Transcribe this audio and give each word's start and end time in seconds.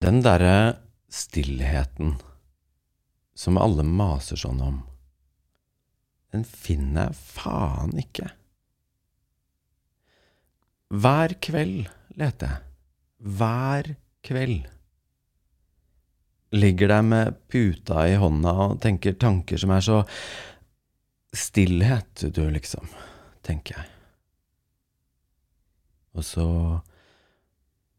Den 0.00 0.22
derre 0.24 0.78
stillheten 1.12 2.14
som 3.36 3.58
alle 3.60 3.84
maser 3.84 4.38
sånn 4.40 4.60
om, 4.64 4.78
den 6.32 6.46
finner 6.48 7.10
jeg 7.10 7.18
faen 7.20 7.92
ikke. 8.00 8.30
Hver 10.90 11.34
kveld 11.44 11.90
leter 12.16 12.48
jeg. 12.54 12.66
Hver 13.20 13.90
kveld. 14.24 14.70
Ligger 16.56 16.90
der 16.90 17.04
med 17.06 17.36
puta 17.52 18.06
i 18.08 18.16
hånda 18.18 18.54
og 18.64 18.78
tenker 18.82 19.18
tanker 19.20 19.60
som 19.60 19.74
er 19.76 19.84
så 19.84 20.04
Stillhet, 21.30 22.24
du, 22.34 22.40
liksom, 22.50 22.88
tenker 23.46 23.76
jeg. 23.76 23.84
Og 26.18 26.24
så 26.26 26.46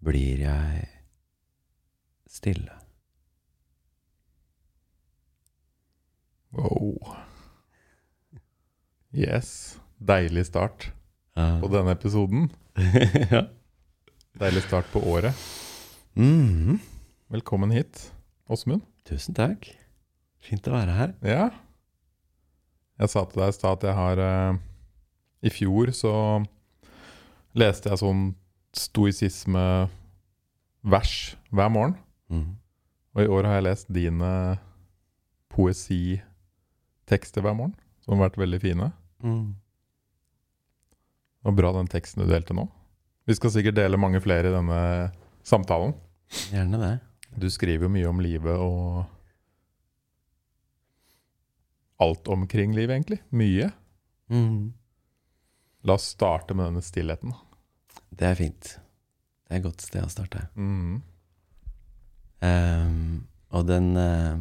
blir 0.04 0.42
jeg 0.44 0.90
stille. 2.32 2.72
Wow. 6.56 6.96
Yes. 9.12 9.80
Deilig 10.02 10.46
start 10.50 10.90
på 11.36 11.68
denne 11.72 11.92
episoden. 11.96 12.50
ja. 13.32 13.42
Deilig 14.40 14.64
start 14.66 14.88
på 14.94 15.00
året. 15.12 15.36
Mhm. 16.16 16.80
Velkommen 17.32 17.72
hit, 17.72 18.12
Åsmund. 18.52 18.82
Tusen 19.08 19.34
takk. 19.36 19.70
Fint 20.44 20.68
å 20.68 20.72
være 20.74 20.92
her. 20.98 21.14
Ja. 21.24 21.50
Jeg 23.00 23.10
sa 23.12 23.24
til 23.26 23.40
deg 23.42 23.50
i 23.52 23.54
stad 23.56 23.78
at 23.80 23.84
jeg 23.88 23.96
har 23.98 24.18
uh, 24.20 24.56
I 25.42 25.50
fjor 25.54 25.92
så 25.96 26.14
leste 27.58 27.90
jeg 27.92 28.00
sånn 28.02 28.36
stoisisme-vers 28.78 31.14
hver 31.52 31.70
morgen. 31.74 31.96
Mhm. 32.32 32.58
Og 33.12 33.24
i 33.26 33.28
år 33.28 33.44
har 33.44 33.58
jeg 33.58 33.68
lest 33.68 33.90
dine 33.92 34.58
poesitekster 35.52 37.44
hver 37.44 37.58
morgen, 37.58 37.76
som 38.00 38.16
har 38.16 38.30
vært 38.30 38.40
veldig 38.40 38.60
fine. 38.64 38.88
Mm. 39.20 39.56
Og 41.44 41.58
bra 41.58 41.74
den 41.76 41.90
teksten 41.92 42.24
du 42.24 42.30
delte 42.30 42.56
nå. 42.56 42.70
Vi 43.28 43.36
skal 43.36 43.52
sikkert 43.54 43.76
dele 43.78 44.00
mange 44.00 44.22
flere 44.24 44.48
i 44.48 44.56
denne 44.56 44.80
samtalen. 45.44 45.94
Gjerne 46.54 46.80
det. 46.82 46.94
Du 47.36 47.50
skriver 47.52 47.88
jo 47.88 47.92
mye 47.92 48.10
om 48.10 48.24
livet 48.24 48.64
og 48.64 49.06
alt 52.02 52.28
omkring 52.34 52.74
livet, 52.76 52.96
egentlig. 52.96 53.20
Mye. 53.30 53.70
Mm. 54.32 54.74
La 55.84 55.94
oss 56.00 56.10
starte 56.16 56.56
med 56.58 56.72
denne 56.72 56.82
stillheten. 56.82 57.36
Det 58.10 58.32
er 58.32 58.40
fint. 58.40 58.76
Det 59.46 59.54
er 59.54 59.62
et 59.62 59.68
godt 59.68 59.84
sted 59.86 60.04
å 60.06 60.12
starte. 60.12 60.48
Mm. 60.56 61.02
Ehm, 62.42 63.28
og 63.54 63.68
den 63.70 63.94
uh, 63.98 64.40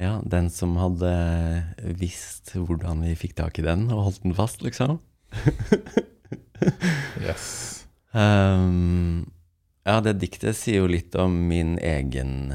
Ja, 0.00 0.16
den 0.24 0.48
som 0.50 0.78
hadde 0.80 1.10
visst 2.00 2.54
hvordan 2.56 3.04
vi 3.04 3.14
fikk 3.20 3.36
tak 3.38 3.60
i 3.60 3.66
den, 3.66 3.90
og 3.92 4.06
holdt 4.08 4.24
den 4.24 4.36
fast, 4.38 4.64
liksom. 4.66 4.98
Yes. 7.20 7.86
Um, 8.12 9.30
ja, 9.86 10.00
det 10.04 10.18
diktet 10.20 10.58
sier 10.58 10.82
jo 10.82 10.90
litt 10.90 11.14
om 11.16 11.32
min 11.48 11.78
egen 11.78 12.52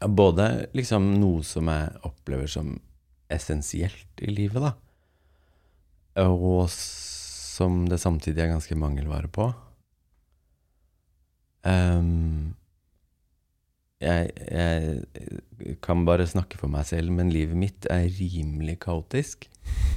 Både 0.00 0.70
liksom 0.72 1.10
noe 1.20 1.42
som 1.44 1.68
jeg 1.68 1.98
opplever 2.08 2.48
som 2.48 2.78
essensielt 3.30 4.22
i 4.24 4.30
livet, 4.32 4.64
da. 4.64 4.72
Og 6.24 6.70
som 6.72 7.84
det 7.90 8.00
samtidig 8.00 8.46
er 8.46 8.54
ganske 8.54 8.78
mangelvare 8.80 9.28
på. 9.28 9.50
Ehm, 11.68 12.54
jeg, 14.00 14.30
jeg 14.48 15.76
kan 15.84 16.06
bare 16.08 16.28
snakke 16.28 16.56
for 16.60 16.72
meg 16.72 16.86
selv, 16.88 17.12
men 17.12 17.32
livet 17.32 17.58
mitt 17.58 17.88
er 17.92 18.06
rimelig 18.08 18.78
kaotisk. 18.86 19.48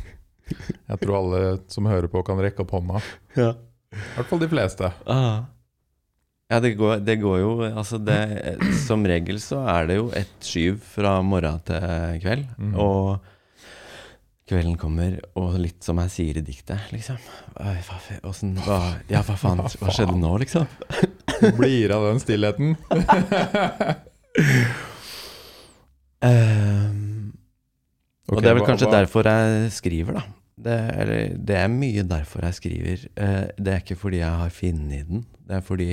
Jeg 0.43 0.99
tror 0.99 1.15
alle 1.21 1.37
som 1.71 1.87
hører 1.87 2.09
på, 2.11 2.19
kan 2.27 2.41
rekke 2.43 2.65
opp 2.65 2.75
hånda. 2.75 2.99
Ja. 3.39 3.53
I 3.93 4.15
hvert 4.17 4.29
fall 4.29 4.41
de 4.41 4.49
fleste. 4.49 4.89
Ah. 5.05 5.45
Ja, 6.49 6.57
det 6.61 6.73
går, 6.77 6.99
det 7.05 7.15
går 7.21 7.37
jo 7.39 7.51
Altså, 7.65 7.99
det 8.01 8.17
Som 8.83 9.05
regel 9.07 9.37
så 9.41 9.61
er 9.69 9.85
det 9.89 9.95
jo 9.99 10.07
et 10.17 10.33
skyv 10.43 10.79
fra 10.95 11.15
morgen 11.25 11.61
til 11.65 12.17
kveld. 12.21 12.47
Mm. 12.57 12.73
Og 12.81 13.21
kvelden 14.49 14.75
kommer, 14.81 15.19
og 15.39 15.55
litt 15.61 15.85
som 15.85 16.01
jeg 16.03 16.11
sier 16.13 16.41
i 16.41 16.45
diktet, 16.45 16.89
liksom. 16.91 17.21
Åssen 18.27 18.57
hva, 18.65 18.79
Ja, 19.09 19.21
hva 19.23 19.37
faen? 19.39 19.61
Hva 19.63 19.93
skjedde 19.93 20.17
nå, 20.19 20.33
liksom? 20.43 20.67
Blir 21.57 21.91
av 21.95 22.05
den 22.09 22.19
stillheten. 22.23 22.75
Ehm, 26.23 27.33
okay, 28.27 28.37
og 28.37 28.41
det 28.43 28.51
er 28.51 28.57
vel 28.59 28.67
kanskje 28.67 28.87
hva- 28.89 28.97
derfor 29.01 29.29
jeg 29.29 29.71
skriver, 29.75 30.19
da. 30.19 30.23
Det, 30.63 30.75
eller, 31.01 31.21
det 31.49 31.55
er 31.59 31.71
mye 31.73 32.03
derfor 32.07 32.45
jeg 32.45 32.55
skriver. 32.59 33.05
Uh, 33.17 33.45
det 33.57 33.71
er 33.73 33.81
ikke 33.81 33.97
fordi 33.99 34.19
jeg 34.21 34.39
har 34.43 34.51
funnet 34.53 35.07
den, 35.09 35.23
det 35.49 35.57
er 35.57 35.63
fordi 35.65 35.87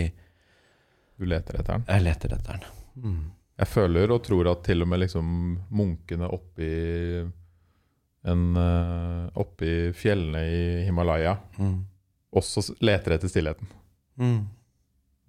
Du 1.19 1.25
leter 1.29 1.59
etter 1.59 1.79
den. 1.81 1.87
jeg 1.89 2.05
leter 2.05 2.35
etter 2.37 2.59
den. 2.61 2.69
Mm. 3.01 3.21
Jeg 3.61 3.69
føler 3.69 4.13
og 4.15 4.23
tror 4.25 4.51
at 4.53 4.63
til 4.65 4.83
og 4.85 4.89
med 4.89 5.03
liksom 5.03 5.27
munkene 5.77 6.29
oppi 6.33 6.69
en, 8.31 8.45
uh, 8.57 9.27
Oppi 9.41 9.91
fjellene 9.97 10.41
i 10.45 10.63
Himalaya 10.87 11.35
Mm. 11.59 11.79
også 12.37 12.75
leter 12.85 13.17
etter 13.17 13.29
stillheten. 13.33 13.67
Mm. 14.21 14.41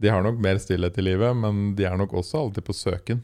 De 0.01 0.09
har 0.09 0.23
nok 0.25 0.39
mer 0.41 0.57
stillhet 0.61 0.97
i 0.97 1.05
livet, 1.05 1.37
men 1.37 1.75
de 1.77 1.85
er 1.85 1.97
nok 1.99 2.15
også 2.17 2.39
alltid 2.45 2.65
på 2.65 2.75
søken. 2.75 3.21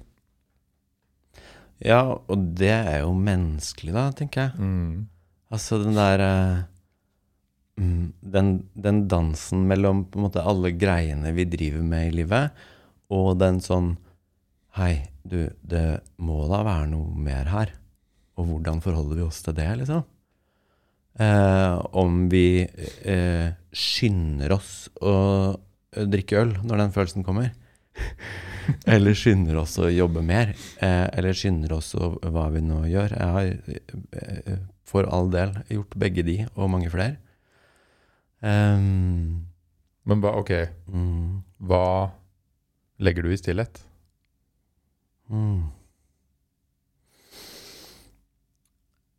Ja, 1.81 2.01
og 2.17 2.49
det 2.57 2.73
er 2.73 3.03
jo 3.03 3.13
menneskelig, 3.17 3.93
da, 3.93 4.07
tenker 4.17 4.47
jeg. 4.47 4.61
Mm. 4.61 5.07
Altså 5.53 5.79
den 5.81 5.97
der 5.97 6.23
eh, 6.25 6.65
mm, 7.81 8.05
den, 8.33 8.51
den 8.73 9.05
dansen 9.09 9.65
mellom 9.69 10.05
på 10.09 10.19
en 10.19 10.27
måte 10.27 10.43
alle 10.43 10.73
greiene 10.75 11.31
vi 11.37 11.47
driver 11.49 11.85
med 11.85 12.09
i 12.09 12.17
livet, 12.21 12.65
og 13.13 13.37
den 13.41 13.61
sånn 13.63 13.95
Hei, 14.77 15.07
du, 15.25 15.47
det 15.65 16.03
må 16.21 16.43
da 16.51 16.59
være 16.61 16.89
noe 16.91 17.09
mer 17.17 17.47
her. 17.49 17.71
Og 18.37 18.45
hvordan 18.45 18.77
forholder 18.83 19.17
vi 19.17 19.23
oss 19.25 19.39
til 19.41 19.55
det, 19.57 19.71
liksom? 19.79 20.03
Eh, 21.17 21.77
om 21.97 22.27
vi 22.29 22.61
eh, 22.61 23.47
skynder 23.73 24.53
oss 24.53 24.73
å 25.01 25.15
drikke 26.05 26.41
øl 26.43 26.53
når 26.63 26.83
den 26.83 26.93
følelsen 26.95 27.25
kommer. 27.27 27.49
eller 28.93 29.15
skynder 29.17 29.57
oss 29.61 29.77
å 29.81 29.89
jobbe 29.91 30.21
mer. 30.25 30.53
Eh, 30.83 31.05
eller 31.17 31.37
skynder 31.37 31.73
oss 31.77 31.93
å 31.97 32.13
hva 32.21 32.47
vi 32.53 32.61
nå 32.65 32.83
gjør. 32.91 33.15
Jeg 33.17 33.35
har 33.37 33.47
eh, 34.21 34.59
for 34.87 35.07
all 35.11 35.31
del 35.33 35.55
gjort 35.71 35.97
begge 35.99 36.23
de, 36.27 36.37
og 36.55 36.71
mange 36.71 36.91
flere. 36.93 37.17
Um, 38.39 39.47
Men 40.07 40.21
hva, 40.23 40.35
ok, 40.39 40.51
mm, 40.93 41.31
hva 41.67 41.83
legger 43.01 43.25
du 43.25 43.33
i 43.33 43.39
stillhet? 43.39 43.81
mm. 45.27 45.65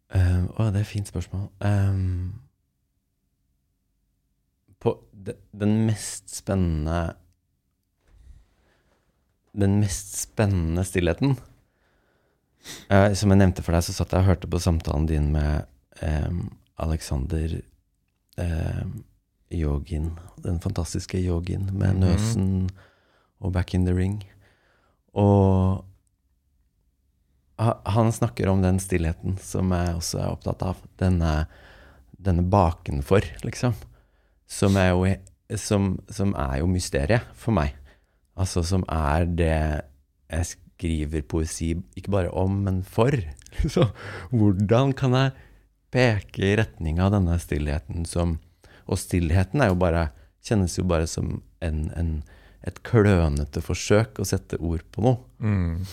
Um, 0.08 0.46
å, 0.56 0.70
det 0.72 0.80
er 0.80 0.84
et 0.86 0.88
fint 0.88 1.10
spørsmål. 1.10 1.50
Ehm, 1.68 2.32
på 4.82 4.94
den 5.52 5.86
mest 5.86 6.30
spennende 6.38 7.14
Den 9.58 9.78
mest 9.80 10.14
spennende 10.20 10.84
stillheten 10.86 11.36
eh, 12.90 13.12
Som 13.18 13.32
jeg 13.32 13.40
nevnte 13.40 13.64
for 13.66 13.74
deg, 13.74 13.82
så 13.86 13.96
satt 13.96 14.12
jeg 14.14 14.22
og 14.22 14.28
hørte 14.30 14.50
på 14.50 14.60
samtalen 14.62 15.08
din 15.10 15.32
med 15.34 15.66
ehm, 16.04 16.44
Alexander 16.78 17.56
ehm, 18.38 18.92
yogin, 19.50 20.12
den 20.44 20.60
fantastiske 20.62 21.18
yogin 21.18 21.70
med 21.72 21.96
Mhm. 21.96 22.00
Nøsen 22.04 22.70
og 23.40 23.52
Back 23.52 23.74
in 23.74 23.86
the 23.86 23.94
Ring. 23.96 24.20
Og 25.14 25.84
han 27.58 28.12
snakker 28.12 28.48
om 28.48 28.62
den 28.62 28.78
stillheten 28.78 29.38
som 29.42 29.72
jeg 29.74 29.94
også 29.98 30.20
er 30.22 30.31
opptatt 30.31 30.62
av. 30.62 30.76
Denne, 31.00 31.46
denne 32.19 32.42
bakenfor, 32.46 33.24
liksom. 33.42 33.74
Som 34.48 34.78
er 34.80 34.92
jo, 34.94 35.04
som, 35.60 35.90
som 36.08 36.32
er 36.38 36.60
jo 36.62 36.70
mysteriet 36.70 37.28
for 37.36 37.56
meg. 37.56 37.74
Altså 38.38 38.62
som 38.66 38.84
er 38.88 39.26
det 39.28 39.54
jeg 40.28 40.48
skriver 40.52 41.24
poesi 41.26 41.72
ikke 41.98 42.12
bare 42.14 42.32
om, 42.36 42.62
men 42.64 42.82
for. 42.86 43.14
Så 43.74 43.88
hvordan 44.30 44.94
kan 44.96 45.16
jeg 45.16 45.34
peke 45.92 46.44
i 46.44 46.56
retning 46.60 47.00
av 47.00 47.14
denne 47.16 47.38
stillheten 47.40 48.04
som 48.08 48.38
Og 48.88 48.96
stillheten 48.96 49.60
jo 49.60 49.74
bare, 49.76 50.06
kjennes 50.40 50.78
jo 50.78 50.84
bare 50.88 51.04
som 51.04 51.42
en, 51.60 51.90
en, 51.92 52.22
et 52.64 52.78
klønete 52.80 53.60
forsøk 53.60 54.16
å 54.16 54.24
sette 54.24 54.56
ord 54.64 54.80
på 54.94 55.04
noe. 55.04 55.18
Mm. 55.44 55.84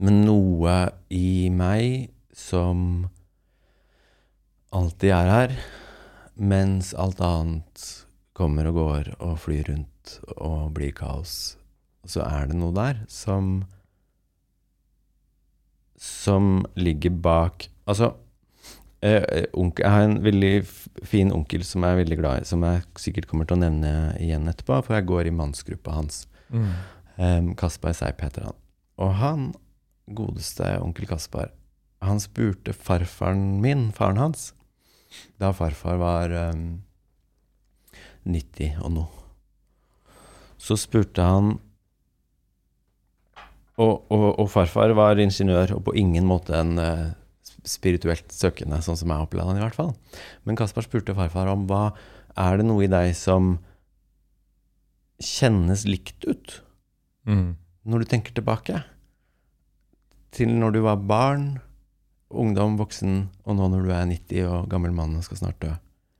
Men 0.00 0.22
noe 0.24 0.76
i 1.12 1.50
meg 1.52 2.14
som 2.32 3.10
alltid 4.72 5.12
er 5.12 5.28
her, 5.34 5.54
mens 6.42 6.90
alt 6.98 7.20
annet 7.22 7.84
kommer 8.36 8.66
og 8.70 8.78
går 8.80 9.12
og 9.20 9.36
flyr 9.44 9.68
rundt 9.70 10.16
og 10.34 10.72
blir 10.76 10.94
kaos, 10.96 11.56
så 12.08 12.24
er 12.26 12.50
det 12.50 12.58
noe 12.58 12.74
der 12.74 13.04
som 13.10 13.62
Som 16.02 16.64
ligger 16.74 17.14
bak 17.14 17.68
Altså, 17.86 18.08
eh, 19.02 19.46
onkel, 19.54 19.84
jeg 19.84 19.90
har 19.92 20.02
en 20.06 20.22
veldig 20.24 20.54
fin 21.06 21.30
onkel 21.34 21.62
som 21.66 21.84
jeg 21.84 21.94
er 21.94 22.00
veldig 22.00 22.18
glad 22.18 22.42
i, 22.42 22.48
som 22.48 22.62
jeg 22.66 22.82
sikkert 22.98 23.28
kommer 23.30 23.46
til 23.46 23.58
å 23.58 23.62
nevne 23.62 23.92
igjen 24.22 24.48
etterpå, 24.50 24.80
for 24.82 24.96
jeg 24.96 25.06
går 25.06 25.26
i 25.28 25.34
mannsgruppa 25.34 25.94
hans. 25.94 26.24
Mm. 26.50 26.68
Um, 27.18 27.50
Kaspar 27.58 27.94
Seip 27.94 28.22
heter 28.22 28.46
han. 28.48 28.58
Og 29.02 29.14
han, 29.18 29.48
godeste 30.14 30.76
onkel 30.82 31.10
Kaspar, 31.10 31.50
han 32.02 32.22
spurte 32.22 32.74
farfaren 32.74 33.60
min, 33.62 33.90
faren 33.94 34.22
hans, 34.22 34.52
da 35.40 35.52
farfar 35.56 35.98
var 36.00 36.34
um, 36.52 36.82
90 38.28 38.78
og 38.82 38.94
noe. 38.96 39.24
Så 40.62 40.78
spurte 40.78 41.24
han 41.26 41.56
og, 43.80 44.04
og, 44.12 44.26
og 44.38 44.46
farfar 44.52 44.92
var 44.94 45.18
ingeniør, 45.18 45.78
og 45.78 45.86
på 45.88 45.94
ingen 45.98 46.26
måte 46.28 46.54
en 46.54 46.76
uh, 46.78 47.12
spirituelt 47.66 48.28
søkende, 48.34 48.82
sånn 48.84 48.98
som 49.00 49.10
jeg 49.10 49.24
opplevde 49.24 49.54
han 49.54 49.60
i 49.60 49.64
hvert 49.64 49.78
fall. 49.78 49.94
Men 50.46 50.58
Kaspar 50.58 50.86
spurte 50.86 51.16
farfar 51.16 51.50
om 51.50 51.64
hva 51.70 51.88
er 52.38 52.60
det 52.60 52.66
noe 52.68 52.84
i 52.84 52.90
deg 52.90 53.14
som 53.18 53.56
kjennes 55.22 55.86
likt 55.88 56.28
ut? 56.28 56.60
Mm. 57.22 57.54
når 57.86 58.02
du 58.02 58.08
tenker 58.10 58.34
tilbake 58.34 58.80
til 60.34 60.48
når 60.58 60.72
du 60.74 60.80
var 60.82 60.96
barn, 61.06 61.60
ungdom, 62.34 62.76
voksen, 62.80 63.28
og 63.44 63.56
nå 63.58 63.68
når 63.72 63.82
du 63.86 63.90
er 63.92 64.06
90 64.10 64.46
og 64.48 64.68
gammel 64.72 64.92
mann 64.96 65.16
og 65.18 65.24
skal 65.26 65.36
snart 65.40 65.60
dø. 65.60 65.72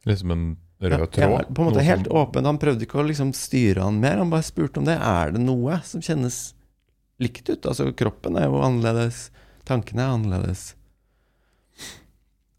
Liksom 0.08 0.30
en 0.34 0.44
rød 0.82 1.06
tråd. 1.14 1.18
ja, 1.22 1.42
på 1.54 1.62
en 1.62 1.68
måte 1.70 1.84
helt 1.86 2.06
som- 2.06 2.16
åpen. 2.16 2.44
Han 2.44 2.58
prøvde 2.58 2.82
ikke 2.86 3.00
å 3.00 3.06
liksom 3.06 3.32
styre 3.34 3.82
han 3.86 4.00
mer, 4.00 4.18
han 4.18 4.30
bare 4.30 4.42
spurte 4.42 4.78
om 4.78 4.84
det. 4.88 4.98
Er 4.98 5.30
det 5.32 5.40
noe 5.40 5.80
som 5.86 6.00
kjennes 6.00 6.54
likt 7.22 7.48
ut? 7.48 7.62
Altså, 7.66 7.92
kroppen 7.94 8.36
er 8.36 8.44
jo 8.48 8.60
annerledes, 8.62 9.30
tankene 9.64 10.02
er 10.02 10.16
annerledes. 10.18 10.74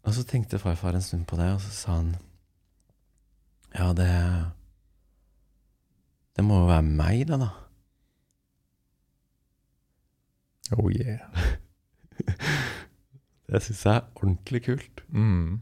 Og 0.04 0.12
så 0.12 0.24
tenkte 0.28 0.58
farfar 0.60 0.94
en 0.94 1.00
stund 1.04 1.26
på 1.26 1.36
det, 1.36 1.50
og 1.54 1.60
så 1.60 1.70
sa 1.72 1.92
han 1.96 2.16
Ja, 3.74 3.92
det 3.92 4.52
Det 6.36 6.44
må 6.44 6.60
jo 6.62 6.66
være 6.66 6.82
meg, 6.82 7.26
det, 7.26 7.38
da. 7.38 7.50
Oh 10.76 10.88
yeah. 10.90 11.18
Det 13.50 13.60
syns 13.62 13.82
jeg 13.84 13.96
er 14.00 14.06
ordentlig 14.16 14.60
kult. 14.64 15.02
Mm. 15.12 15.60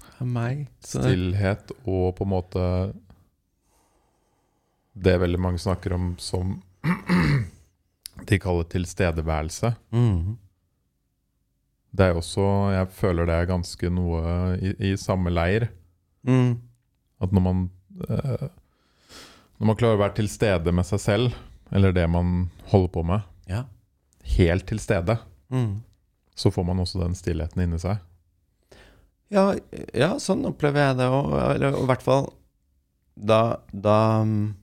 Det 0.00 0.20
er 0.24 0.30
meg. 0.32 0.62
Så 0.80 1.02
Stillhet 1.04 1.72
og 1.84 2.14
på 2.16 2.24
en 2.24 2.30
måte 2.32 2.62
Det 4.96 5.18
veldig 5.20 5.40
mange 5.44 5.58
snakker 5.60 5.92
om 5.92 6.14
som 6.18 6.54
de 8.28 8.38
kaller 8.40 8.64
tilstedeværelse. 8.72 9.74
mm, 9.92 10.36
Det 11.92 12.04
er 12.06 12.14
jo 12.14 12.22
også 12.22 12.46
Jeg 12.72 12.88
føler 12.96 13.26
det 13.28 13.34
er 13.34 13.50
ganske 13.50 13.90
noe 13.92 14.22
i, 14.56 14.72
i 14.92 14.96
samme 14.96 15.30
leir. 15.30 15.68
mm, 16.24 16.54
At 17.20 17.32
når 17.32 17.40
man 17.44 17.70
eh, 18.08 18.48
Når 19.60 19.66
man 19.66 19.76
klarer 19.76 19.96
å 19.98 20.02
være 20.06 20.16
til 20.22 20.28
stede 20.28 20.72
med 20.72 20.84
seg 20.88 21.00
selv, 21.00 21.36
eller 21.72 21.92
det 21.92 22.08
man 22.10 22.50
holder 22.72 22.88
på 22.92 23.02
med, 23.04 23.20
ja. 23.48 23.64
helt 24.36 24.66
til 24.66 24.78
stede, 24.80 25.18
Mm. 25.50 25.76
Så 26.36 26.52
får 26.52 26.66
man 26.68 26.82
også 26.82 27.00
den 27.00 27.16
stillheten 27.16 27.64
inni 27.64 27.80
seg. 27.80 28.02
Ja, 29.32 29.48
ja, 29.96 30.12
sånn 30.22 30.44
opplever 30.46 30.90
jeg 30.90 31.00
det 31.00 31.08
òg. 31.10 31.32
Eller 31.56 31.74
i 31.80 31.88
hvert 31.88 32.04
fall 32.04 32.28
da 33.16 33.56
Da 33.72 34.22
mm, 34.28 34.54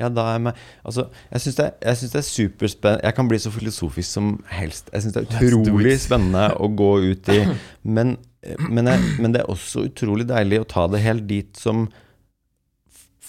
Ja, 0.00 0.08
da 0.08 0.24
er 0.32 0.38
jeg 0.38 0.54
Altså, 0.88 1.04
jeg 1.30 1.44
syns 1.44 1.58
det, 1.58 1.66
det 1.84 2.18
er 2.18 2.24
superspennende 2.26 3.04
Jeg 3.04 3.14
kan 3.18 3.28
bli 3.28 3.38
så 3.38 3.52
filosofisk 3.52 4.08
som 4.08 4.30
helst. 4.50 4.88
Jeg 4.92 5.04
syns 5.04 5.16
det 5.16 5.22
er 5.28 5.48
utrolig 5.52 5.98
spennende 6.00 6.46
å 6.56 6.70
gå 6.72 6.92
ut 7.12 7.32
i. 7.32 7.42
Men, 7.84 8.16
men, 8.58 8.88
jeg, 8.88 9.18
men 9.20 9.34
det 9.34 9.42
er 9.42 9.52
også 9.52 9.84
utrolig 9.90 10.26
deilig 10.30 10.62
å 10.62 10.70
ta 10.72 10.88
det 10.90 11.02
helt 11.04 11.28
dit 11.28 11.60
som 11.60 11.84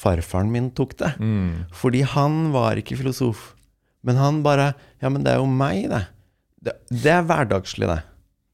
farfaren 0.04 0.50
min 0.52 0.72
tok 0.76 0.96
det. 1.00 1.12
Mm. 1.20 1.68
Fordi 1.76 2.02
han 2.16 2.48
var 2.56 2.80
ikke 2.80 2.98
filosof. 3.00 3.53
Men 4.04 4.18
han 4.20 4.42
bare 4.44 4.74
Ja, 5.02 5.10
men 5.10 5.24
det 5.24 5.34
er 5.34 5.40
jo 5.42 5.46
meg, 5.48 5.90
det. 5.92 6.04
Det, 6.64 6.74
det 7.04 7.12
er 7.12 7.24
hverdagslig, 7.28 7.88
det. 7.88 8.02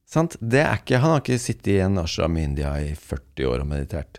Sant? 0.09 0.35
Det 0.41 0.61
er 0.63 0.79
ikke, 0.79 0.97
han 1.01 1.11
har 1.13 1.19
ikke 1.21 1.37
sittet 1.41 1.67
i 1.75 1.79
en 1.85 1.97
ashram 2.01 2.37
i 2.37 2.43
India 2.47 2.71
i 2.81 2.95
40 2.97 3.45
år 3.51 3.61
og 3.61 3.67
meditert. 3.69 4.17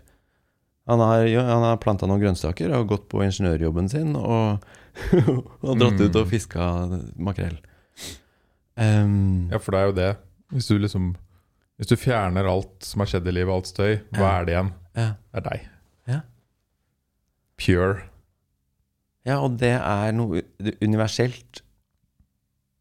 Han 0.87 0.99
har, 1.03 1.25
han 1.27 1.63
har 1.67 1.77
planta 1.83 2.07
noen 2.07 2.21
grønnsaker 2.23 2.71
og 2.77 2.87
gått 2.89 3.09
på 3.11 3.19
ingeniørjobben 3.25 3.89
sin 3.91 4.15
og, 4.15 4.63
og 5.63 5.75
dratt 5.79 5.99
Mm. 5.99 6.05
ut 6.07 6.15
og 6.21 6.27
fiska 6.31 6.69
makrell. 7.19 7.59
Um, 8.79 9.49
Ja, 9.51 9.59
for 9.59 9.71
det 9.75 9.79
er 9.81 9.85
jo 9.91 9.95
det. 9.99 10.09
Hvis 10.55 10.67
du 10.71 10.77
liksom 10.79 11.11
Hvis 11.77 11.87
du 11.91 11.95
fjerner 11.99 12.45
alt 12.47 12.83
som 12.85 13.01
har 13.03 13.07
skjedd 13.11 13.27
i 13.27 13.31
livet, 13.35 13.53
alt 13.53 13.67
støy, 13.67 13.99
hva 14.15 14.21
Ja. 14.27 14.31
er 14.39 14.45
det 14.45 14.53
igjen? 14.55 14.71
ja. 14.95 15.07
Det 15.33 15.39
er 15.41 15.49
deg. 15.49 15.67
Ja. 16.07 16.19
Pure. 17.57 18.03
Ja, 19.27 19.37
og 19.39 19.57
det 19.61 19.73
er 19.77 20.13
noe 20.17 20.41
universelt. 20.81 21.61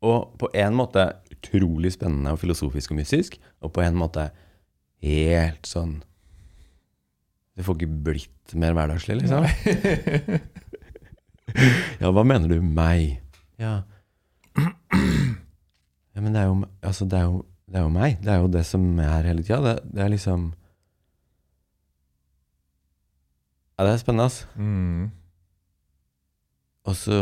Og 0.01 0.33
på 0.41 0.49
en 0.57 0.77
måte 0.79 1.03
utrolig 1.35 1.93
spennende 1.93 2.33
og 2.33 2.41
filosofisk 2.41 2.95
og 2.95 3.01
mystisk, 3.03 3.37
og 3.61 3.75
på 3.77 3.83
en 3.85 3.99
måte 4.01 4.31
helt 5.05 5.69
sånn 5.69 5.99
Det 7.57 7.65
får 7.67 7.77
ikke 7.77 8.01
blitt 8.07 8.55
mer 8.57 8.73
hverdagslig, 8.77 9.19
liksom. 9.21 9.45
Ja, 12.01 12.13
hva 12.15 12.23
mener 12.25 12.49
du? 12.49 12.61
Meg? 12.63 13.19
Ja. 13.61 13.83
Ja, 16.11 16.25
men 16.25 16.35
det 16.35 16.41
er 16.41 16.49
jo 16.51 16.57
Altså, 16.83 17.07
det 17.07 17.19
er 17.21 17.27
jo, 17.29 17.45
det 17.71 17.79
er 17.79 17.85
jo 17.85 17.93
meg. 17.95 18.17
Det 18.21 18.33
er 18.33 18.41
jo 18.43 18.49
det 18.51 18.65
som 18.67 18.83
er 18.99 19.29
hele 19.29 19.45
tida. 19.47 19.61
Det, 19.63 19.75
det 19.95 20.03
er 20.03 20.11
liksom 20.13 20.49
Ja, 23.79 23.85
det 23.87 23.93
er 23.93 24.01
spennende, 24.03 24.27
altså. 24.27 24.47
Mm. 24.57 25.11
Og 26.89 26.97
så 26.97 27.17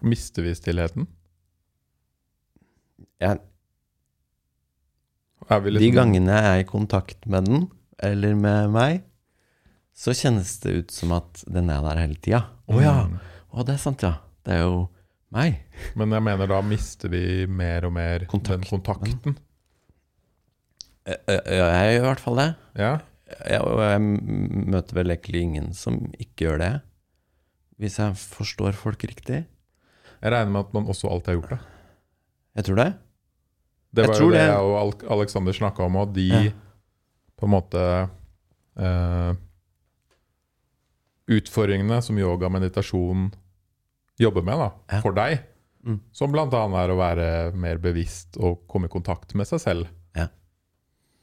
Mister 0.00 0.42
vi 0.46 0.54
stillheten? 0.56 1.06
ja, 3.20 3.34
Er 5.50 5.60
De 5.60 5.70
liksom- 5.70 5.94
gangene 5.96 6.30
jeg 6.32 6.44
er 6.44 6.60
i 6.62 6.64
kontakt 6.68 7.26
med 7.26 7.44
den, 7.44 7.68
eller 7.98 8.34
med 8.34 8.70
meg, 8.70 9.02
så 9.94 10.14
kjennes 10.14 10.58
det 10.62 10.72
ut 10.78 10.90
som 10.90 11.12
at 11.12 11.44
den 11.46 11.68
er 11.68 11.82
der 11.82 11.98
hele 12.00 12.14
tida. 12.14 12.46
Å 12.68 12.80
ja! 12.80 12.94
Mm. 13.06 13.18
Å, 13.52 13.64
det 13.66 13.74
er 13.74 13.78
sant, 13.82 14.00
ja. 14.02 14.14
Det 14.46 14.54
er 14.54 14.62
jo 14.62 14.88
meg. 15.34 15.58
Men 15.96 16.10
jeg 16.12 16.22
mener 16.22 16.46
da 16.46 16.60
mister 16.62 17.08
vi 17.10 17.46
mer 17.46 17.84
og 17.84 17.92
mer 17.92 18.20
den 18.20 18.28
Kontakten. 18.28 19.36
Ja, 21.06 21.16
jeg 21.26 21.98
gjør 21.98 22.04
i 22.04 22.06
hvert 22.06 22.20
fall 22.20 22.36
det. 22.36 22.48
Ja. 22.78 22.92
Jeg, 23.46 23.60
og 23.60 23.80
jeg 23.82 24.00
møter 24.70 24.94
vel 24.94 25.10
egentlig 25.10 25.42
ingen 25.42 25.72
som 25.74 25.98
ikke 26.18 26.46
gjør 26.46 26.58
det. 26.62 26.72
Hvis 27.80 27.96
jeg 27.98 28.12
forstår 28.20 28.76
folk 28.76 29.00
riktig. 29.08 29.46
Jeg 30.20 30.32
regner 30.34 30.50
med 30.52 30.66
at 30.66 30.74
man 30.76 30.84
også 30.92 31.08
alltid 31.08 31.32
har 31.32 31.38
gjort 31.40 31.50
det. 31.54 31.60
Jeg 32.60 32.64
tror 32.66 32.76
det. 32.82 32.88
Det 33.94 34.06
var 34.06 34.20
jo 34.20 34.30
det 34.30 34.38
det- 34.38 34.46
jeg 34.48 34.56
og 34.58 34.74
Aleksander 34.80 35.12
Alexander 35.16 35.52
snakka 35.52 35.82
om, 35.86 35.96
og 35.96 36.12
de 36.14 36.28
Ja. 36.28 36.50
på 37.40 37.46
en 37.46 37.50
måte 37.50 38.10
eh, 38.76 39.34
Utfordringene 41.30 42.00
som 42.02 42.18
yoga 42.18 42.46
og 42.46 42.52
meditasjon 42.52 43.32
jobber 44.18 44.42
med 44.42 44.58
da, 44.58 44.70
Ja. 44.92 45.00
for 45.00 45.12
deg, 45.12 45.40
Mm. 45.86 46.00
som 46.12 46.30
bl.a. 46.32 46.44
er 46.44 46.88
å 46.90 46.96
være 46.98 47.54
mer 47.54 47.78
bevisst 47.78 48.36
og 48.36 48.66
komme 48.68 48.84
i 48.86 48.88
kontakt 48.88 49.34
med 49.34 49.46
seg 49.46 49.60
selv. 49.60 49.88
Ja. 50.14 50.26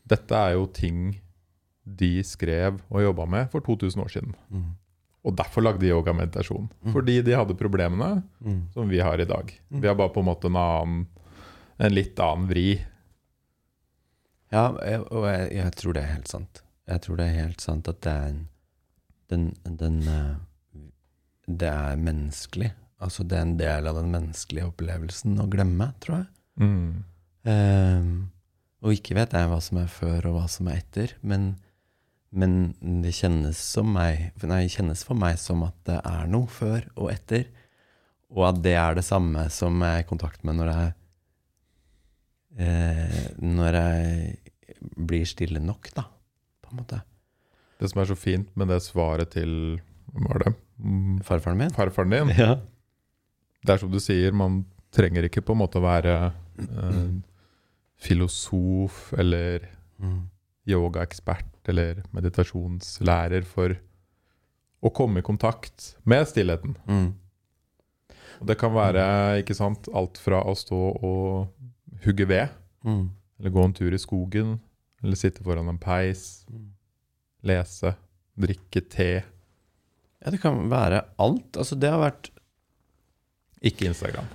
Dette 0.08 0.32
er 0.34 0.54
jo 0.54 0.66
ting 0.66 1.20
de 1.86 2.22
skrev 2.24 2.82
og 2.90 3.02
jobba 3.02 3.26
med 3.28 3.52
for 3.52 3.60
2000 3.62 4.02
år 4.02 4.08
siden. 4.10 4.36
Mm. 4.52 4.76
Og 5.28 5.36
derfor 5.36 5.66
lagde 5.66 5.82
de 5.84 5.90
yoga 5.92 6.14
og 6.14 6.20
meditasjon. 6.22 6.70
Mm. 6.86 6.92
Fordi 6.96 7.18
de 7.28 7.36
hadde 7.36 7.58
problemene 7.60 8.24
Mm. 8.40 8.62
som 8.74 8.88
vi 8.90 9.00
har 9.04 9.20
i 9.20 9.26
dag. 9.28 9.52
Mm. 9.70 9.82
Vi 9.84 9.88
har 9.90 9.96
bare 10.00 10.14
på 10.16 10.22
en 10.24 10.30
måte 10.32 10.48
en 10.48 10.56
annen 10.62 11.08
En 11.80 11.94
litt 11.94 12.18
annen 12.20 12.48
vri. 12.50 12.80
Ja, 14.52 14.70
og 14.72 15.26
jeg, 15.28 15.50
jeg 15.60 15.74
tror 15.78 15.94
det 15.94 16.02
er 16.02 16.14
helt 16.16 16.32
sant. 16.32 16.62
Jeg 16.88 17.04
tror 17.04 17.20
det 17.20 17.26
er 17.28 17.42
helt 17.44 17.62
sant 17.62 17.90
at 17.92 18.00
det 18.06 18.14
er 18.14 18.30
en 18.32 18.40
den, 19.28 19.50
den 19.68 19.98
eh, 20.08 20.36
Det 21.48 21.68
er 21.70 22.00
menneskelig. 22.00 22.72
Altså 23.04 23.26
det 23.28 23.38
er 23.38 23.44
en 23.46 23.58
del 23.60 23.88
av 23.92 24.00
den 24.00 24.10
menneskelige 24.14 24.70
opplevelsen 24.72 25.36
å 25.44 25.46
glemme, 25.52 25.92
tror 26.02 26.22
jeg. 26.24 26.28
Mm. 26.64 27.04
Ehm, 27.52 28.10
og 28.82 28.96
ikke 28.96 29.18
vet 29.20 29.36
jeg 29.38 29.50
hva 29.52 29.60
som 29.62 29.78
er 29.84 29.92
før 29.92 30.30
og 30.32 30.38
hva 30.40 30.48
som 30.50 30.70
er 30.72 30.80
etter, 30.82 31.14
men, 31.22 31.52
men 32.38 32.76
det 33.04 33.14
kjennes, 33.18 33.58
som 33.74 33.90
meg, 33.96 34.32
nei, 34.46 34.66
kjennes 34.70 35.02
for 35.08 35.18
meg 35.18 35.40
som 35.42 35.64
at 35.66 35.78
det 35.90 35.98
er 36.06 36.28
noe 36.30 36.50
før 36.52 36.86
og 36.96 37.10
etter, 37.14 37.48
og 38.30 38.44
at 38.50 38.62
det 38.66 38.76
er 38.78 38.98
det 39.00 39.06
samme 39.08 39.46
som 39.54 39.80
jeg 39.82 40.02
er 40.02 40.04
i 40.04 40.08
kontakt 40.10 40.44
med 40.46 40.60
når 40.60 40.72
jeg, 40.74 40.94
eh, 42.60 43.20
når 43.42 43.78
jeg 43.80 44.38
blir 45.10 45.26
stille 45.30 45.62
nok, 45.64 45.90
da. 45.96 46.04
På 46.62 46.74
en 46.74 46.82
måte. 46.82 47.00
Det 47.80 47.90
som 47.92 48.02
er 48.02 48.10
så 48.10 48.18
fint 48.20 48.50
med 48.58 48.70
det 48.74 48.82
svaret 48.86 49.32
til 49.38 49.52
Hvem 50.08 50.26
var 50.30 50.40
det? 50.46 50.52
Mm, 50.80 51.18
Farfaren 51.28 51.58
min. 51.60 51.72
Farfaren 51.76 52.14
din. 52.14 52.30
Ja. 52.40 52.54
Det 53.64 53.74
er 53.74 53.82
som 53.82 53.92
du 53.92 54.00
sier, 54.02 54.32
man 54.36 54.62
trenger 54.96 55.26
ikke 55.28 55.44
på 55.46 55.54
en 55.56 55.60
måte 55.62 55.82
være 55.84 56.14
eh, 56.64 57.02
filosof 58.08 59.12
eller 59.18 59.74
Mm. 59.98 60.28
Yogaekspert 60.68 61.70
eller 61.72 62.04
meditasjonslærer 62.16 63.46
for 63.48 63.76
å 64.84 64.92
komme 64.94 65.20
i 65.20 65.26
kontakt 65.26 65.96
med 66.06 66.28
stillheten. 66.30 66.76
Mm. 66.88 67.14
Og 68.42 68.48
det 68.52 68.58
kan 68.62 68.74
være 68.76 69.06
ikke 69.42 69.56
sant, 69.58 69.88
alt 69.98 70.20
fra 70.22 70.44
å 70.46 70.54
stå 70.58 70.82
og 71.04 72.04
hugge 72.06 72.28
ved, 72.30 72.50
Mm. 72.86 73.10
eller 73.40 73.50
gå 73.52 73.64
en 73.66 73.74
tur 73.74 73.92
i 73.94 73.98
skogen, 74.00 74.60
eller 75.04 75.16
sitte 75.16 75.44
foran 75.44 75.68
en 75.70 75.78
peis, 75.82 76.46
Mm. 76.52 76.68
lese, 77.44 77.96
drikke 78.38 78.82
te. 78.90 79.24
Ja, 80.24 80.32
det 80.32 80.42
kan 80.42 80.70
være 80.70 81.06
alt. 81.20 81.52
Altså, 81.58 81.76
det 81.80 81.90
har 81.90 82.00
vært 82.12 82.30
Ikke 83.64 83.88
Instagram. 83.88 84.26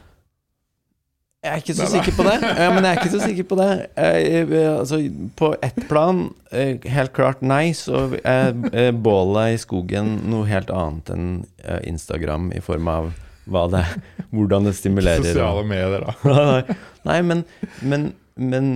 Jeg 1.42 1.50
er 1.50 1.58
ikke 1.58 1.74
så 1.74 1.86
sikker 1.90 2.14
på 2.14 2.22
det. 2.22 2.36
Ja, 2.46 2.68
men 2.70 2.84
jeg 2.86 2.92
er 2.92 3.00
ikke 3.00 3.10
så 3.16 3.20
sikker 3.24 3.46
på 3.50 3.56
det. 3.58 3.70
Jeg, 3.98 4.44
altså, 4.70 5.00
på 5.34 5.48
ett 5.66 5.80
plan, 5.88 6.20
eh, 6.54 6.76
helt 6.94 7.10
klart 7.16 7.42
nei, 7.42 7.72
så 7.74 8.04
er 8.22 8.54
eh, 8.70 8.92
bålet 8.94 9.56
i 9.56 9.58
skogen 9.58 10.20
noe 10.30 10.46
helt 10.46 10.70
annet 10.70 11.10
enn 11.10 11.26
eh, 11.64 11.80
Instagram 11.90 12.52
i 12.54 12.62
form 12.62 12.92
av 12.92 13.10
hva 13.50 13.64
det, 13.72 13.82
hvordan 14.30 14.70
det 14.70 14.76
stimulerer. 14.78 15.26
Sosiale 15.32 15.66
medier, 15.66 16.06
da. 16.06 16.76
Nei, 17.10 17.18
men, 17.26 17.42
men, 17.82 18.06
men 18.38 18.70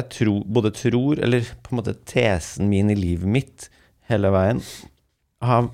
jeg 0.00 0.08
tror, 0.16 0.40
både 0.56 0.72
tror, 0.80 1.20
eller 1.20 1.52
på 1.60 1.74
en 1.74 1.82
måte 1.82 1.98
tesen 2.08 2.72
min 2.72 2.88
i 2.88 2.96
livet 2.96 3.28
mitt 3.28 3.68
hele 4.08 4.32
veien, 4.32 4.64
har, 5.44 5.68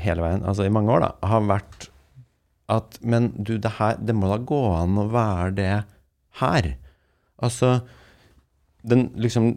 hele 0.00 0.24
veien, 0.24 0.48
altså 0.48 0.64
i 0.64 0.72
mange 0.72 0.96
år 0.96 1.04
da, 1.04 1.14
har 1.28 1.44
vært 1.44 1.89
at, 2.70 3.00
men 3.02 3.32
du, 3.36 3.56
det 3.58 3.76
her, 3.78 3.98
det 3.98 4.14
må 4.16 4.30
da 4.30 4.38
gå 4.38 4.60
an 4.76 5.00
å 5.00 5.08
være 5.10 5.50
det 5.56 5.72
her. 6.42 6.70
Altså, 7.42 7.80
den 8.86 9.08
liksom, 9.20 9.52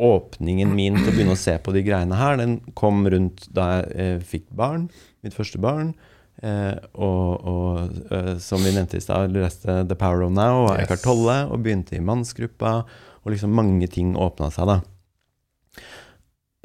åpningen 0.00 0.70
min 0.72 0.96
til 1.00 1.10
å 1.10 1.16
begynne 1.16 1.36
å 1.36 1.40
se 1.40 1.58
på 1.60 1.74
de 1.76 1.82
greiene 1.84 2.20
her, 2.20 2.38
den 2.40 2.60
kom 2.78 3.02
rundt 3.10 3.48
da 3.52 3.72
jeg 3.80 3.90
eh, 4.06 4.24
fikk 4.24 4.48
barn, 4.56 4.88
mitt 5.24 5.36
første 5.36 5.60
barn, 5.60 5.92
Eh, 6.40 6.76
og, 6.96 7.42
og 7.44 8.12
eh, 8.16 8.36
som 8.40 8.62
vi 8.64 8.72
nevnte 8.72 8.96
i 8.96 9.04
stad, 9.04 9.32
leste 9.34 9.82
The 9.84 9.96
Power 9.98 10.24
of 10.24 10.32
Now 10.32 10.62
og 10.62 10.70
Yes. 10.72 10.86
Eckhart 10.86 11.04
Tolle, 11.04 11.36
og 11.52 11.60
begynte 11.66 11.98
i 11.98 12.04
mannsgruppa, 12.04 12.78
og 13.20 13.34
liksom 13.34 13.52
mange 13.52 13.90
ting 13.92 14.14
åpna 14.16 14.48
seg, 14.54 14.70
da. 14.70 14.78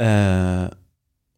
Eh, 0.05 0.67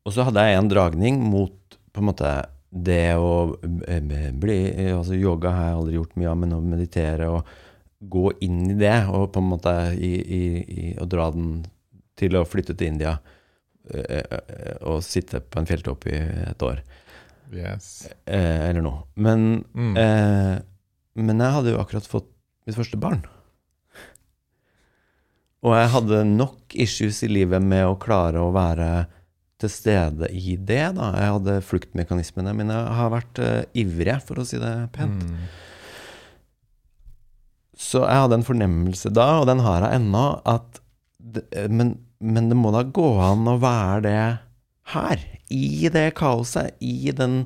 og 0.06 0.14
så 0.14 0.28
hadde 0.28 0.46
jeg 0.46 0.60
en 0.60 0.70
dragning 0.70 1.18
mot 1.26 1.78
på 1.94 2.04
en 2.04 2.10
måte 2.12 2.36
det 2.84 3.16
å 3.18 3.56
eh, 3.88 4.32
bli 4.34 4.58
Altså 4.94 5.16
yoga 5.18 5.52
har 5.56 5.66
jeg 5.70 5.78
aldri 5.80 5.96
gjort 5.98 6.16
mye 6.20 6.30
av, 6.32 6.38
men 6.44 6.54
å 6.58 6.62
meditere 6.62 7.30
og 7.32 7.48
gå 8.00 8.28
inn 8.46 8.60
i 8.72 8.76
det, 8.78 9.08
og 9.10 9.32
på 9.34 9.42
en 9.42 9.50
måte 9.50 9.74
i, 9.98 10.12
i, 10.22 10.42
i, 10.62 10.88
å 11.02 11.08
dra 11.10 11.32
den 11.34 11.64
til 12.18 12.36
å 12.38 12.44
flytte 12.46 12.76
til 12.78 12.92
India 12.92 13.16
eh, 13.90 14.22
eh, 14.22 14.76
og 14.86 15.02
sitte 15.06 15.42
på 15.42 15.60
en 15.62 15.70
fjelltopp 15.70 16.06
i 16.12 16.18
et 16.52 16.62
år 16.66 16.84
Yes. 17.54 18.08
eh, 18.26 18.68
eller 18.70 18.84
noe. 18.84 19.06
Men, 19.16 19.64
Mm. 19.74 19.96
eh, 19.98 20.58
men 21.16 21.40
jeg 21.42 21.54
hadde 21.56 21.72
jo 21.74 21.80
akkurat 21.82 22.06
fått 22.12 22.28
mitt 22.68 22.76
første 22.76 23.00
barn. 23.00 23.24
Og 25.66 25.74
jeg 25.74 25.90
hadde 25.96 26.20
nok 26.30 26.76
issues 26.78 27.24
i 27.26 27.30
livet 27.32 27.64
med 27.64 27.86
å 27.88 27.96
klare 28.00 28.44
å 28.44 28.52
være 28.54 29.08
til 29.62 29.72
stede 29.74 30.30
i 30.30 30.56
det. 30.56 30.84
da. 30.98 31.12
Jeg 31.18 31.34
hadde 31.38 31.62
fluktmekanismene 31.66 32.54
mine 32.58 32.76
har 32.98 33.14
vært 33.14 33.42
uh, 33.42 33.62
ivrig, 33.78 34.20
for 34.26 34.42
å 34.42 34.46
si 34.48 34.60
det 34.62 34.74
pent. 34.96 35.24
Mm. 35.26 35.48
Så 37.78 38.02
jeg 38.04 38.26
hadde 38.26 38.40
en 38.40 38.46
fornemmelse 38.46 39.12
da, 39.14 39.30
og 39.42 39.48
den 39.50 39.62
har 39.66 39.86
jeg 39.86 40.02
ennå, 40.02 40.26
at 40.50 40.82
det, 41.18 41.46
men, 41.70 41.96
men 42.22 42.50
det 42.52 42.58
må 42.58 42.72
da 42.74 42.84
gå 42.86 43.10
an 43.22 43.50
å 43.50 43.58
være 43.62 44.02
det 44.06 44.20
her. 44.94 45.24
I 45.54 45.90
det 45.94 46.10
kaoset. 46.18 46.76
I 46.84 47.14
den, 47.16 47.46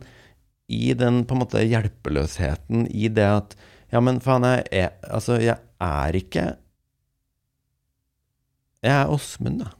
i 0.72 0.96
den 0.98 1.24
på 1.28 1.36
en 1.36 1.44
måte 1.44 1.64
hjelpeløsheten. 1.66 2.88
I 2.92 3.12
det 3.14 3.28
at 3.28 3.60
Ja, 3.92 4.00
men 4.00 4.22
faen, 4.24 4.46
jeg 4.48 4.68
er 4.72 4.94
Altså, 5.04 5.36
jeg 5.44 5.60
er 5.84 6.16
ikke 6.16 6.44
Jeg 8.82 8.94
er 8.96 9.12
Åsmund, 9.12 9.66
da. 9.66 9.74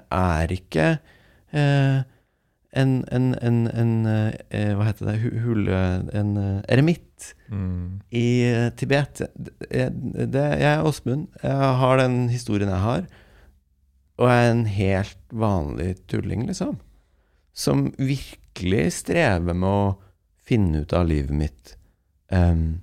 Jeg 0.00 0.06
er 0.16 0.54
ikke 0.54 0.86
eh, 0.96 1.18
en, 1.52 2.92
en, 3.10 3.24
en, 3.42 3.56
en 3.74 3.92
eh, 4.06 4.72
Hva 4.78 4.84
heter 4.90 5.08
det? 5.10 5.16
Hu- 5.24 5.38
Hule... 5.44 5.80
En 6.14 6.36
eh, 6.36 6.60
eremitt 6.68 7.06
Mm. 7.50 7.98
i 8.14 8.44
eh, 8.46 8.68
Tibet. 8.78 9.24
Det, 9.34 9.88
det, 10.30 10.44
jeg 10.60 10.68
er 10.70 10.84
Åsmund. 10.86 11.26
Jeg 11.42 11.72
har 11.80 11.98
den 11.98 12.28
historien 12.30 12.70
jeg 12.70 12.78
har. 12.84 13.02
Og 14.22 14.28
jeg 14.30 14.44
er 14.46 14.52
en 14.54 14.62
helt 14.70 15.34
vanlig 15.34 15.88
tulling, 16.06 16.44
liksom. 16.46 16.76
Som 17.52 17.88
virkelig 17.98 18.84
strever 19.00 19.52
med 19.58 19.66
å 19.68 19.98
finne 20.46 20.84
ut 20.84 20.94
av 20.94 21.08
livet 21.10 21.34
mitt. 21.42 21.74
Um, 22.30 22.82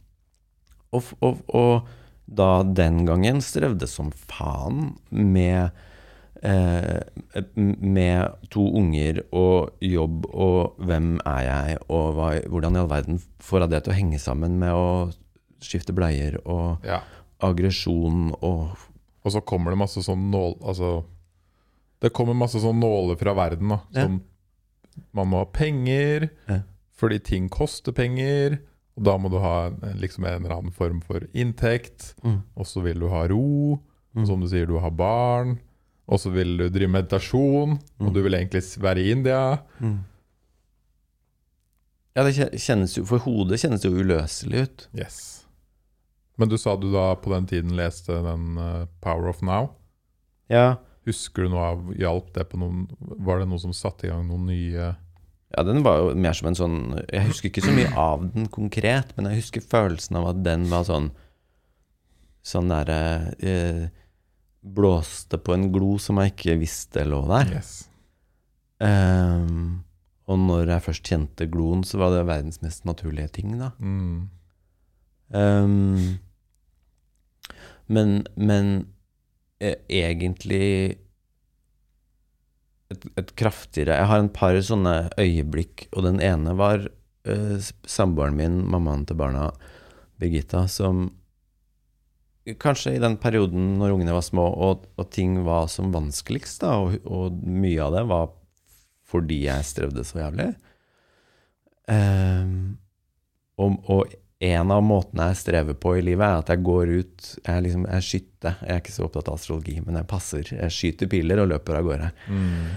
og, 0.92 1.14
og, 1.24 1.40
og 1.56 1.88
da 2.28 2.62
den 2.68 3.06
gangen 3.08 3.40
strevde 3.42 3.88
som 3.88 4.12
faen 4.12 4.98
med 5.10 5.72
eh, 6.44 7.00
med 7.56 8.34
to 8.54 8.62
unger 8.78 9.24
og 9.32 9.72
jobb 9.82 10.26
og 10.34 10.76
hvem 10.80 11.20
er 11.26 11.42
jeg, 11.48 11.78
og 11.90 12.14
hva, 12.18 12.30
hvordan 12.48 12.76
i 12.76 12.80
all 12.84 12.90
verden 12.92 13.22
får 13.40 13.62
jeg 13.66 13.70
det 13.74 13.84
til 13.84 13.94
å 13.94 13.98
henge 13.98 14.20
sammen 14.20 14.60
med 14.60 14.74
å 14.74 15.12
skifte 15.64 15.94
bleier 15.98 16.38
og 16.46 16.84
Ja. 16.86 17.02
aggresjon 17.42 18.34
og 18.42 18.78
Og 19.26 19.32
så 19.34 19.42
kommer 19.44 19.72
det 19.72 19.78
masse 19.82 20.00
sånn 20.06 20.30
nål... 20.32 20.54
Altså 20.64 21.04
Det 22.00 22.14
kommer 22.14 22.34
masse 22.38 22.60
sånn 22.62 22.80
nåler 22.80 23.18
fra 23.20 23.34
verden, 23.36 23.68
da. 23.74 23.80
Ja. 23.92 24.08
Man 25.14 25.28
må 25.28 25.38
ha 25.42 25.46
penger, 25.46 26.30
Ja. 26.48 26.62
fordi 26.96 27.20
ting 27.24 27.50
koster 27.50 27.92
penger. 27.92 28.60
Og 28.96 29.04
da 29.04 29.18
må 29.18 29.30
du 29.30 29.38
ha 29.40 29.70
liksom 30.00 30.24
en 30.26 30.46
eller 30.46 30.56
annen 30.56 30.72
form 30.72 31.02
for 31.02 31.20
inntekt. 31.34 32.14
mm, 32.24 32.42
Og 32.56 32.66
så 32.66 32.82
vil 32.84 33.00
du 33.00 33.10
ha 33.10 33.26
ro. 33.28 33.80
Mm. 34.16 34.22
Og 34.22 34.28
som 34.28 34.40
du 34.42 34.48
sier, 34.48 34.66
du 34.66 34.78
har 34.80 34.92
barn. 34.92 35.60
Og 36.08 36.22
så 36.24 36.32
vil 36.32 36.56
du 36.60 36.68
drive 36.72 36.92
meditasjon. 36.92 37.76
Og 38.00 38.14
du 38.16 38.22
vil 38.24 38.38
egentlig 38.38 38.64
være 38.80 39.04
i 39.04 39.12
India. 39.16 39.42
mm. 39.80 39.98
Ja, 42.18 42.24
det 42.26 42.34
kjennes 42.58 42.96
jo 42.98 43.04
For 43.06 43.22
hodet 43.22 43.60
kjennes 43.62 43.84
det 43.84 43.92
jo 43.92 44.02
uløselig 44.02 44.64
ut. 44.66 44.86
Yes. 44.98 45.46
Men 46.38 46.50
du 46.50 46.56
sa 46.58 46.74
du 46.74 46.88
da 46.90 47.12
på 47.22 47.30
den 47.30 47.46
tiden 47.46 47.76
leste 47.78 48.16
den 48.26 48.58
uh, 48.58 48.88
Power 49.06 49.30
of 49.30 49.44
Now. 49.46 49.76
Ja, 50.50 50.80
Husker 51.08 51.46
du 51.46 51.54
noe 51.54 51.68
av 51.72 51.92
Hjalp 51.96 52.32
det 52.36 52.48
på 52.52 52.60
noen 52.60 52.88
Var 53.00 53.42
det 53.42 53.50
noe 53.52 53.62
som 53.64 53.76
satte 53.76 54.08
i 54.08 54.12
gang 54.12 54.26
noen 54.28 54.48
nye 54.50 54.90
Ja, 55.54 55.64
den 55.64 55.84
var 55.86 56.02
jo 56.02 56.16
mer 56.20 56.36
som 56.38 56.50
en 56.52 56.60
sånn 56.60 56.80
Jeg 57.06 57.30
husker 57.30 57.52
ikke 57.52 57.64
så 57.64 57.76
mye 57.76 57.94
av 58.00 58.26
den 58.34 58.50
konkret, 58.52 59.14
men 59.16 59.30
jeg 59.32 59.44
husker 59.44 59.64
følelsen 59.64 60.20
av 60.20 60.32
at 60.34 60.44
den 60.46 60.68
var 60.72 60.88
sånn 60.88 61.12
Sånn 62.48 62.72
derre 62.72 63.00
eh, 63.44 63.88
Blåste 64.62 65.38
på 65.40 65.54
en 65.56 65.70
glo 65.72 65.96
som 66.02 66.20
jeg 66.22 66.34
ikke 66.34 66.58
visste 66.62 67.06
lå 67.08 67.22
der. 67.30 67.58
Yes. 67.60 67.74
Um, 68.78 69.84
og 70.28 70.40
når 70.44 70.74
jeg 70.74 70.86
først 70.86 71.08
kjente 71.08 71.48
gloen, 71.50 71.84
så 71.88 72.00
var 72.02 72.14
det 72.14 72.28
verdens 72.28 72.62
mest 72.62 72.86
naturlige 72.86 73.32
ting, 73.40 73.56
da. 73.60 73.72
Mm. 73.80 74.30
Um, 75.28 76.18
men 77.88 78.24
men 78.36 78.88
eh, 79.60 79.76
egentlig 79.92 80.98
et, 82.88 83.08
et 83.20 83.34
kraftigere 83.36 83.98
Jeg 84.00 84.08
har 84.08 84.22
en 84.22 84.32
par 84.32 84.56
sånne 84.64 85.10
øyeblikk, 85.20 85.88
og 85.92 86.06
den 86.08 86.22
ene 86.24 86.56
var 86.60 86.88
eh, 87.28 87.72
samboeren 87.88 88.38
min, 88.40 88.62
mammaen 88.72 89.06
til 89.08 89.20
barna, 89.20 89.50
Birgitta, 90.20 90.66
som 90.72 91.12
Kanskje 92.62 92.96
i 92.96 93.02
den 93.04 93.18
perioden 93.20 93.76
når 93.80 93.96
ungene 93.98 94.16
var 94.16 94.24
små 94.26 94.46
og, 94.48 94.86
og 94.96 95.10
ting 95.12 95.42
var 95.44 95.68
som 95.72 95.92
vanskeligst, 95.96 96.62
da, 96.64 96.78
og, 96.80 96.96
og 97.04 97.42
mye 97.44 97.82
av 97.84 97.96
det 97.98 98.06
var 98.08 98.30
fordi 99.08 99.42
jeg 99.46 99.68
strevde 99.68 100.04
så 100.08 100.22
jævlig. 100.22 100.48
Ehm, 101.92 102.78
og, 103.60 103.78
og 103.88 104.16
en 104.44 104.74
av 104.74 104.84
måtene 104.86 105.30
jeg 105.32 105.40
strever 105.40 105.78
på 105.80 105.96
i 105.98 106.04
livet, 106.06 106.26
er 106.28 106.44
at 106.44 106.52
jeg 106.52 106.62
går 106.68 106.92
ut 107.00 107.30
Jeg 107.40 107.64
liksom, 107.66 107.88
jeg 107.88 108.04
er. 108.04 108.58
Jeg 108.62 108.76
er 108.76 108.84
ikke 108.84 108.94
så 108.94 109.08
opptatt 109.08 109.32
av 109.32 109.40
astrologi, 109.40 109.80
men 109.82 109.98
jeg 109.98 110.10
passer. 110.12 110.52
Jeg 110.52 110.76
skyter 110.76 111.10
piler 111.10 111.42
og 111.42 111.50
løper 111.54 111.80
av 111.80 111.88
gårde. 111.88 112.12
Mm. 112.30 112.68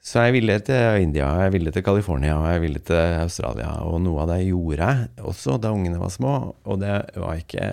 Så 0.00 0.22
jeg 0.24 0.36
ville 0.38 0.54
til 0.64 1.02
India, 1.02 1.26
jeg 1.44 1.52
ville 1.52 1.72
til 1.74 1.84
California, 1.84 2.38
og 2.38 2.46
jeg 2.48 2.62
ville 2.62 2.80
til 2.88 3.16
Australia. 3.24 3.72
Og 3.84 3.98
noe 4.04 4.22
av 4.22 4.30
det 4.32 4.38
gjorde 4.46 4.86
jeg 4.86 5.26
også 5.32 5.58
da 5.60 5.74
ungene 5.76 6.00
var 6.00 6.12
små, 6.14 6.36
og 6.64 6.80
det 6.80 6.94
var 7.20 7.42
ikke 7.42 7.66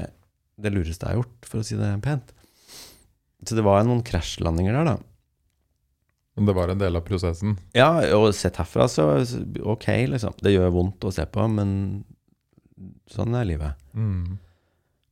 det 0.57 0.73
lureste 0.73 1.05
jeg 1.05 1.13
har 1.13 1.21
gjort, 1.21 1.47
for 1.49 1.61
å 1.61 1.67
si 1.67 1.77
det 1.77 1.91
pent. 2.03 2.33
så 3.45 3.55
det 3.55 3.65
var 3.65 3.85
noen 3.85 4.03
krasjlandinger 4.05 4.73
der, 4.73 4.89
da. 4.93 4.97
Men 6.37 6.49
det 6.49 6.53
var 6.53 6.69
en 6.69 6.81
del 6.81 6.97
av 6.99 7.05
prosessen. 7.05 7.55
Ja, 7.73 7.89
og 8.13 8.29
sett 8.37 8.59
herfra, 8.61 8.85
så 8.91 9.07
ok, 9.73 9.87
liksom. 10.13 10.35
Det 10.41 10.53
gjør 10.53 10.75
vondt 10.75 11.07
å 11.07 11.13
se 11.13 11.25
på, 11.25 11.47
men 11.49 11.71
sånn 13.09 13.33
er 13.37 13.47
livet. 13.49 13.87
Mm. 13.97 14.37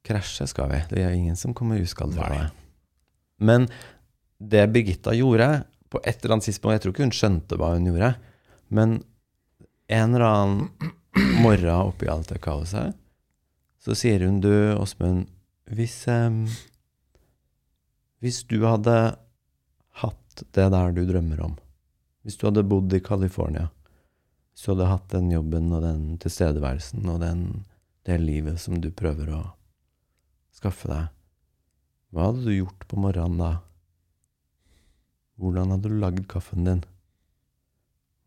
Krasje 0.06 0.46
skal 0.52 0.70
vi. 0.70 0.84
Det 0.92 1.02
er 1.02 1.16
ingen 1.18 1.40
som 1.40 1.56
kommer 1.58 1.82
uskadd 1.82 2.14
fra 2.14 2.30
det. 2.30 2.44
Men 3.42 3.66
det 4.38 4.68
Birgitta 4.74 5.16
gjorde, 5.18 5.64
på 5.90 6.02
et 6.04 6.18
eller 6.18 6.36
annet 6.36 6.48
tidspunkt 6.50 6.74
Jeg 6.76 6.82
tror 6.84 6.94
ikke 6.94 7.06
hun 7.06 7.16
skjønte 7.16 7.58
hva 7.60 7.72
hun 7.76 7.90
gjorde, 7.90 8.12
men 8.74 8.96
en 9.88 10.16
eller 10.16 10.26
annen 10.28 10.92
morgen 11.46 11.90
oppi 11.90 12.10
alt 12.12 12.30
det 12.34 12.42
kaoset, 12.44 12.94
så 13.82 13.98
sier 13.98 14.26
hun 14.26 14.42
du, 14.44 14.52
Åsmund, 14.78 15.30
hvis 15.74 16.08
um, 16.08 16.46
Hvis 18.22 18.44
du 18.46 18.62
hadde 18.66 19.18
hatt 20.02 20.44
det 20.54 20.68
der 20.72 20.92
du 20.92 21.04
drømmer 21.08 21.42
om, 21.46 21.56
hvis 22.24 22.38
du 22.38 22.48
hadde 22.48 22.66
bodd 22.68 22.94
i 22.94 23.00
California, 23.00 23.70
du 24.56 24.72
hadde 24.72 24.88
hatt 24.90 25.10
den 25.14 25.30
jobben 25.32 25.70
og 25.76 25.84
den 25.84 26.18
tilstedeværelsen 26.20 27.06
og 27.12 27.20
den, 27.22 27.44
det 28.08 28.18
livet 28.22 28.60
som 28.62 28.80
du 28.82 28.90
prøver 28.92 29.30
å 29.36 29.42
skaffe 30.56 30.90
deg, 30.90 31.12
hva 32.12 32.30
hadde 32.30 32.46
du 32.48 32.54
gjort 32.56 32.88
på 32.88 33.00
morgenen 33.02 33.42
da? 33.42 33.52
Hvordan 35.36 35.76
hadde 35.76 35.92
du 35.92 36.00
lagd 36.00 36.26
kaffen 36.32 36.68
din? 36.68 36.82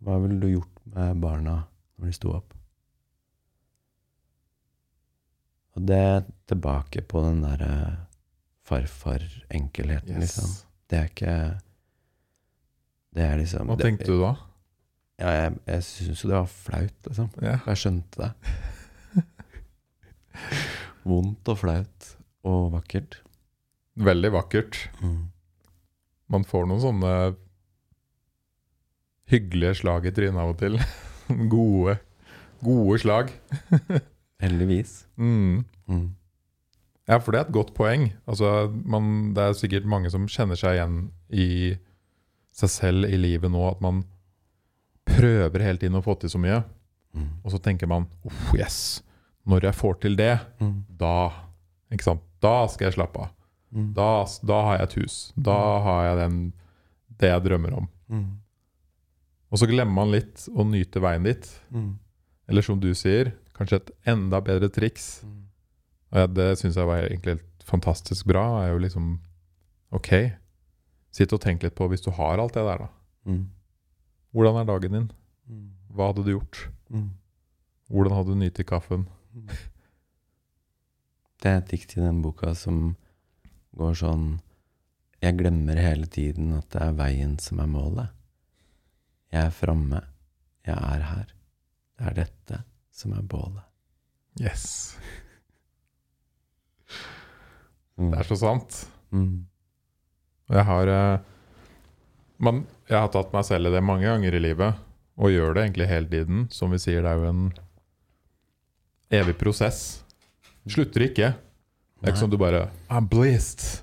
Hva 0.04 0.18
ville 0.22 0.38
du 0.42 0.50
gjort 0.52 0.84
med 0.92 1.22
barna 1.22 1.62
når 1.96 2.10
de 2.10 2.16
sto 2.18 2.34
opp? 2.36 2.57
Og 5.78 5.84
det 5.86 5.96
er 6.02 6.24
tilbake 6.50 7.04
på 7.06 7.20
den 7.22 7.42
derre 7.44 7.72
farfar-enkelheten, 8.68 10.18
liksom. 10.20 10.50
Det 10.90 10.98
er 10.98 11.04
ikke 11.12 11.34
Det 13.14 13.24
er 13.24 13.36
liksom 13.40 13.66
Hva 13.70 13.76
det- 13.78 13.86
tenkte 13.86 14.06
du 14.10 14.18
da? 14.20 14.32
Ja, 15.18 15.30
jeg, 15.34 15.54
jeg 15.66 15.82
syns 15.86 16.20
jo 16.22 16.28
det 16.30 16.36
var 16.36 16.50
flaut, 16.50 16.98
liksom. 17.08 17.30
Ja. 17.42 17.54
Jeg 17.66 17.76
skjønte 17.80 18.20
det. 18.22 18.32
Vondt 21.08 21.48
og 21.50 21.58
flaut 21.58 22.10
og 22.46 22.68
vakkert. 22.76 23.20
Veldig 23.98 24.30
vakkert. 24.36 24.78
Mm. 25.02 25.30
Man 26.30 26.44
får 26.46 26.68
noen 26.68 26.82
sånne 26.84 27.14
hyggelige 29.32 29.74
slag 29.80 30.06
i 30.06 30.12
trynet 30.14 30.38
av 30.42 30.52
og 30.52 30.58
til. 30.60 30.78
gode, 31.54 31.98
gode 32.62 33.00
slag. 33.02 33.32
Heldigvis. 34.42 35.06
Mm. 35.18 35.64
Mm. 35.90 36.06
Ja, 37.08 37.16
for 37.18 37.32
det 37.32 37.40
er 37.40 37.46
et 37.48 37.54
godt 37.56 37.72
poeng. 37.76 38.10
Altså, 38.28 38.68
man, 38.84 39.32
det 39.34 39.42
er 39.48 39.56
sikkert 39.58 39.88
mange 39.88 40.10
som 40.12 40.26
kjenner 40.30 40.58
seg 40.60 40.76
igjen 40.76 40.98
i 41.32 41.48
seg 42.58 42.70
selv 42.72 43.08
i 43.08 43.16
livet 43.20 43.50
nå, 43.54 43.62
at 43.70 43.80
man 43.84 44.02
prøver 45.08 45.64
hele 45.64 45.80
tiden 45.80 45.96
å 45.98 46.04
få 46.04 46.14
til 46.20 46.30
så 46.32 46.40
mye. 46.42 46.60
Mm. 47.16 47.28
Og 47.42 47.52
så 47.54 47.60
tenker 47.64 47.88
man 47.90 48.04
oh, 48.28 48.40
yes, 48.58 49.00
når 49.48 49.70
jeg 49.70 49.78
får 49.78 50.00
til 50.04 50.18
det, 50.18 50.34
Mm. 50.60 50.82
da, 51.00 51.30
da 52.44 52.54
skal 52.68 52.88
jeg 52.90 52.96
slappe 52.98 53.24
av. 53.24 53.30
Mm. 53.72 53.92
Da, 53.96 54.08
da 54.48 54.58
har 54.66 54.76
jeg 54.78 54.88
et 54.88 54.96
hus. 55.02 55.16
Da 55.36 55.56
har 55.86 56.04
jeg 56.10 56.18
den, 56.22 56.36
det 57.20 57.30
jeg 57.32 57.44
drømmer 57.46 57.78
om. 57.80 57.88
Mm. 58.12 58.28
Og 59.48 59.58
så 59.62 59.68
glemmer 59.70 59.94
man 60.02 60.12
litt 60.12 60.44
å 60.52 60.64
nyte 60.68 61.00
veien 61.00 61.24
dit. 61.24 61.48
Mm. 61.72 61.94
Eller 62.48 62.64
som 62.64 62.78
du 62.80 62.90
sier, 62.96 63.32
kanskje 63.58 63.80
et 63.80 63.92
enda 64.14 64.40
bedre 64.44 64.70
triks. 64.72 65.20
Mm. 65.26 65.38
Og 66.12 66.22
ja, 66.22 66.28
det 66.30 66.48
syns 66.60 66.78
jeg 66.78 66.88
var 66.88 67.04
egentlig 67.04 67.36
helt 67.36 67.68
fantastisk 67.68 68.28
bra. 68.30 68.44
er 68.62 68.72
jo 68.72 68.82
liksom 68.82 69.18
OK, 69.94 70.12
sitt 71.14 71.32
og 71.32 71.42
tenk 71.42 71.64
litt 71.64 71.76
på 71.76 71.88
hvis 71.90 72.04
du 72.04 72.10
har 72.14 72.40
alt 72.40 72.56
det 72.56 72.64
der, 72.64 72.84
da. 72.86 72.88
Mm. 73.28 73.44
Hvordan 74.36 74.60
er 74.60 74.68
dagen 74.68 74.96
din? 74.96 75.08
Mm. 75.48 75.66
Hva 75.96 76.10
hadde 76.10 76.24
du 76.24 76.34
gjort? 76.34 76.68
Mm. 76.92 77.10
Hvordan 77.88 78.16
hadde 78.18 78.34
du 78.34 78.42
nytt 78.42 78.60
i 78.60 78.68
kaffen? 78.68 79.08
Det 81.38 81.50
er 81.50 81.60
et 81.60 81.72
dikt 81.72 81.96
i 81.96 82.02
den 82.02 82.20
boka 82.24 82.54
som 82.58 82.96
går 83.78 83.94
sånn 84.00 84.24
Jeg 85.22 85.36
glemmer 85.38 85.78
hele 85.78 86.06
tiden 86.06 86.52
at 86.56 86.68
det 86.74 86.82
er 86.82 86.96
veien 86.98 87.36
som 87.42 87.60
er 87.62 87.70
målet. 87.70 88.10
Jeg 89.34 89.48
er 89.48 89.54
framme. 89.54 90.02
Jeg 90.66 90.76
er 90.78 91.04
her. 91.08 91.32
Det 91.98 92.06
er 92.06 92.16
dette 92.20 92.60
som 92.98 93.14
er 93.16 93.24
bålet. 93.24 93.64
Yes. 94.42 94.66
Mm. 97.98 98.12
Det 98.12 98.18
er 98.20 98.26
så 98.28 98.36
sant. 98.38 98.76
Mm. 99.10 99.48
Jeg 100.54 100.64
har 100.68 100.90
eh, 100.92 101.24
man, 102.38 102.60
Jeg 102.86 102.94
har 102.94 103.08
tatt 103.10 103.32
meg 103.34 103.42
selv 103.48 103.66
i 103.66 103.72
det 103.74 103.80
mange 103.82 104.06
ganger 104.06 104.36
i 104.38 104.42
livet, 104.44 104.78
og 105.18 105.32
gjør 105.34 105.56
det 105.56 105.64
egentlig 105.64 105.88
hele 105.90 106.06
tiden. 106.12 106.44
Som 106.54 106.70
vi 106.70 106.78
sier, 106.78 107.02
det 107.02 107.10
er 107.10 107.18
jo 107.18 107.32
en 107.32 107.42
evig 109.18 109.34
prosess. 109.40 110.04
Slutter 110.70 111.08
ikke. 111.08 111.32
Det 111.98 112.06
er 112.06 112.14
ikke 112.14 112.22
som 112.22 112.30
du 112.30 112.38
bare 112.38 112.68
I'm 112.86 113.10
blessed. 113.10 113.82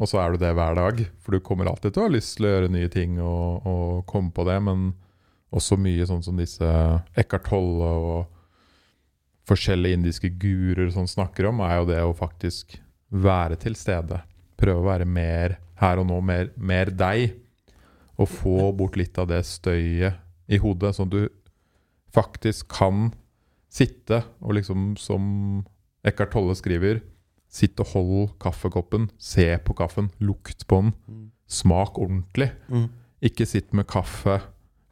Og 0.00 0.08
så 0.08 0.22
er 0.22 0.32
du 0.32 0.40
det 0.40 0.54
hver 0.56 0.78
dag. 0.78 1.02
For 1.20 1.34
du 1.34 1.42
kommer 1.44 1.68
alltid 1.68 1.92
til 1.92 2.04
å 2.04 2.06
ha 2.06 2.14
lyst 2.14 2.38
til 2.38 2.46
å 2.46 2.54
gjøre 2.54 2.72
nye 2.72 2.88
ting 2.92 3.18
og, 3.18 3.66
og 3.66 4.04
komme 4.08 4.30
på 4.32 4.46
det, 4.48 4.60
men 4.64 4.92
også 5.50 5.74
mye 5.80 6.06
sånn 6.06 6.22
som 6.22 6.38
disse 6.38 6.70
Eckhart 7.18 7.50
Tolle 7.50 7.90
og 7.98 8.39
forskjellige 9.48 9.96
indiske 9.98 10.30
guruer 10.40 10.90
som 10.94 11.06
snakker 11.08 11.48
om, 11.50 11.60
er 11.64 11.80
jo 11.80 11.86
det 11.90 12.00
å 12.04 12.14
faktisk 12.16 12.78
være 13.10 13.56
til 13.60 13.74
stede. 13.78 14.20
Prøve 14.60 14.82
å 14.82 14.88
være 14.90 15.06
mer 15.08 15.58
her 15.80 15.98
og 16.02 16.06
nå, 16.10 16.20
mer, 16.22 16.50
mer 16.56 16.90
deg. 16.92 17.36
Og 18.20 18.28
få 18.28 18.56
bort 18.76 18.98
litt 19.00 19.16
av 19.18 19.30
det 19.30 19.40
støyet 19.48 20.18
i 20.52 20.58
hodet, 20.60 20.92
sånn 20.96 21.08
at 21.08 21.14
du 21.14 21.28
faktisk 22.12 22.68
kan 22.74 23.12
sitte 23.70 24.22
og 24.42 24.56
liksom, 24.58 24.94
som 24.98 25.64
Eckhart 26.04 26.32
Tolle 26.34 26.56
skriver, 26.58 27.00
sitt 27.50 27.80
og 27.82 27.90
hold 27.94 28.28
kaffekoppen, 28.42 29.08
se 29.18 29.46
på 29.64 29.74
kaffen, 29.78 30.10
lukt 30.22 30.66
på 30.70 30.82
den, 30.82 30.92
Mm. 31.08 31.30
smak 31.48 31.98
ordentlig. 31.98 32.52
Mm. 32.68 32.88
Ikke 33.22 33.46
sitt 33.46 33.72
med 33.74 33.86
kaffe, 33.86 34.40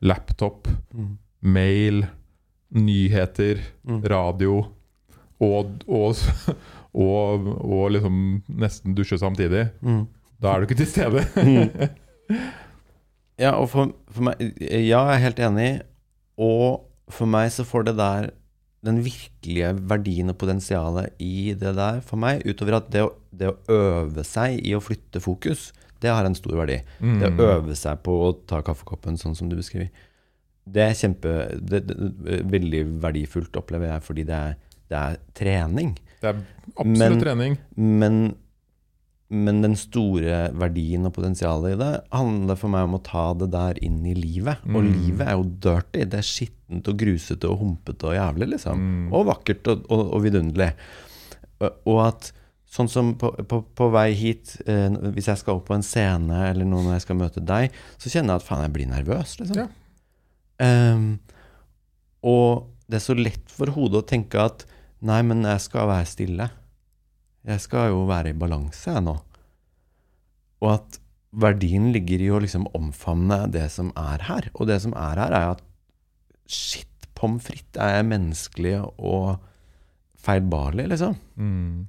laptop, 0.02 0.68
Mm. 0.94 1.18
mail, 1.42 2.08
nyheter, 2.74 3.60
Mm. 3.88 4.02
radio 4.04 4.58
og, 5.40 5.70
og, 5.88 6.16
og, 6.94 7.46
og 7.64 7.90
liksom 7.94 8.42
nesten 8.48 8.94
dusje 8.98 9.18
samtidig. 9.18 9.68
Mm. 9.80 10.06
Da 10.42 10.52
er 10.52 10.60
du 10.60 10.66
ikke 10.68 10.80
til 10.84 10.90
stede. 10.92 11.24
Mm. 11.38 11.88
Ja, 13.38 13.52
og 13.54 13.68
for, 13.70 13.92
for 14.10 14.24
meg 14.26 14.40
Ja, 14.58 15.04
jeg 15.06 15.14
er 15.14 15.22
helt 15.22 15.38
enig. 15.46 15.68
Og 16.42 16.82
for 17.14 17.30
meg 17.30 17.52
så 17.54 17.62
får 17.66 17.84
det 17.86 17.94
der 18.00 18.26
den 18.86 18.98
virkelige 19.02 19.70
verdien 19.90 20.30
og 20.30 20.36
potensialet 20.38 21.14
i 21.22 21.52
det 21.58 21.72
der 21.78 22.00
for 22.06 22.18
meg, 22.20 22.42
utover 22.46 22.76
at 22.78 22.90
det 22.94 23.04
å, 23.06 23.12
det 23.34 23.48
å 23.50 23.56
øve 23.74 24.22
seg 24.26 24.58
i 24.66 24.74
å 24.76 24.82
flytte 24.82 25.22
fokus, 25.22 25.68
det 26.02 26.10
har 26.14 26.26
en 26.28 26.34
stor 26.38 26.54
verdi. 26.60 26.76
Det 27.00 27.30
Mm. 27.32 27.38
å 27.40 27.48
øve 27.56 27.74
seg 27.78 28.02
på 28.06 28.14
å 28.28 28.32
ta 28.46 28.60
kaffekoppen 28.62 29.16
sånn 29.18 29.34
som 29.38 29.48
du 29.50 29.56
beskriver, 29.58 29.88
det 30.74 30.82
er 30.84 30.96
kjempe 30.98 31.32
det, 31.60 31.80
det, 31.88 31.96
Veldig 32.52 32.82
verdifullt, 33.02 33.56
opplever 33.60 33.92
jeg, 33.94 34.02
fordi 34.06 34.24
det 34.28 34.36
er, 34.36 34.54
det 34.90 34.98
er 35.00 35.16
trening. 35.38 35.94
Det 36.20 36.30
er 36.32 36.42
absolutt 36.74 36.98
Men- 36.98 37.20
trening. 37.22 37.58
Men, 37.76 38.20
men 39.30 39.60
den 39.62 39.74
store 39.76 40.38
verdien 40.56 41.04
og 41.06 41.12
potensialet 41.18 41.74
i 41.74 41.78
det 41.82 41.90
handler 42.16 42.56
for 42.56 42.72
meg 42.72 42.86
om 42.88 42.96
å 42.96 43.02
ta 43.04 43.26
det 43.36 43.50
der 43.52 43.80
inn 43.84 44.00
i 44.08 44.14
livet. 44.16 44.62
Og 44.64 44.80
Mm. 44.82 44.88
livet 44.94 45.26
er 45.28 45.36
jo 45.36 45.44
dirty. 45.68 46.04
Det 46.08 46.18
er 46.22 46.26
skittent 46.26 46.88
og 46.88 46.96
grusete 46.98 47.44
og 47.50 47.58
humpete 47.60 48.08
og 48.08 48.16
jævlig, 48.16 48.48
liksom. 48.54 48.78
Mm. 48.80 49.12
Og 49.12 49.26
vakkert 49.28 49.68
og, 49.68 49.84
og, 49.92 50.02
og 50.16 50.22
vidunderlig. 50.24 50.72
Og, 51.60 51.70
og 51.86 52.00
at 52.06 52.32
sånn 52.68 52.88
som 52.92 53.14
på, 53.20 53.30
på, 53.48 53.62
på 53.76 53.86
vei 53.92 54.12
hit, 54.14 54.56
eh, 54.66 54.88
hvis 55.14 55.28
jeg 55.30 55.38
skal 55.40 55.56
opp 55.56 55.68
på 55.70 55.74
en 55.76 55.82
scene 55.86 56.42
eller 56.50 56.64
noe 56.68 56.82
når 56.84 56.98
jeg 56.98 57.04
skal 57.06 57.16
møte 57.16 57.40
deg, 57.44 57.70
så 57.98 58.10
kjenner 58.12 58.34
jeg 58.36 58.42
at 58.42 58.48
faen, 58.48 58.64
jeg 58.66 58.72
blir 58.74 58.90
nervøs, 58.90 59.38
liksom. 59.40 59.56
Ja. 59.56 59.68
Ehm, 60.62 61.18
og 62.26 62.68
det 62.88 62.98
er 62.98 63.04
så 63.04 63.16
lett 63.18 63.52
for 63.52 63.70
hodet 63.74 64.02
å 64.02 64.08
tenke 64.08 64.40
at 64.42 64.64
nei, 65.04 65.20
men 65.26 65.44
jeg 65.46 65.64
skal 65.64 65.90
være 65.90 66.08
stille. 66.10 66.48
Jeg 67.48 67.62
skal 67.64 67.92
jo 67.92 68.06
være 68.08 68.32
i 68.32 68.38
balanse, 68.38 68.90
jeg 68.90 69.04
nå. 69.06 69.14
Og 70.58 70.72
at 70.74 70.98
verdien 71.38 71.90
ligger 71.94 72.22
i 72.24 72.30
å 72.32 72.40
liksom 72.42 72.66
omfavne 72.76 73.44
det 73.52 73.68
som 73.72 73.92
er 73.98 74.24
her. 74.28 74.48
Og 74.56 74.68
det 74.70 74.80
som 74.84 74.96
er 74.98 75.20
her, 75.22 75.34
er 75.36 75.52
at 75.54 75.62
shit, 76.48 76.88
pommes 77.18 77.44
frites 77.44 77.78
er 77.82 78.06
menneskelig 78.06 78.76
og 78.82 79.38
feilbarlig, 80.18 80.88
liksom. 80.92 81.16
Mm. 81.38 81.86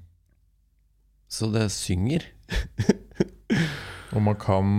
Så 1.29 1.49
det 1.53 1.69
synger. 1.73 2.25
Og 4.13 4.21
man 4.25 4.37
kan 4.41 4.69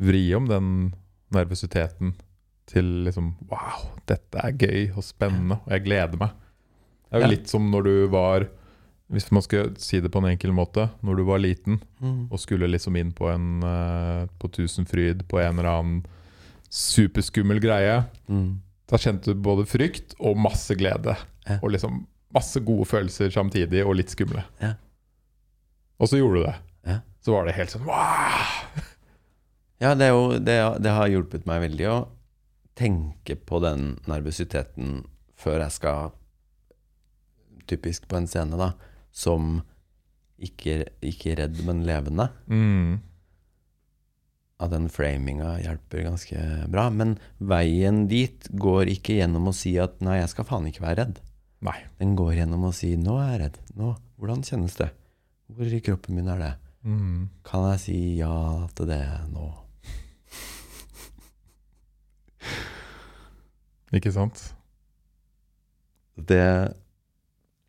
vri 0.00 0.24
om 0.36 0.48
den 0.48 0.68
nervøsiteten 1.32 2.14
til 2.66 2.84
liksom 3.06 3.34
Wow, 3.50 3.90
dette 4.06 4.38
er 4.38 4.52
gøy 4.52 4.92
og 4.96 5.02
spennende, 5.04 5.58
og 5.66 5.72
jeg 5.74 5.84
gleder 5.84 6.18
meg. 6.20 6.30
Det 7.10 7.16
er 7.16 7.20
jo 7.20 7.26
Ja. 7.26 7.30
litt 7.34 7.48
som 7.48 7.70
når 7.70 7.82
du 7.84 8.06
var 8.08 8.48
Hvis 9.12 9.30
man 9.30 9.42
skal 9.42 9.74
si 9.76 10.00
det 10.00 10.08
på 10.10 10.22
en 10.22 10.30
enkel 10.30 10.52
måte, 10.56 10.86
når 11.04 11.16
du 11.16 11.24
var 11.24 11.38
liten 11.38 11.82
Mm. 12.00 12.28
og 12.32 12.38
skulle 12.40 12.66
liksom 12.70 12.96
inn 12.96 13.12
på 13.12 13.28
en 13.28 13.62
eh, 13.62 14.26
på 14.40 14.48
Tusenfryd 14.50 15.26
på 15.28 15.38
en 15.38 15.58
eller 15.58 15.68
annen 15.68 16.06
superskummel 16.70 17.60
greie, 17.60 18.04
Mm. 18.28 18.60
da 18.88 18.96
kjente 18.96 19.24
du 19.24 19.34
både 19.34 19.66
frykt 19.66 20.14
og 20.18 20.36
masse 20.38 20.74
glede. 20.74 21.14
Ja. 21.46 21.58
Og 21.62 21.70
liksom 21.72 22.06
masse 22.32 22.58
gode 22.64 22.86
følelser 22.86 23.28
samtidig, 23.30 23.84
og 23.84 23.96
litt 23.96 24.08
skumle. 24.08 24.44
Ja. 24.62 24.74
Og 26.00 26.08
så 26.08 26.16
gjorde 26.16 26.40
du 26.40 26.44
det. 26.46 26.54
Ja. 26.86 26.98
Så 27.20 27.32
var 27.32 27.44
det 27.44 27.54
helt 27.54 27.68
sånn 27.70 27.84
wow! 27.84 28.82
Ja, 29.82 29.96
det, 29.98 30.12
jo, 30.12 30.38
det, 30.38 30.56
det 30.78 30.94
har 30.94 31.10
hjulpet 31.10 31.46
meg 31.48 31.64
veldig 31.64 31.86
å 31.90 31.96
tenke 32.78 33.34
på 33.34 33.58
den 33.64 33.96
nervøsiteten 34.06 35.02
før 35.38 35.64
jeg 35.66 35.78
skal 35.78 36.18
Typisk 37.70 38.08
på 38.10 38.18
en 38.18 38.26
scene, 38.26 38.58
da. 38.58 38.72
Som 39.14 39.60
ikke, 40.42 40.80
ikke 40.98 41.36
redd, 41.38 41.60
men 41.62 41.84
levende. 41.86 42.26
Mm. 42.50 42.96
At 44.58 44.72
den 44.74 44.88
framinga 44.90 45.52
hjelper 45.62 46.02
ganske 46.08 46.42
bra. 46.74 46.88
Men 46.90 47.14
veien 47.38 48.02
dit 48.10 48.50
går 48.50 48.90
ikke 48.96 49.20
gjennom 49.20 49.46
å 49.46 49.54
si 49.54 49.76
at 49.78 49.94
'nei, 50.02 50.18
jeg 50.18 50.32
skal 50.34 50.48
faen 50.50 50.66
ikke 50.66 50.82
være 50.82 51.04
redd'. 51.04 51.22
Nei. 51.62 51.78
Den 52.02 52.18
går 52.18 52.34
gjennom 52.40 52.66
å 52.66 52.74
si 52.74 52.96
'nå 52.98 53.14
er 53.22 53.30
jeg 53.30 53.40
redd'. 53.44 53.62
Nå, 53.78 53.94
hvordan 54.18 54.42
kjennes 54.42 54.74
det? 54.82 54.90
Hvor 55.46 55.70
i 55.70 55.80
kroppen 55.86 56.18
min 56.18 56.34
er 56.34 56.38
det? 56.42 56.54
Mm. 56.82 57.30
Kan 57.46 57.70
jeg 57.70 57.80
si 57.86 57.98
ja 58.18 58.66
til 58.74 58.90
det 58.90 59.06
nå? 59.30 59.61
Ikke 63.92 64.12
sant? 64.14 64.40
Det, 66.16 66.44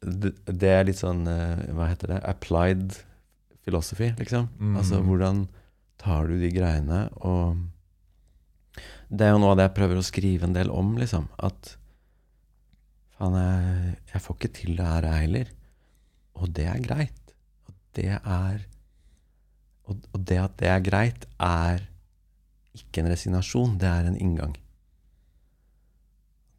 det, 0.04 0.34
det 0.48 0.72
er 0.72 0.88
litt 0.88 1.00
sånn 1.00 1.24
eh, 1.32 1.62
Hva 1.76 1.88
heter 1.88 2.12
det? 2.12 2.20
Applied 2.28 2.98
philosophy, 3.64 4.12
liksom. 4.20 4.50
Mm. 4.60 4.74
Altså 4.80 5.00
hvordan 5.04 5.46
tar 6.02 6.28
du 6.28 6.36
de 6.42 6.50
greiene 6.52 7.06
og 7.24 7.62
Det 9.08 9.24
er 9.24 9.32
jo 9.32 9.40
noe 9.40 9.54
av 9.54 9.60
det 9.60 9.70
jeg 9.70 9.78
prøver 9.78 10.00
å 10.00 10.04
skrive 10.04 10.48
en 10.48 10.56
del 10.56 10.72
om, 10.74 10.96
liksom. 11.00 11.30
At 11.38 11.76
faen, 13.16 13.38
jeg, 13.38 13.96
jeg 14.12 14.24
får 14.26 14.40
ikke 14.40 14.54
til 14.60 14.78
det 14.80 14.88
her, 14.90 15.08
jeg 15.08 15.28
heller. 15.28 15.52
Og 16.42 16.54
det 16.58 16.66
er 16.72 16.82
greit. 16.84 17.36
Og 17.70 17.76
det 18.00 18.10
er 18.18 18.64
og, 19.84 20.00
og 20.16 20.24
det 20.28 20.40
at 20.40 20.56
det 20.62 20.70
er 20.72 20.84
greit, 20.84 21.26
er 21.44 21.84
ikke 22.74 23.04
en 23.04 23.12
resignasjon, 23.12 23.78
det 23.82 23.90
er 23.90 24.10
en 24.10 24.18
inngang. 24.18 24.56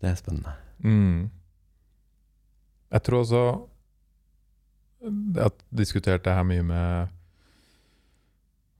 Det 0.05 0.11
er 0.12 0.21
spennende. 0.21 0.53
Mm. 0.85 1.31
Jeg 2.93 3.03
tror 3.07 3.23
også 3.25 3.43
Jeg 5.05 5.43
har 5.43 5.53
diskutert 5.73 6.25
det 6.25 6.35
her 6.37 6.45
mye 6.45 6.62
med 6.62 7.09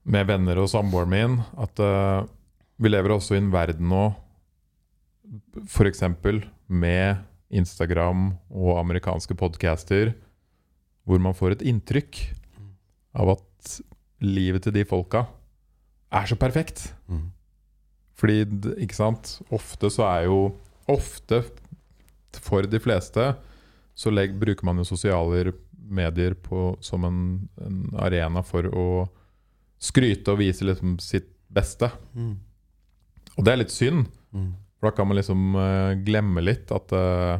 Med 0.05 0.27
venner 0.29 0.61
og 0.61 0.69
samboeren 0.69 1.09
min. 1.09 1.39
At 1.57 1.81
uh, 1.81 2.29
vi 2.77 2.91
lever 2.91 3.15
også 3.15 3.33
i 3.33 3.39
en 3.41 3.49
verden 3.53 3.87
nå, 3.89 4.11
f.eks. 5.65 6.03
med 6.67 7.23
Instagram 7.49 8.35
og 8.51 8.79
amerikanske 8.81 9.33
podcaster, 9.39 10.11
hvor 11.07 11.17
man 11.23 11.33
får 11.33 11.55
et 11.55 11.63
inntrykk 11.71 12.19
av 13.15 13.31
at 13.37 13.71
livet 14.21 14.67
til 14.67 14.75
de 14.75 14.83
folka 14.85 15.23
er 16.11 16.27
så 16.29 16.37
perfekt. 16.37 16.93
Mm. 17.07 17.31
Fordi, 18.15 18.43
ikke 18.83 18.95
sant 18.95 19.39
Ofte 19.53 19.89
så 19.91 20.05
er 20.07 20.27
jo 20.29 20.39
Ofte, 20.91 21.41
for 22.45 22.67
de 22.69 22.79
fleste, 22.83 23.29
så 23.95 24.11
legg, 24.11 24.35
bruker 24.39 24.67
man 24.67 24.81
jo 24.81 24.87
sosiale 24.87 25.53
medier 25.85 26.33
på, 26.33 26.75
som 26.83 27.05
en, 27.07 27.19
en 27.61 27.79
arena 28.01 28.43
for 28.45 28.67
å 28.67 28.87
skryte 29.81 30.33
og 30.33 30.41
vise 30.41 30.65
liksom 30.65 30.97
sitt 31.03 31.29
beste. 31.53 31.89
Mm. 32.17 32.35
Og 33.35 33.45
det 33.45 33.53
er 33.53 33.63
litt 33.63 33.75
synd, 33.75 34.07
Mm. 34.35 34.49
for 34.75 34.89
da 34.89 34.95
kan 34.97 35.07
man 35.07 35.15
liksom 35.15 35.53
uh, 35.55 35.93
glemme 36.03 36.41
litt 36.43 36.71
at 36.75 36.91
uh, 36.91 37.37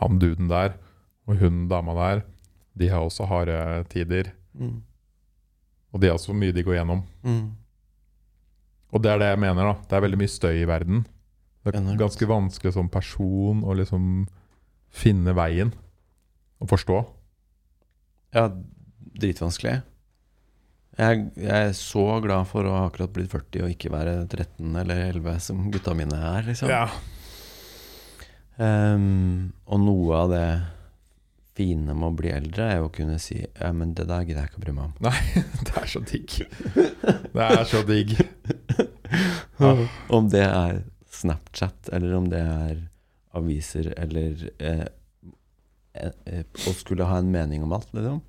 han 0.00 0.16
duden 0.18 0.48
der 0.50 0.72
og 1.28 1.38
hun 1.38 1.68
dama 1.70 1.94
der, 1.94 2.22
de 2.74 2.88
har 2.90 3.04
også 3.06 3.28
harde 3.30 3.54
tider. 3.92 4.32
Mm. 4.58 4.80
Og 5.94 6.02
de 6.02 6.10
har 6.10 6.18
så 6.18 6.34
mye 6.34 6.50
de 6.50 6.64
går 6.66 6.80
gjennom. 6.80 7.04
Mm. 7.22 7.52
Og 8.90 9.02
det 9.02 9.12
er 9.12 9.22
det 9.22 9.28
jeg 9.30 9.42
mener, 9.44 9.68
da. 9.70 9.74
Det 9.86 9.94
er 9.96 10.04
veldig 10.08 10.18
mye 10.24 10.32
støy 10.34 10.56
i 10.58 10.66
verden. 10.66 11.04
Det 11.64 11.80
er 11.80 11.96
ganske 12.00 12.28
vanskelig 12.28 12.74
som 12.76 12.90
person 12.92 13.62
å 13.64 13.74
liksom 13.78 14.26
finne 14.94 15.32
veien 15.36 15.72
og 16.62 16.68
forstå. 16.70 17.00
Ja, 18.36 18.48
dritvanskelig. 19.14 19.78
Jeg, 20.94 21.24
jeg 21.40 21.70
er 21.70 21.72
så 21.74 22.04
glad 22.22 22.46
for 22.46 22.66
å 22.68 22.74
ha 22.76 22.84
akkurat 22.86 23.10
blitt 23.14 23.32
40 23.32 23.64
og 23.64 23.72
ikke 23.72 23.90
være 23.90 24.14
13 24.30 24.76
eller 24.84 25.00
11 25.08 25.40
som 25.42 25.64
gutta 25.74 25.94
mine 25.98 26.18
er, 26.36 26.46
liksom. 26.46 26.70
Ehm, 28.62 29.50
og 29.66 29.80
noe 29.82 30.20
av 30.20 30.30
det 30.30 30.46
fine 31.58 31.94
med 31.94 32.08
å 32.08 32.14
bli 32.18 32.30
eldre 32.34 32.68
er 32.70 32.80
jo 32.80 32.88
å 32.88 32.94
kunne 32.94 33.16
si 33.22 33.36
Ja, 33.40 33.70
men 33.74 33.92
det 33.94 34.06
der 34.10 34.24
gidder 34.26 34.44
jeg 34.44 34.52
ikke 34.52 34.60
å 34.60 34.64
bry 34.64 34.74
meg 34.76 34.84
om. 34.86 34.94
Nei, 35.06 35.44
Det 35.66 35.74
er 35.82 35.90
så 35.90 36.02
digg. 36.06 36.38
Det 37.34 37.48
er 37.48 37.64
så 37.70 37.82
digg. 37.86 38.14
Ja. 39.58 39.74
Om 40.16 40.30
det 40.30 40.46
er 40.46 40.82
Snapchat, 41.24 41.88
eller 41.96 42.14
om 42.18 42.28
det 42.30 42.40
er 42.44 42.82
aviser, 43.34 43.88
eller 43.98 44.36
eh, 44.60 44.84
eh, 45.96 46.12
eh, 46.28 46.44
Å 46.68 46.74
skulle 46.76 47.06
ha 47.08 47.16
en 47.18 47.32
mening 47.32 47.62
om 47.64 47.72
alt, 47.74 47.88
liksom. 47.96 48.20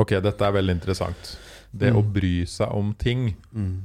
Ok, 0.00 0.14
dette 0.24 0.46
er 0.46 0.54
veldig 0.56 0.78
interessant. 0.78 1.34
Det 1.72 1.90
Mm. 1.92 1.98
å 2.00 2.12
bry 2.12 2.46
seg 2.46 2.68
om 2.72 2.94
ting. 2.94 3.34
Mm. 3.52 3.82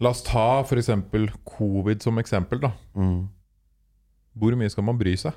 La 0.00 0.10
oss 0.12 0.22
ta 0.22 0.60
f.eks. 0.62 0.90
covid 1.44 2.02
som 2.04 2.18
eksempel. 2.20 2.60
da. 2.60 2.72
Mm. 2.94 3.28
Hvor 4.36 4.54
mye 4.56 4.70
skal 4.70 4.84
man 4.84 4.98
bry 5.00 5.16
seg? 5.16 5.32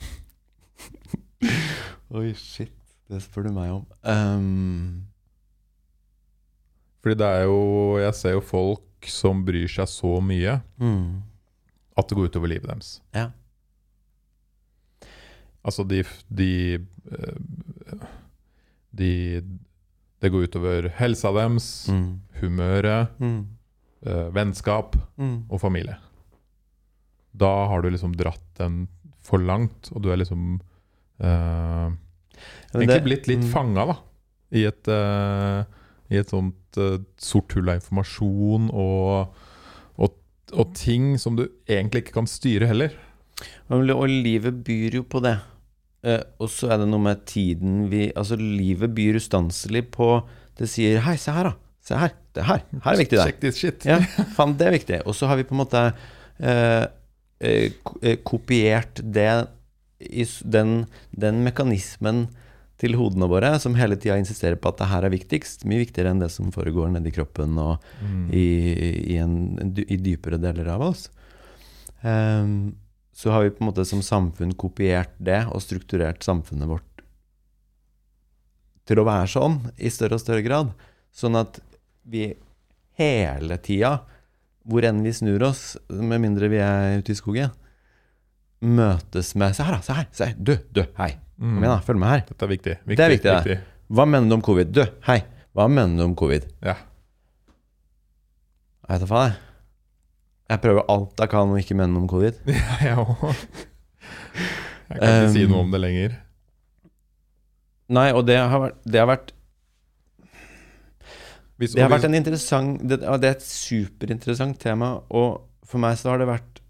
Oi, 2.10 2.32
shit. 2.34 2.72
Det 3.08 3.22
spør 3.24 3.48
du 3.48 3.52
meg 3.56 3.70
om. 3.72 3.86
Ehm, 4.04 5.06
Fordi 7.02 7.14
det 7.20 7.26
er 7.26 7.44
jo 7.46 7.58
Jeg 8.02 8.14
ser 8.18 8.32
jo 8.36 8.40
folk 8.44 9.06
som 9.06 9.44
bryr 9.46 9.68
seg 9.70 9.86
så 9.86 10.16
mye 10.24 10.56
mm. 10.82 11.22
at 11.98 12.08
det 12.10 12.16
går 12.18 12.30
utover 12.32 12.50
livet 12.50 12.66
deres. 12.66 13.00
Ja. 13.14 13.28
Altså, 15.66 15.84
de, 15.88 16.02
de, 16.30 16.50
eh, 17.12 18.04
de 18.98 19.12
Det 20.18 20.32
går 20.34 20.48
utover 20.48 20.88
helsa 20.98 21.30
deres, 21.36 21.86
Mm. 21.88 22.20
humøret, 22.40 23.08
Mm. 23.20 23.46
eh, 24.06 24.30
vennskap 24.34 24.96
Mm. 25.16 25.44
og 25.50 25.60
familie. 25.60 25.96
Da 27.36 27.68
har 27.68 27.82
du 27.82 27.90
liksom 27.90 28.16
dratt 28.16 28.42
den 28.58 28.88
for 29.20 29.38
langt, 29.38 29.92
og 29.94 30.02
du 30.02 30.10
er 30.10 30.16
liksom 30.16 30.60
eh, 31.20 31.90
Egentlig 32.74 33.02
blitt 33.04 33.26
litt 33.28 33.44
mm. 33.44 33.50
fanga, 33.52 33.86
da. 33.86 33.96
I 34.52 34.64
et, 34.66 34.88
eh, 34.88 35.64
I 36.08 36.20
et 36.22 36.32
sånt 36.32 36.80
uh, 36.80 36.96
sort 37.20 37.52
hull 37.56 37.68
av 37.68 37.80
informasjon 37.80 38.70
og, 38.72 39.36
og, 40.00 40.16
og 40.54 40.74
ting 40.78 41.12
som 41.20 41.36
du 41.38 41.46
egentlig 41.68 42.06
ikke 42.06 42.18
kan 42.20 42.30
styre 42.30 42.70
heller. 42.70 42.96
Og 43.72 44.08
livet 44.08 44.64
byr 44.66 44.98
jo 45.00 45.04
på 45.06 45.22
det. 45.24 45.36
Uh, 46.06 46.22
og 46.40 46.50
så 46.52 46.72
er 46.72 46.82
det 46.82 46.90
noe 46.90 47.02
med 47.02 47.24
tiden 47.26 47.88
vi 47.90 48.04
Altså, 48.14 48.36
livet 48.38 48.92
byr 48.94 49.16
ustanselig 49.18 49.88
på 49.90 50.20
Det 50.54 50.68
sier 50.70 51.00
'hei, 51.02 51.16
se 51.18 51.34
her, 51.34 51.50
da'. 51.50 51.56
Se 51.82 51.98
her. 51.98 52.14
Det 52.34 52.44
her. 52.44 52.62
Her 52.84 52.92
er 52.92 52.98
viktig, 52.98 53.18
det. 53.18 53.24
Check 53.24 53.40
this 53.40 53.58
shit. 53.58 53.86
Ja, 53.86 53.98
faen, 54.36 54.54
det 54.58 54.66
er 54.66 54.74
viktig. 54.76 54.98
Og 55.06 55.14
så 55.14 55.26
har 55.26 55.38
vi 55.38 55.46
på 55.48 55.54
en 55.56 55.62
måte 55.62 55.82
eh, 56.38 56.86
kopiert 58.26 59.00
det 59.02 59.30
i 59.98 60.26
den, 60.44 60.86
den 61.10 61.42
mekanismen 61.46 62.26
til 62.78 62.94
hodene 62.94 63.26
våre 63.30 63.52
som 63.58 63.74
hele 63.74 63.96
tida 63.98 64.16
insisterer 64.20 64.58
på 64.60 64.70
at 64.70 64.78
det 64.78 64.86
her 64.92 65.06
er 65.08 65.10
viktigst. 65.14 65.64
Mye 65.66 65.82
viktigere 65.82 66.12
enn 66.14 66.20
det 66.22 66.30
som 66.30 66.52
foregår 66.54 66.92
nedi 66.94 67.10
kroppen 67.14 67.56
og 67.58 67.82
Mm. 67.98 68.28
i, 68.30 68.44
i, 69.14 69.16
en, 69.18 69.34
i 69.82 69.96
dypere 69.98 70.38
deler 70.38 70.68
av 70.70 70.84
oss. 70.92 71.08
Um, 72.02 72.76
så 73.10 73.32
har 73.34 73.42
vi 73.42 73.50
på 73.50 73.64
en 73.64 73.70
måte 73.72 73.84
som 73.88 74.02
samfunn 74.06 74.54
kopiert 74.54 75.10
det 75.18 75.40
og 75.50 75.62
strukturert 75.64 76.22
samfunnet 76.22 76.70
vårt 76.70 76.84
til 78.86 79.02
å 79.02 79.04
være 79.04 79.26
sånn 79.28 79.58
i 79.76 79.90
større 79.90 80.16
og 80.16 80.22
større 80.22 80.44
grad. 80.46 80.70
Sånn 81.12 81.34
at 81.36 81.58
vi 82.08 82.30
hele 82.96 83.58
tida, 83.58 83.98
hvor 84.64 84.86
enn 84.86 85.02
vi 85.02 85.12
snur 85.12 85.42
oss, 85.50 85.76
med 85.90 86.22
mindre 86.22 86.48
vi 86.48 86.62
er 86.62 87.02
ute 87.02 87.12
i 87.12 87.18
skogen, 87.18 87.50
møtes 88.62 89.34
med 89.38 89.54
Se 89.54 89.66
her, 89.66 89.76
da! 89.76 89.82
Se 89.82 89.92
her! 89.98 90.06
Se 90.12 90.30
her! 90.30 90.38
Du! 90.38 90.54
Du! 90.72 90.84
Hei! 90.96 91.16
Kom 91.38 91.58
igjen, 91.60 91.70
da! 91.70 91.78
Følg 91.86 92.00
med 92.02 92.10
her. 92.10 92.22
Dette 92.26 92.46
er 92.46 92.50
viktig. 92.50 92.76
viktig 92.82 92.98
Det 92.98 93.04
er 93.04 93.12
viktig, 93.14 93.34
viktig. 93.38 93.58
Hva 93.94 94.04
mener 94.10 94.30
du 94.30 94.34
om 94.38 94.44
covid? 94.44 94.72
Du! 94.74 94.82
Hei! 95.06 95.20
Hva 95.54 95.68
mener 95.70 96.00
du 96.00 96.04
om 96.08 96.16
covid? 96.18 96.48
Ja. 96.66 96.74
Jeg 98.88 98.94
vet 98.94 99.04
da 99.04 99.10
faen, 99.10 99.30
jeg. 99.30 99.44
Jeg 100.48 100.62
prøver 100.64 100.86
alt 100.88 101.20
jeg 101.20 101.30
kan 101.30 101.50
å 101.52 101.58
ikke 101.60 101.76
mene 101.76 101.92
noe 101.92 102.06
om 102.06 102.10
covid. 102.10 102.38
Ja, 102.48 102.78
jeg 102.82 103.02
òg. 103.02 103.26
Jeg 104.88 105.02
kan 105.02 105.08
ikke 105.12 105.32
si 105.34 105.44
Um, 105.44 105.50
noe 105.52 105.64
om 105.66 105.74
det 105.74 105.80
lenger. 105.82 106.14
Nei, 107.92 108.06
og 108.16 108.22
det 108.28 108.38
har 108.40 108.62
vært, 108.62 108.78
det 108.84 109.00
har 109.00 109.08
vært 109.08 109.34
Hvis, 111.58 111.72
Det 111.74 111.82
har 111.82 111.90
vært 111.90 112.06
en 112.06 112.16
interessant 112.18 112.82
Det, 112.84 112.98
det 113.00 113.28
er 113.28 113.36
et 113.36 113.44
superinteressant 113.44 114.58
tema, 114.60 114.90
og 115.08 115.46
for 115.68 115.80
meg 115.82 115.96
så 116.00 116.12
har 116.12 116.20
det 116.20 116.28
vært 116.28 116.60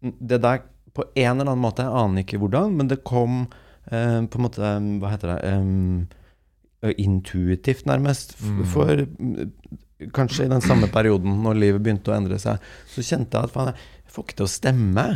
Det 0.00 0.38
der 0.42 0.62
på 0.94 1.06
en 1.10 1.32
eller 1.40 1.52
annen 1.52 1.62
måte, 1.62 1.84
jeg 1.86 1.94
aner 2.02 2.24
ikke 2.24 2.38
hvordan, 2.42 2.72
men 2.78 2.88
det 2.90 3.00
kom 3.06 3.44
eh, 3.90 4.18
på 4.26 4.38
en 4.38 4.44
måte 4.46 4.72
Hva 5.02 5.12
heter 5.12 5.34
det 5.34 5.52
um, 5.58 6.08
Intuitivt, 6.96 7.84
nærmest. 7.90 8.36
For, 8.38 8.50
Mm. 8.50 8.66
For 8.72 9.02
mm, 9.04 9.50
kanskje 10.16 10.46
i 10.46 10.52
den 10.52 10.62
samme 10.64 10.88
perioden, 10.88 11.42
når 11.44 11.58
livet 11.60 11.82
begynte 11.84 12.08
å 12.12 12.16
endre 12.16 12.38
seg, 12.40 12.62
så 12.88 13.04
kjente 13.04 13.36
jeg 13.36 13.50
at 13.50 13.52
faen, 13.52 13.74
jeg 14.06 14.14
får 14.14 14.24
ikke 14.24 14.38
til 14.38 14.46
å 14.46 14.52
stemme. 14.54 15.06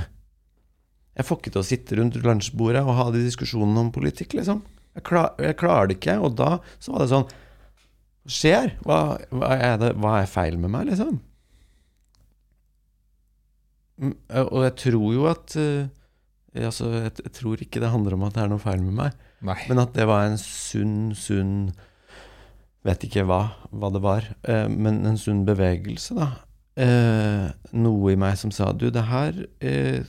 Jeg 1.14 1.24
får 1.28 1.38
ikke 1.40 1.52
til 1.54 1.62
å 1.62 1.68
sitte 1.70 1.96
rundt 1.96 2.18
lunsjbordet 2.20 2.82
og 2.84 2.98
ha 2.98 3.06
de 3.14 3.22
diskusjonene 3.24 3.86
om 3.86 3.92
politikk, 3.94 4.36
liksom. 4.36 4.60
Jeg, 4.94 5.06
klar, 5.08 5.32
jeg 5.40 5.56
klarer 5.58 5.88
det 5.88 5.96
ikke. 5.98 6.18
Og 6.20 6.36
da 6.38 6.50
så 6.82 6.92
var 6.92 7.04
det 7.04 7.12
sånn 7.14 7.26
skjer? 8.28 8.74
Hva, 8.84 8.98
hva, 9.32 9.54
er 9.56 9.78
det, 9.80 9.92
hva 10.00 10.18
er 10.20 10.30
feil 10.30 10.58
med 10.60 10.72
meg, 10.74 10.90
liksom? 10.92 11.16
Og 14.04 14.64
jeg 14.64 14.74
tror 14.84 15.10
jo 15.14 15.26
at 15.30 15.54
eh, 15.60 15.86
altså, 16.62 16.90
jeg, 16.94 17.16
jeg 17.24 17.34
tror 17.34 17.62
ikke 17.64 17.82
det 17.82 17.90
handler 17.90 18.14
om 18.14 18.24
at 18.28 18.36
det 18.36 18.44
er 18.44 18.52
noe 18.52 18.62
feil 18.62 18.82
med 18.84 18.94
meg, 19.00 19.26
Nei. 19.44 19.58
men 19.70 19.82
at 19.82 19.94
det 19.96 20.06
var 20.10 20.28
en 20.28 20.38
sunn, 20.40 21.12
sunn 21.18 21.58
Vet 22.84 23.06
ikke 23.06 23.22
hva, 23.24 23.38
hva 23.72 23.88
det 23.88 24.02
var, 24.04 24.26
eh, 24.44 24.66
men 24.68 25.06
en 25.08 25.16
sunn 25.16 25.46
bevegelse, 25.48 26.18
da. 26.18 26.26
Eh, 26.76 27.46
noe 27.80 28.10
i 28.12 28.18
meg 28.18 28.34
som 28.36 28.50
sa 28.52 28.66
Du, 28.76 28.90
det 28.92 29.06
her 29.08 29.38
eh, 29.64 30.02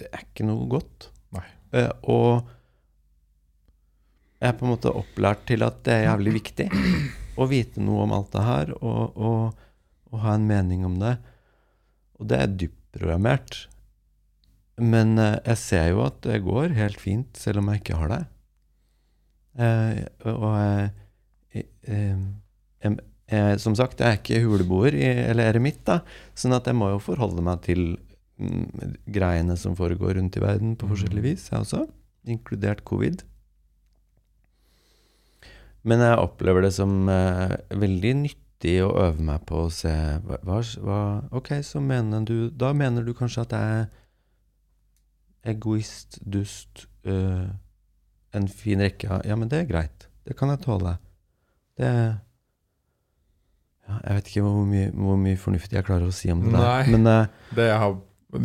er 0.00 0.22
ikke 0.22 0.46
noe 0.48 0.64
godt. 0.72 1.10
Eh, 1.74 1.90
og 2.06 2.46
jeg 4.38 4.50
er 4.52 4.56
på 4.58 4.66
en 4.66 4.74
måte 4.74 4.92
opplært 4.94 5.46
til 5.48 5.64
at 5.66 5.80
det 5.86 5.94
er 5.96 6.08
jævlig 6.10 6.34
viktig 6.38 6.66
å 7.40 7.46
vite 7.50 7.82
noe 7.82 8.04
om 8.04 8.14
alt 8.14 8.32
det 8.34 8.44
her, 8.46 8.74
og, 8.78 9.16
og, 9.16 9.62
og 10.12 10.24
ha 10.24 10.36
en 10.38 10.46
mening 10.48 10.84
om 10.86 10.98
det. 11.00 11.16
Og 12.20 12.28
det 12.30 12.40
er 12.40 12.58
dypt 12.62 12.80
programmert. 12.94 13.64
Men 14.80 15.18
eh, 15.22 15.38
jeg 15.52 15.60
ser 15.60 15.90
jo 15.92 16.04
at 16.06 16.20
det 16.26 16.42
går 16.46 16.74
helt 16.78 17.00
fint, 17.00 17.30
selv 17.38 17.62
om 17.62 17.70
jeg 17.70 17.82
ikke 17.82 17.98
har 18.00 18.12
det. 18.12 18.22
Eh, 19.54 20.00
og 20.32 20.48
jeg, 20.58 21.66
jeg, 21.86 22.16
jeg, 22.82 23.60
Som 23.62 23.76
sagt, 23.78 24.00
jeg 24.00 24.08
er 24.08 24.18
ikke 24.18 24.42
huleboer 24.42 24.96
eller 24.98 25.52
eremitt, 25.52 25.84
da, 25.86 26.00
sånn 26.34 26.56
at 26.56 26.66
jeg 26.66 26.78
må 26.78 26.90
jo 26.92 27.02
forholde 27.02 27.44
meg 27.44 27.62
til 27.66 27.94
mm, 28.42 28.96
greiene 29.14 29.56
som 29.60 29.78
foregår 29.78 30.18
rundt 30.18 30.36
i 30.38 30.42
verden 30.42 30.74
på 30.78 30.90
forskjellig 30.90 31.22
vis, 31.24 31.46
jeg 31.52 31.62
også. 31.62 31.84
Inkludert 32.30 32.82
covid. 32.88 33.22
Men 35.84 36.00
jeg 36.00 36.20
opplever 36.20 36.64
det 36.64 36.72
som 36.74 37.08
eh, 37.12 37.54
veldig 37.76 38.14
nyttig 38.24 38.78
å 38.84 38.94
øve 39.06 39.24
meg 39.24 39.44
på 39.48 39.66
å 39.66 39.72
se 39.72 39.92
hva, 40.24 40.38
hva, 40.80 41.00
Ok, 41.36 41.58
så 41.66 41.82
mener 41.84 42.24
du 42.24 42.48
Da 42.48 42.70
mener 42.72 43.04
du 43.04 43.12
kanskje 43.16 43.44
at 43.44 43.52
jeg 43.52 43.82
egoist, 45.44 46.18
dust, 46.24 46.86
øh, 47.04 47.48
en 48.34 48.48
fin 48.48 48.80
rekke 48.82 49.10
av 49.10 49.24
Ja, 49.28 49.36
men 49.36 49.48
det 49.52 49.60
er 49.62 49.68
greit. 49.68 50.08
Det 50.26 50.36
kan 50.38 50.48
jeg 50.50 50.62
tåle. 50.64 50.96
Det 51.78 51.90
ja, 53.84 53.98
Jeg 54.06 54.14
vet 54.16 54.28
ikke 54.30 54.42
hvor 54.46 54.64
mye, 54.68 54.90
hvor 54.96 55.18
mye 55.20 55.36
fornuftig 55.40 55.76
jeg 55.76 55.84
klarer 55.86 56.08
å 56.08 56.14
si 56.14 56.30
om 56.32 56.40
det 56.44 56.52
der. 56.54 56.64
Nei. 56.64 56.94
Men 56.96 57.06
eh, 57.10 57.26
Det 57.58 57.66
jeg 57.68 57.78
har, 57.82 57.96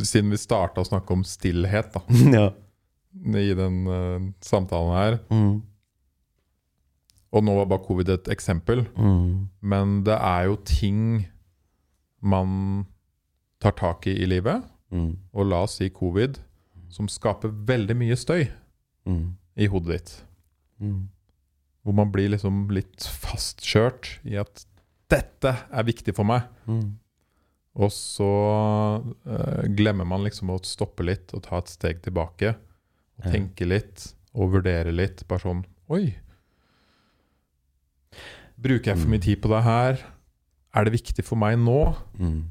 siden 0.04 0.34
vi 0.34 0.40
starta 0.42 0.84
å 0.84 0.88
snakke 0.90 1.16
om 1.16 1.24
stillhet 1.28 1.94
da, 1.96 2.02
ja. 2.38 2.46
i 3.40 3.54
den 3.58 3.80
uh, 3.88 4.20
samtalen 4.46 4.94
her 4.98 5.20
Mm, 5.34 5.62
Og 7.32 7.44
nå 7.46 7.56
var 7.60 7.68
bare 7.70 7.86
covid 7.86 8.10
et 8.10 8.28
eksempel, 8.34 8.84
mm, 8.98 9.34
men 9.62 10.00
det 10.04 10.16
er 10.18 10.48
jo 10.50 10.56
ting 10.66 11.28
man 12.26 12.86
tar 13.62 13.76
tak 13.78 14.08
i 14.10 14.16
i 14.24 14.26
livet, 14.26 14.64
mm, 14.92 15.12
og 15.34 15.46
la 15.46 15.60
oss 15.68 15.78
si 15.78 15.90
covid, 15.94 16.40
som 16.90 17.08
skaper 17.12 17.52
veldig 17.70 17.96
mye 17.98 18.16
støy 18.18 18.48
mm, 19.06 19.26
i 19.58 19.68
hodet 19.70 19.98
ditt. 20.00 20.14
mm, 20.82 21.10
Hvor 21.84 21.94
man 21.96 22.12
blir 22.12 22.30
liksom 22.34 22.68
litt 22.74 23.06
fastkjørt 23.08 24.20
i 24.26 24.36
at 24.42 24.66
'dette 25.10 25.56
er 25.72 25.84
viktig 25.84 26.14
for 26.16 26.24
meg'. 26.26 26.48
mm, 26.68 26.98
Og 27.80 27.92
så 27.94 28.30
eh, 29.26 29.68
glemmer 29.78 30.06
man 30.06 30.24
liksom 30.26 30.50
å 30.50 30.60
stoppe 30.66 31.04
litt 31.06 31.34
og 31.34 31.44
ta 31.44 31.58
et 31.62 31.70
steg 31.70 32.02
tilbake. 32.02 32.56
Og 33.20 33.26
Ja. 33.26 33.32
tenke 33.32 33.66
litt 33.68 34.14
og 34.34 34.52
vurdere 34.52 34.92
litt. 34.96 35.28
Bare 35.28 35.40
sånn 35.40 35.66
Oi. 35.90 36.16
Bruker 38.60 38.92
jeg 38.92 39.00
for 39.00 39.10
mye 39.10 39.22
tid 39.24 39.42
på 39.42 39.50
det 39.50 39.64
her? 39.64 40.02
Er 40.76 40.84
det 40.86 40.94
viktig 40.94 41.24
for 41.26 41.40
meg 41.40 41.58
nå? 41.58 41.96
mm. 42.20 42.42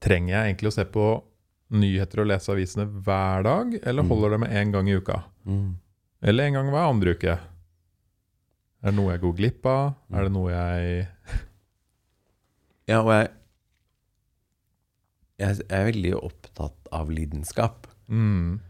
Trenger 0.00 0.32
jeg 0.32 0.46
egentlig 0.54 0.70
å 0.70 0.74
se 0.74 0.84
på 0.88 1.04
nyheter 1.70 2.20
og 2.24 2.26
lese 2.32 2.50
avisene 2.52 2.86
hver 3.04 3.42
dag, 3.46 3.74
eller 3.86 4.02
Mm. 4.02 4.08
holder 4.10 4.30
det 4.30 4.40
med 4.40 4.50
én 4.50 4.72
gang 4.72 4.88
i 4.88 4.96
uka? 4.98 5.22
mm. 5.46 5.76
Eller 6.22 6.44
en 6.44 6.52
gang 6.54 6.70
hver 6.70 6.88
andre 6.90 7.14
uke? 7.14 7.38
Er 8.82 8.90
det 8.90 8.94
noe 8.96 9.12
jeg 9.12 9.20
går 9.20 9.36
glipp 9.36 9.66
av? 9.66 9.94
Mm. 10.10 10.16
Er 10.18 10.22
det 10.24 10.32
noe 10.32 10.50
jeg 10.50 11.08
Ja, 12.88 13.00
og 13.02 13.12
jeg, 13.12 13.28
jeg 15.38 15.60
er 15.70 15.84
veldig 15.92 16.14
opptatt 16.22 16.90
av 16.92 17.10
lidenskap. 17.10 17.86
mm, 18.08 18.60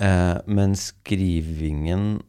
Eh, 0.00 0.38
men 0.48 0.72
skrivingen, 0.74 2.22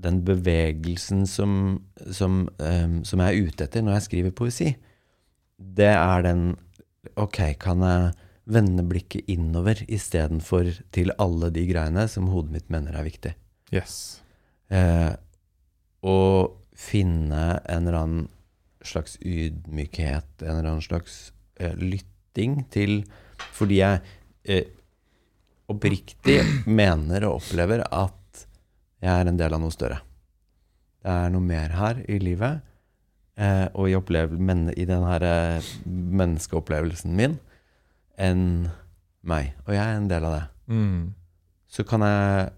den 0.00 0.22
bevegelsen 0.24 1.26
som, 1.26 1.82
som, 2.10 2.48
eh, 2.58 3.02
som 3.02 3.20
jeg 3.20 3.28
er 3.34 3.48
ute 3.50 3.64
etter 3.66 3.82
når 3.82 3.98
jeg 3.98 4.02
skriver 4.06 4.30
poesi, 4.32 4.76
det 5.58 5.90
er 5.90 6.22
den 6.22 6.56
Ok, 7.16 7.36
kan 7.60 7.80
jeg 7.84 8.14
vende 8.44 8.84
blikket 8.86 9.28
innover 9.30 9.80
istedenfor 9.88 10.68
til 10.94 11.12
alle 11.20 11.50
de 11.54 11.64
greiene 11.68 12.06
som 12.10 12.28
hodet 12.32 12.52
mitt 12.52 12.72
mener 12.72 12.96
er 12.96 13.06
viktig? 13.06 13.34
Yes. 13.74 14.20
Eh, 14.68 15.12
og 16.04 16.60
finne 16.76 17.44
en 17.70 17.86
eller 17.86 17.98
annen 18.00 18.26
slags 18.84 19.16
ydmykhet, 19.24 20.42
en 20.42 20.58
eller 20.58 20.74
annen 20.74 20.84
slags 20.84 21.32
eh, 21.56 21.72
lytting 21.78 22.64
til 22.74 23.04
Fordi 23.54 23.78
jeg 23.78 24.00
eh, 24.44 24.66
oppriktig 25.70 26.40
mener 26.66 27.24
og 27.28 27.40
opplever 27.40 27.84
at 27.86 28.44
jeg 29.04 29.12
er 29.12 29.28
en 29.28 29.38
del 29.38 29.54
av 29.54 29.62
noe 29.62 29.74
større. 29.74 30.00
Det 31.04 31.12
er 31.12 31.32
noe 31.32 31.44
mer 31.44 31.74
her 31.76 32.00
i 32.08 32.18
livet, 32.22 32.62
eh, 33.36 33.66
og 33.76 33.90
i, 33.90 33.96
men, 34.38 34.70
i 34.72 34.86
den 34.88 35.04
her 35.04 35.26
eh, 35.28 35.72
menneskeopplevelsen 35.84 37.12
min, 37.16 37.36
enn 38.20 38.68
meg. 39.24 39.54
Og 39.66 39.74
jeg 39.76 39.82
er 39.84 39.96
en 39.98 40.10
del 40.10 40.28
av 40.28 40.38
det 40.38 40.44
Mm, 40.64 41.12
så 41.68 41.84
kan 41.84 42.00
jeg 42.00 42.52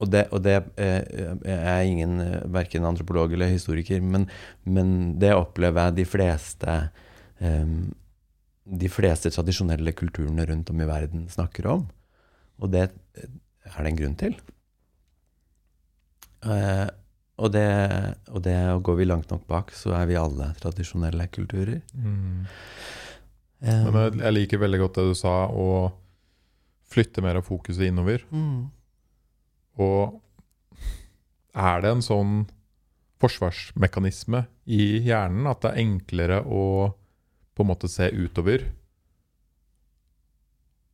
Og 0.00 0.08
det, 0.08 0.22
og 0.32 0.40
det 0.40 0.54
eh, 0.80 1.02
Jeg 1.44 1.58
er 1.68 1.82
ingen 1.84 2.20
eh, 2.24 2.46
verken 2.48 2.86
antropolog 2.88 3.34
eller 3.34 3.50
historiker, 3.52 4.00
men, 4.00 4.24
men 4.64 5.18
det 5.20 5.34
opplever 5.36 5.90
jeg 5.90 5.98
de 5.98 6.06
fleste 6.08 6.76
um, 7.44 7.92
De 8.64 8.88
fleste 8.88 9.28
tradisjonelle 9.28 9.92
kulturene 9.92 10.46
rundt 10.48 10.72
om 10.72 10.80
i 10.80 10.88
verden 10.88 11.28
snakker 11.28 11.68
om. 11.68 11.84
Og 12.56 12.72
det 12.72 12.86
eh, 12.88 13.28
er 13.68 13.82
det 13.82 13.92
en 13.92 14.00
grunn 14.00 14.16
til. 14.16 14.38
Uh, 16.40 16.88
og 17.36 17.52
det, 17.52 17.68
og 18.32 18.40
det 18.44 18.56
og 18.72 18.82
går 18.88 18.96
vi 18.96 19.08
langt 19.08 19.30
nok 19.32 19.44
bak, 19.48 19.72
så 19.76 19.92
er 19.96 20.08
vi 20.08 20.16
alle 20.16 20.54
tradisjonelle 20.60 21.28
kulturer. 21.28 21.82
mm. 21.92 22.46
Eh, 23.60 23.90
Men 23.92 24.20
jeg, 24.22 24.34
liker 24.36 24.62
veldig 24.62 24.80
godt 24.84 25.00
det 25.00 25.08
du 25.10 25.16
sa, 25.18 25.34
å 25.48 25.90
flytte 26.90 27.22
mer 27.22 27.38
av 27.40 27.46
fokuset 27.46 27.86
innover. 27.90 28.24
mm, 28.30 28.70
Og 29.80 30.20
er 31.54 31.80
det 31.82 31.90
en 31.90 32.02
sånn 32.04 32.34
forsvarsmekanisme 33.20 34.46
i 34.70 35.00
hjernen 35.04 35.48
at 35.50 35.60
det 35.62 35.70
er 35.72 35.82
enklere 35.82 36.40
å 36.46 36.64
på 37.54 37.64
en 37.64 37.68
måte 37.68 37.90
se 37.90 38.06
utover 38.08 38.64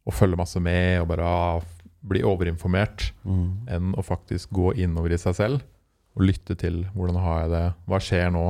og 0.07 0.15
følge 0.15 0.39
masse 0.39 0.61
med 0.63 1.01
og 1.03 1.09
bare 1.11 1.27
ah, 1.27 1.61
bli 2.07 2.23
overinformert, 2.27 3.09
mm, 3.27 3.47
enn 3.75 3.95
å 3.99 4.05
faktisk 4.07 4.53
gå 4.55 4.73
innover 4.79 5.15
i 5.15 5.19
seg 5.19 5.35
selv 5.39 5.65
og 6.17 6.25
lytte 6.25 6.57
til 6.59 6.85
hvordan 6.95 7.19
har 7.21 7.41
jeg 7.43 7.53
det, 7.53 7.65
hva 7.91 7.99
skjer 8.03 8.31
nå, 8.35 8.45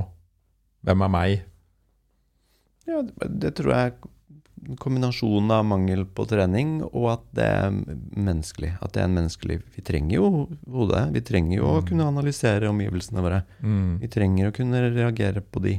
hvem 0.86 1.04
er 1.06 1.12
meg? 1.12 1.46
Ja, 2.86 3.02
det, 3.26 3.54
tror 3.58 3.72
jeg 3.74 3.92
er 3.92 4.76
kombinasjonen 4.82 5.50
av 5.54 5.64
mangel 5.68 6.04
på 6.06 6.24
trening 6.26 6.80
og 6.88 7.04
at 7.12 7.24
det 7.38 7.44
er 7.46 7.74
menneskelig. 8.16 8.72
At 8.82 8.94
det 8.96 9.02
er 9.02 9.08
en 9.10 9.14
menneskelig 9.18 9.60
Vi 9.76 9.82
trenger 9.86 10.16
jo 10.16 10.30
hodet. 10.70 11.02
Vi 11.14 11.20
trenger 11.26 11.58
jo 11.60 11.66
å 11.68 11.76
Mm. 11.82 11.86
kunne 11.90 12.06
analysere 12.10 12.70
omgivelsene 12.70 13.22
våre. 13.22 13.42
Mm. 13.62 13.98
Vi 14.00 14.08
trenger 14.08 14.48
å 14.50 14.54
kunne 14.56 14.80
reagere 14.94 15.40
på 15.42 15.62
de. 15.62 15.74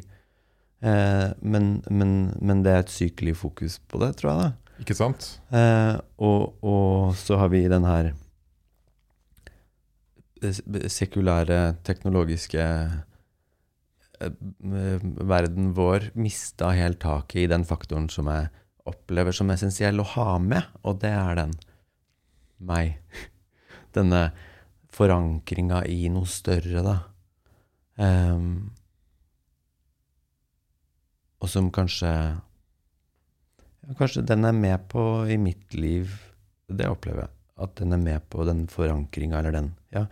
Eh, 0.82 1.34
men, 1.42 1.82
men, 1.90 2.14
men 2.40 2.64
det 2.64 2.72
er 2.76 2.80
et 2.86 2.94
sykelig 2.94 3.36
fokus 3.36 3.80
på 3.90 4.00
det, 4.04 4.12
tror 4.20 4.32
jeg. 4.32 4.40
da. 4.46 4.78
Ikke 4.84 4.96
sant? 4.96 5.40
Eh, 5.52 5.96
og, 6.22 6.54
og 6.62 7.16
så 7.18 7.40
har 7.42 7.50
vi 7.50 7.64
den 7.68 7.84
her 7.84 8.14
sekulære, 10.88 11.76
teknologiske 11.84 12.64
verden 14.18 15.74
vår 15.78 16.12
mista 16.18 16.72
helt 16.74 17.00
taket 17.04 17.44
i 17.44 17.50
den 17.52 17.66
faktoren 17.68 18.08
som 18.10 18.30
jeg 18.32 18.50
opplever 18.88 19.36
som 19.36 19.52
essensiell 19.54 20.00
å 20.02 20.08
ha 20.16 20.38
med, 20.42 20.64
og 20.88 21.02
det 21.04 21.12
er 21.12 21.38
den 21.38 21.54
meg. 22.58 22.98
Denne 23.98 24.30
forankringa 24.94 25.84
i 25.92 26.08
noe 26.14 26.30
større, 26.30 26.84
da. 26.86 26.98
Um, 27.98 28.74
og 31.42 31.50
som 31.50 31.72
kanskje 31.74 32.12
Kanskje 33.98 34.22
den 34.28 34.46
er 34.46 34.54
med 34.54 34.84
på 34.92 35.02
i 35.32 35.38
mitt 35.42 35.74
liv 35.74 36.12
Det 36.68 36.86
opplever 36.86 37.24
jeg. 37.24 37.32
At 37.64 37.80
den 37.80 37.96
er 37.96 38.02
med 38.04 38.26
på 38.30 38.44
den 38.46 38.66
forankringa, 38.70 39.40
eller 39.40 39.56
den 39.56 39.72
Ja. 39.94 40.06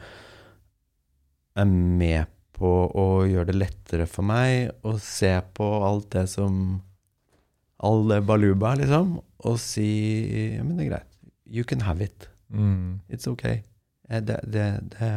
Er 1.55 1.65
med 1.69 2.25
på 2.55 2.71
å 2.95 3.05
gjøre 3.27 3.49
det 3.51 3.57
lettere 3.59 4.07
for 4.09 4.25
meg 4.27 4.71
å 4.87 4.95
se 5.01 5.31
på 5.57 5.69
alt 5.85 6.11
det 6.15 6.27
som 6.31 6.81
All 7.85 8.05
det 8.07 8.21
baluba, 8.23 8.69
liksom, 8.79 9.17
og 9.45 9.57
si 9.59 9.83
Ja, 10.55 10.63
men 10.63 10.77
det 10.77 10.85
er 10.85 10.91
greit. 10.93 11.17
You 11.45 11.65
can 11.67 11.81
have 11.83 12.01
it. 12.01 12.29
Mm. 12.49 13.01
It's 13.11 13.27
okay. 13.27 13.59
Eh, 14.09 14.21
Det, 14.23 14.39
det, 14.47 14.63
det 14.95 15.09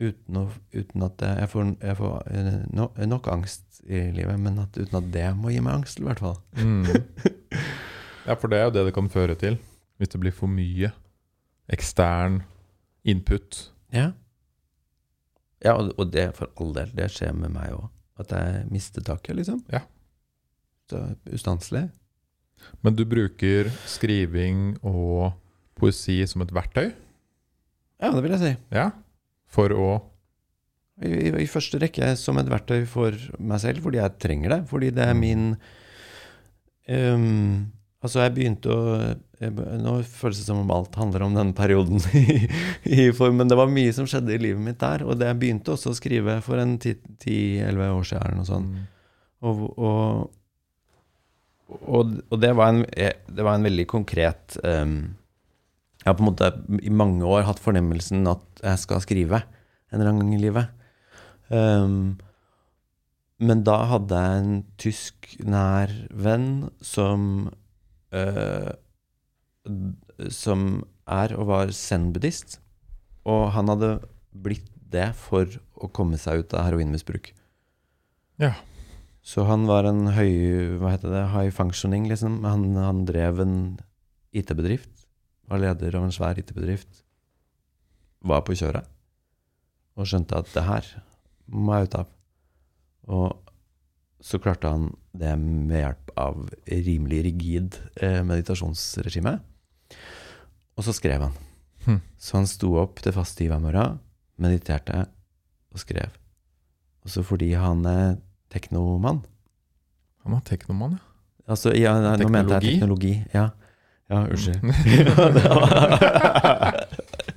uten, 0.00 0.38
å, 0.40 0.46
uten 0.72 1.04
at 1.04 1.20
jeg 1.26 1.48
får, 1.52 1.72
jeg 1.84 1.98
får 1.98 2.14
eh, 2.32 2.54
no, 2.72 2.88
nok 3.12 3.28
angst 3.32 3.82
i 3.84 4.06
livet, 4.14 4.38
men 4.40 4.58
at, 4.62 4.76
uten 4.80 4.96
at 5.02 5.10
det 5.12 5.26
må 5.36 5.52
gi 5.52 5.60
meg 5.64 5.80
angst, 5.82 6.00
i 6.00 6.06
hvert 6.08 6.22
fall. 6.24 6.40
Mm. 6.56 6.88
Ja, 8.28 8.34
for 8.36 8.52
det 8.52 8.58
er 8.60 8.66
jo 8.68 8.72
det 8.76 8.82
det 8.86 8.92
kan 8.94 9.08
føre 9.10 9.34
til. 9.34 9.54
Hvis 9.98 10.10
det 10.12 10.18
blir 10.20 10.34
for 10.36 10.46
mye 10.52 10.90
ekstern 11.72 12.42
input. 13.04 13.70
Ja. 13.94 14.10
Ja, 15.64 15.74
og, 15.76 15.92
og 16.00 16.10
det 16.12 16.30
for 16.38 16.50
all 16.60 16.72
del, 16.76 16.92
det 16.96 17.10
skjer 17.12 17.34
med 17.36 17.52
meg 17.54 17.72
òg. 17.76 17.88
At 18.20 18.32
jeg 18.36 18.66
mister 18.72 19.04
taket, 19.04 19.36
liksom. 19.38 19.62
Ja. 19.72 19.82
Så 20.90 21.02
ustanselig. 21.32 21.86
Men 22.84 22.96
du 22.96 23.06
bruker 23.08 23.70
skriving 23.88 24.74
og 24.84 25.32
poesi 25.80 26.18
som 26.28 26.42
et 26.44 26.52
verktøy? 26.52 26.90
Ja, 28.00 28.10
det 28.12 28.20
vil 28.24 28.34
jeg 28.36 28.42
si. 28.42 28.50
Ja. 28.76 28.90
For 29.50 29.72
å 29.72 29.86
I, 31.00 31.08
i, 31.08 31.30
I 31.44 31.48
første 31.48 31.80
rekke 31.80 32.10
som 32.20 32.36
et 32.40 32.48
verktøy 32.52 32.82
for 32.88 33.16
meg 33.40 33.62
selv, 33.62 33.80
fordi 33.86 34.00
jeg 34.02 34.18
trenger 34.20 34.52
det. 34.52 34.60
Fordi 34.68 34.90
det 34.92 35.06
er 35.08 35.14
Mm. 35.16 35.20
min 35.24 35.46
um, 36.88 37.72
Altså, 38.02 38.22
jeg 38.24 38.32
begynte 38.36 38.72
å 38.72 38.84
Nå 39.40 39.92
føles 40.04 40.42
det 40.42 40.44
som 40.44 40.58
om 40.60 40.72
alt 40.74 40.96
handler 41.00 41.22
om 41.24 41.36
denne 41.36 41.56
perioden, 41.56 42.02
i, 42.18 42.42
i, 42.84 43.06
for, 43.16 43.32
men 43.32 43.48
det 43.48 43.56
var 43.56 43.72
mye 43.72 43.92
som 43.96 44.08
skjedde 44.08 44.34
i 44.34 44.42
livet 44.42 44.60
mitt 44.60 44.80
der. 44.82 45.06
Og 45.06 45.16
det 45.16 45.30
jeg 45.30 45.38
begynte 45.40 45.72
også 45.72 45.94
å 45.94 45.96
skrive 45.96 46.36
for 46.44 46.60
en 46.60 46.76
10-11 46.76 47.80
år 47.86 48.04
siden, 48.10 48.26
eller 48.26 48.40
noe 48.42 48.48
sånt. 48.50 48.74
Mm. 48.74 48.82
Og, 49.40 49.62
og, 49.80 50.28
og, 51.80 52.12
og 52.28 52.42
det, 52.42 52.52
var 52.58 52.74
en, 52.74 52.82
det 52.84 53.46
var 53.46 53.56
en 53.56 53.64
veldig 53.64 53.86
konkret 53.88 54.58
um, 54.60 55.14
Jeg 56.02 56.10
har 56.10 56.18
på 56.18 56.26
en 56.26 56.28
måte 56.28 56.50
i 56.84 56.92
mange 56.92 57.24
år 57.24 57.46
hatt 57.48 57.62
fornemmelsen 57.64 58.28
at 58.28 58.60
jeg 58.60 58.82
skal 58.82 59.00
skrive 59.00 59.40
en 59.40 59.96
eller 59.96 60.10
annen 60.10 60.26
gang 60.26 60.34
i 60.36 60.42
livet. 60.42 60.76
Um, 61.48 62.20
men 63.40 63.64
da 63.64 63.78
hadde 63.88 64.20
jeg 64.20 64.42
en 64.42 64.60
tysk 64.80 65.32
nær 65.48 65.92
venn 66.12 66.68
som 66.84 67.48
eh, 68.12 68.68
Som 70.32 70.84
er 71.10 71.34
og 71.36 71.48
var 71.50 71.74
zen-buddhist. 71.74 72.58
Og 73.28 73.50
han 73.54 73.70
hadde 73.72 73.98
blitt 74.30 74.68
det 74.90 75.12
for 75.18 75.46
å 75.80 75.90
komme 75.94 76.18
seg 76.20 76.44
ut 76.44 76.54
av 76.56 76.66
heroinmisbruk. 76.68 77.32
Ja. 78.40 78.54
Så 79.20 79.44
han 79.44 79.66
var 79.68 79.84
en 79.84 80.06
høy 80.16 80.78
Hva 80.80 80.94
heter 80.94 81.12
det? 81.12 81.26
High 81.34 81.52
functioning, 81.54 82.08
liksom. 82.08 82.40
Han, 82.46 82.72
han 82.78 83.04
drev 83.08 83.42
en 83.44 83.56
IT-bedrift. 84.32 85.04
Var 85.50 85.60
leder 85.60 85.98
av 85.98 86.06
en 86.06 86.14
svær 86.14 86.40
IT-bedrift. 86.40 87.04
Var 88.24 88.42
på 88.46 88.56
kjøret. 88.56 88.88
Og 89.98 90.08
skjønte 90.08 90.40
at 90.40 90.50
det 90.54 90.64
her 90.64 90.88
må 91.50 91.76
jeg 91.76 91.90
ut 91.90 91.98
av. 92.00 92.10
Og 93.10 93.52
så 94.24 94.40
klarte 94.42 94.70
han 94.70 94.90
det 95.12 95.32
med 95.40 95.80
hjelp 95.80 96.10
av 96.20 96.48
rimelig 96.70 97.22
rigid 97.26 97.76
eh, 98.00 98.20
meditasjonsregime. 98.26 99.36
Og 100.78 100.84
så 100.86 100.92
skrev 100.96 101.24
han. 101.26 101.34
Hm. 101.86 102.00
Så 102.20 102.36
han 102.38 102.46
sto 102.48 102.74
opp 102.80 103.00
til 103.02 103.12
faste 103.16 103.40
tid 103.40 103.50
hver 103.50 103.60
morgen, 103.64 103.98
mediterte 104.40 105.06
og 105.72 105.78
skrev. 105.82 106.10
Og 107.04 107.10
så 107.12 107.24
fordi 107.24 107.52
han 107.56 107.80
er 107.88 108.18
teknomann 108.52 109.22
Han 110.26 110.34
er 110.36 110.42
teknomann, 110.44 110.98
ja. 110.98 111.06
Altså, 111.50 111.72
ja, 111.74 111.94
nei, 111.98 112.12
nå 112.20 112.28
mente 112.30 112.58
jeg 112.60 112.76
teknologi. 112.76 113.14
Ja, 113.34 113.48
ja 114.12 114.18
unnskyld. 114.30 114.60
Var- 115.50 116.86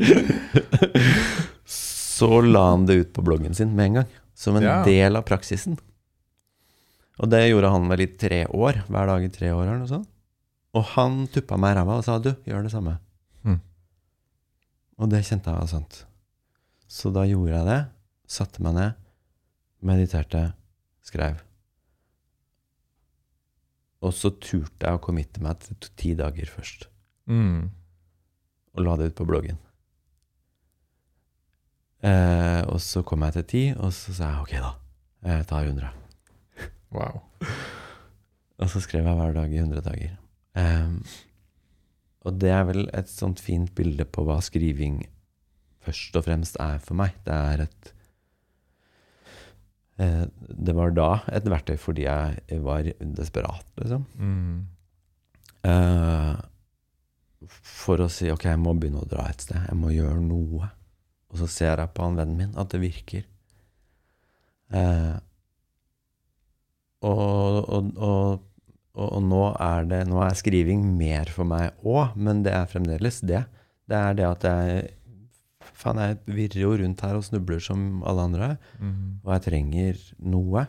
så 1.65 2.41
la 2.41 2.65
han 2.69 2.85
det 2.85 2.93
ut 2.99 3.13
på 3.15 3.21
bloggen 3.25 3.55
sin 3.57 3.71
med 3.75 3.85
en 3.85 3.93
gang. 4.01 4.11
Som 4.35 4.55
en 4.59 4.63
Ja. 4.67 4.83
del 4.85 5.15
av 5.15 5.21
praksisen. 5.25 5.77
Og 7.21 7.29
det 7.29 7.43
gjorde 7.45 7.69
han 7.73 7.85
vel 7.91 8.05
i 8.05 8.09
tre 8.17 8.43
år. 8.49 8.81
Hver 8.89 9.09
dag 9.09 9.25
i 9.25 9.31
tre 9.33 9.51
år 9.53 9.67
eller 9.67 9.83
noe 9.83 9.91
sånt. 9.91 10.09
Og 10.73 10.85
han 10.95 11.27
tuppa 11.29 11.59
meg 11.61 11.75
i 11.75 11.77
ræva 11.77 11.99
og 11.99 12.05
sa 12.05 12.17
du, 12.17 12.31
gjør 12.49 12.65
det 12.65 12.73
samme. 12.73 12.95
Mm. 13.45 13.59
Og 14.97 15.11
det 15.11 15.21
kjente 15.27 15.53
jeg 15.53 15.61
var 15.61 15.69
sant. 15.69 15.99
Så 16.89 17.11
da 17.13 17.27
gjorde 17.29 17.53
jeg 17.53 17.69
det. 17.69 17.81
Satte 18.33 18.63
meg 18.65 18.73
ned, 18.77 18.95
mediterte, 19.85 20.47
skrev. 21.05 21.43
Og 24.03 24.15
så 24.17 24.33
turte 24.33 24.87
jeg 24.87 24.97
å 24.97 25.03
committe 25.03 25.43
meg 25.43 25.61
til 25.61 25.91
ti 25.99 26.15
dager 26.17 26.49
først. 26.49 26.87
Mm. 27.29 27.69
Og 28.73 28.83
la 28.87 28.97
det 28.97 29.11
ut 29.11 29.19
på 29.21 29.27
bloggen. 29.29 29.61
Eh, 32.03 32.61
og 32.67 32.81
så 32.83 33.03
kom 33.07 33.23
jeg 33.23 33.37
til 33.37 33.45
ti, 33.53 33.65
og 33.77 33.93
så 33.95 34.15
sa 34.17 34.31
jeg 34.33 34.47
ok, 34.47 34.55
da. 34.59 34.73
Jeg 35.29 35.51
tar 35.53 35.69
100. 35.69 36.02
Wow. 36.93 37.21
Og 38.61 38.69
så 38.69 38.81
skrev 38.83 39.07
jeg 39.07 39.17
hver 39.17 39.33
dag 39.35 39.53
i 39.53 39.61
100 39.61 39.85
dager. 39.85 40.17
Um, 40.53 40.99
og 42.23 42.37
det 42.39 42.51
er 42.53 42.63
vel 42.69 42.85
et 42.93 43.09
sånt 43.11 43.41
fint 43.43 43.73
bilde 43.75 44.05
på 44.05 44.23
hva 44.27 44.37
skriving 44.45 45.01
først 45.83 46.15
og 46.19 46.25
fremst 46.27 46.59
er 46.63 46.79
for 46.83 46.97
meg. 46.99 47.15
Det 47.25 47.33
er 47.35 47.65
et 47.65 47.89
eh, 49.99 50.23
Det 50.69 50.75
var 50.77 50.95
da 50.95 51.09
et 51.33 51.49
verktøy 51.49 51.75
fordi 51.81 52.07
jeg 52.07 52.61
var 52.63 52.87
desperat, 53.17 53.67
liksom. 53.81 54.05
Mm. 54.15 54.63
Eh, 55.67 56.33
for 57.49 57.99
å 58.03 58.07
si 58.11 58.31
ok, 58.31 58.47
jeg 58.53 58.61
må 58.61 58.75
begynne 58.77 59.03
å 59.03 59.09
dra 59.09 59.27
et 59.29 59.43
sted. 59.43 59.59
Jeg 59.67 59.79
må 59.79 59.91
gjøre 59.91 60.23
noe. 60.23 60.71
Og 61.33 61.41
så 61.41 61.49
ser 61.49 61.81
jeg 61.81 61.91
på 61.91 62.05
han 62.05 62.17
vennen 62.19 62.39
min 62.39 62.57
at 62.61 62.71
det 62.71 62.79
virker. 62.83 63.27
Eh, 64.73 65.13
og, 67.03 67.69
og, 67.69 67.89
og, 67.97 68.43
og, 68.95 69.17
nå 69.25 69.43
er 69.61 69.87
det 69.89 70.01
Nå 70.07 70.21
er 70.23 70.37
skriving 70.39 70.85
mer 70.97 71.31
for 71.33 71.47
meg 71.49 71.73
òg, 71.83 72.15
men 72.15 72.43
det 72.45 72.53
er 72.55 72.69
fremdeles 72.71 73.21
det. 73.25 73.43
Det 73.89 73.99
er 73.99 74.19
det 74.19 74.29
at 74.29 74.47
jeg 74.49 74.91
Faen, 75.73 75.97
jeg 75.99 76.19
virrer 76.27 76.61
jo 76.61 76.71
rundt 76.79 77.01
her 77.03 77.17
og 77.17 77.25
snubler 77.25 77.59
som 77.63 78.03
alle 78.07 78.23
andre. 78.27 78.47
Mm. 78.79 79.23
Og 79.23 79.31
jeg 79.33 79.43
trenger 79.47 79.99
noe 80.21 80.65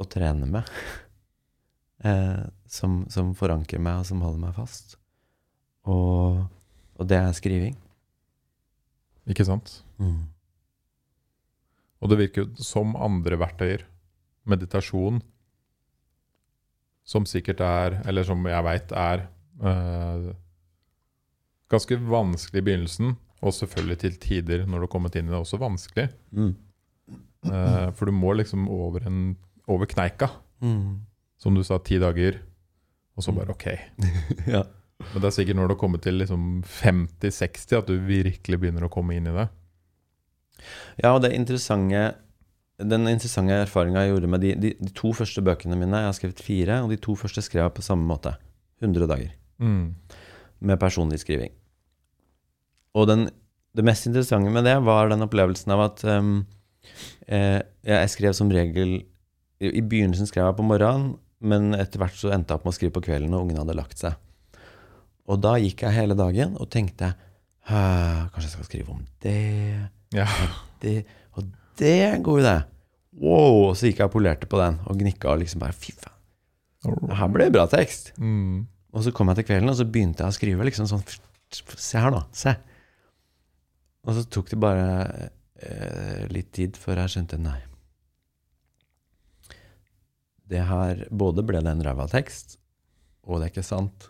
å 0.00 0.06
trene 0.10 0.48
med. 0.50 0.68
eh, 2.08 2.42
som, 2.66 3.04
som 3.12 3.32
forankrer 3.38 3.80
meg, 3.80 4.02
og 4.02 4.08
som 4.08 4.24
holder 4.24 4.42
meg 4.42 4.56
fast. 4.56 4.98
Og, 5.88 6.44
og 6.98 7.08
det 7.08 7.20
er 7.20 7.36
skriving. 7.36 7.76
Ikke 9.30 9.46
sant? 9.48 9.78
Mm. 10.00 10.26
Og 12.04 12.12
det 12.12 12.20
virker 12.20 12.44
jo 12.44 12.64
som 12.64 12.96
andre 13.00 13.38
verktøyer. 13.40 13.86
Meditasjon, 14.48 15.22
som 17.04 17.26
sikkert 17.28 17.60
er, 17.64 18.00
eller 18.08 18.26
som 18.26 18.44
jeg 18.48 18.64
veit 18.64 18.92
er 18.96 19.26
øh, 19.60 20.30
ganske 21.72 21.98
vanskelig 22.00 22.62
i 22.62 22.66
begynnelsen. 22.68 23.16
Og 23.44 23.52
selvfølgelig 23.52 23.98
til 24.00 24.20
tider 24.20 24.62
når 24.64 24.78
du 24.78 24.86
har 24.86 24.92
kommet 24.94 25.16
inn 25.18 25.28
i 25.28 25.32
det, 25.32 25.40
også 25.40 25.60
vanskelig. 25.60 26.08
Mm. 26.32 26.54
Uh, 27.44 27.90
for 27.92 28.08
du 28.08 28.14
må 28.16 28.32
liksom 28.32 28.70
over, 28.72 29.04
en, 29.04 29.34
over 29.68 29.88
kneika. 29.90 30.30
Mm. 30.64 31.02
Som 31.36 31.56
du 31.56 31.64
sa, 31.66 31.76
ti 31.84 31.98
dager. 32.00 32.40
Og 33.14 33.26
så 33.26 33.34
bare 33.36 33.52
OK. 33.52 33.66
ja. 34.54 34.64
Men 35.10 35.20
det 35.20 35.28
er 35.28 35.36
sikkert 35.36 35.58
når 35.58 35.68
du 35.68 35.74
har 35.74 35.82
kommet 35.82 36.04
til 36.06 36.16
liksom 36.22 36.62
50-60 36.64 37.76
at 37.76 37.90
du 37.90 37.98
virkelig 38.06 38.60
begynner 38.62 38.86
å 38.86 38.92
komme 38.92 39.18
inn 39.18 39.28
i 39.28 39.34
det. 39.34 39.48
ja, 41.02 41.10
og 41.10 41.20
det 41.24 41.34
interessante 41.36 42.14
den 42.82 43.06
interessante 43.06 43.54
erfaringa 43.54 44.02
jeg 44.02 44.14
gjorde 44.14 44.30
med 44.32 44.42
de, 44.42 44.54
de, 44.58 44.72
de 44.80 44.92
to 44.96 45.12
første 45.14 45.42
bøkene 45.46 45.76
mine 45.78 46.00
Jeg 46.02 46.08
har 46.10 46.16
skrevet 46.16 46.42
fire, 46.42 46.80
og 46.82 46.90
de 46.90 46.98
to 46.98 47.14
første 47.18 47.42
skrev 47.44 47.68
jeg 47.68 47.76
på 47.76 47.84
samme 47.86 48.06
måte. 48.08 48.34
100 48.82 49.06
dager. 49.08 49.30
Mm. 49.62 49.94
Med 50.66 50.80
personlig 50.82 51.20
skriving. 51.22 51.52
Og 52.98 53.06
den, 53.10 53.28
det 53.76 53.84
mest 53.86 54.06
interessante 54.08 54.50
med 54.54 54.66
det 54.66 54.74
var 54.86 55.08
den 55.10 55.22
opplevelsen 55.26 55.74
av 55.74 55.84
at 55.86 56.04
um, 56.18 56.44
eh, 57.26 57.60
jeg 57.86 58.12
skrev 58.12 58.34
som 58.36 58.50
regel 58.52 58.96
i, 58.98 59.70
I 59.70 59.82
begynnelsen 59.82 60.28
skrev 60.30 60.50
jeg 60.50 60.58
på 60.58 60.66
morgenen, 60.66 61.14
men 61.44 61.74
etter 61.78 62.00
hvert 62.02 62.16
så 62.18 62.32
endte 62.34 62.52
jeg 62.54 62.60
opp 62.60 62.66
med 62.66 62.74
å 62.74 62.76
skrive 62.78 62.94
på 62.96 63.04
kvelden 63.06 63.30
når 63.34 63.46
ungene 63.46 63.62
hadde 63.62 63.78
lagt 63.78 64.00
seg. 64.02 64.18
Og 65.30 65.40
da 65.42 65.54
gikk 65.62 65.86
jeg 65.86 65.96
hele 65.96 66.16
dagen 66.18 66.58
og 66.58 66.68
tenkte 66.72 67.14
Kanskje 67.64 68.44
jeg 68.44 68.52
skal 68.58 68.66
skrive 68.66 68.92
om 68.92 69.04
det 69.24 69.38
Ja. 70.12 70.26
det, 70.82 71.06
og 71.32 71.46
det 71.80 71.92
er 72.04 72.14
en 72.16 72.24
god 72.26 72.42
idé. 72.42 72.54
Wow! 73.22 73.70
Og 73.70 73.76
så 73.78 73.88
gikk 73.88 74.02
jeg 74.02 74.10
og 74.10 74.14
polerte 74.14 74.48
på 74.50 74.60
den 74.60 74.80
og 74.88 74.98
gnikka 74.98 75.32
og 75.32 75.42
liksom 75.42 75.62
bare 75.62 75.76
Fy 75.76 75.94
faen, 75.94 76.14
her 77.16 77.30
ble 77.32 77.48
det 77.48 77.54
bra 77.54 77.64
tekst. 77.70 78.12
Mm. 78.20 78.66
Og 78.94 79.04
så 79.06 79.12
kom 79.14 79.30
jeg 79.30 79.40
til 79.40 79.48
kvelden, 79.48 79.70
og 79.72 79.78
så 79.78 79.86
begynte 79.88 80.24
jeg 80.24 80.34
å 80.34 80.36
skrive 80.36 80.66
liksom 80.68 80.90
sånn 80.90 81.04
Se 81.54 82.00
her, 82.02 82.10
nå. 82.10 82.18
Se. 82.34 82.50
Og 84.02 84.16
så 84.16 84.24
tok 84.26 84.48
det 84.50 84.58
bare 84.58 84.88
eh, 85.62 86.24
litt 86.32 86.50
tid 86.56 86.78
før 86.80 87.04
jeg 87.04 87.12
skjønte 87.12 87.38
nei. 87.38 87.60
Det 90.50 90.64
her 90.66 91.04
Både 91.14 91.44
ble 91.46 91.62
det 91.62 91.76
en 91.76 91.84
ræva 91.86 92.08
tekst, 92.10 92.58
og 93.22 93.38
det 93.38 93.46
er 93.46 93.54
ikke 93.54 93.66
sant. 93.66 94.08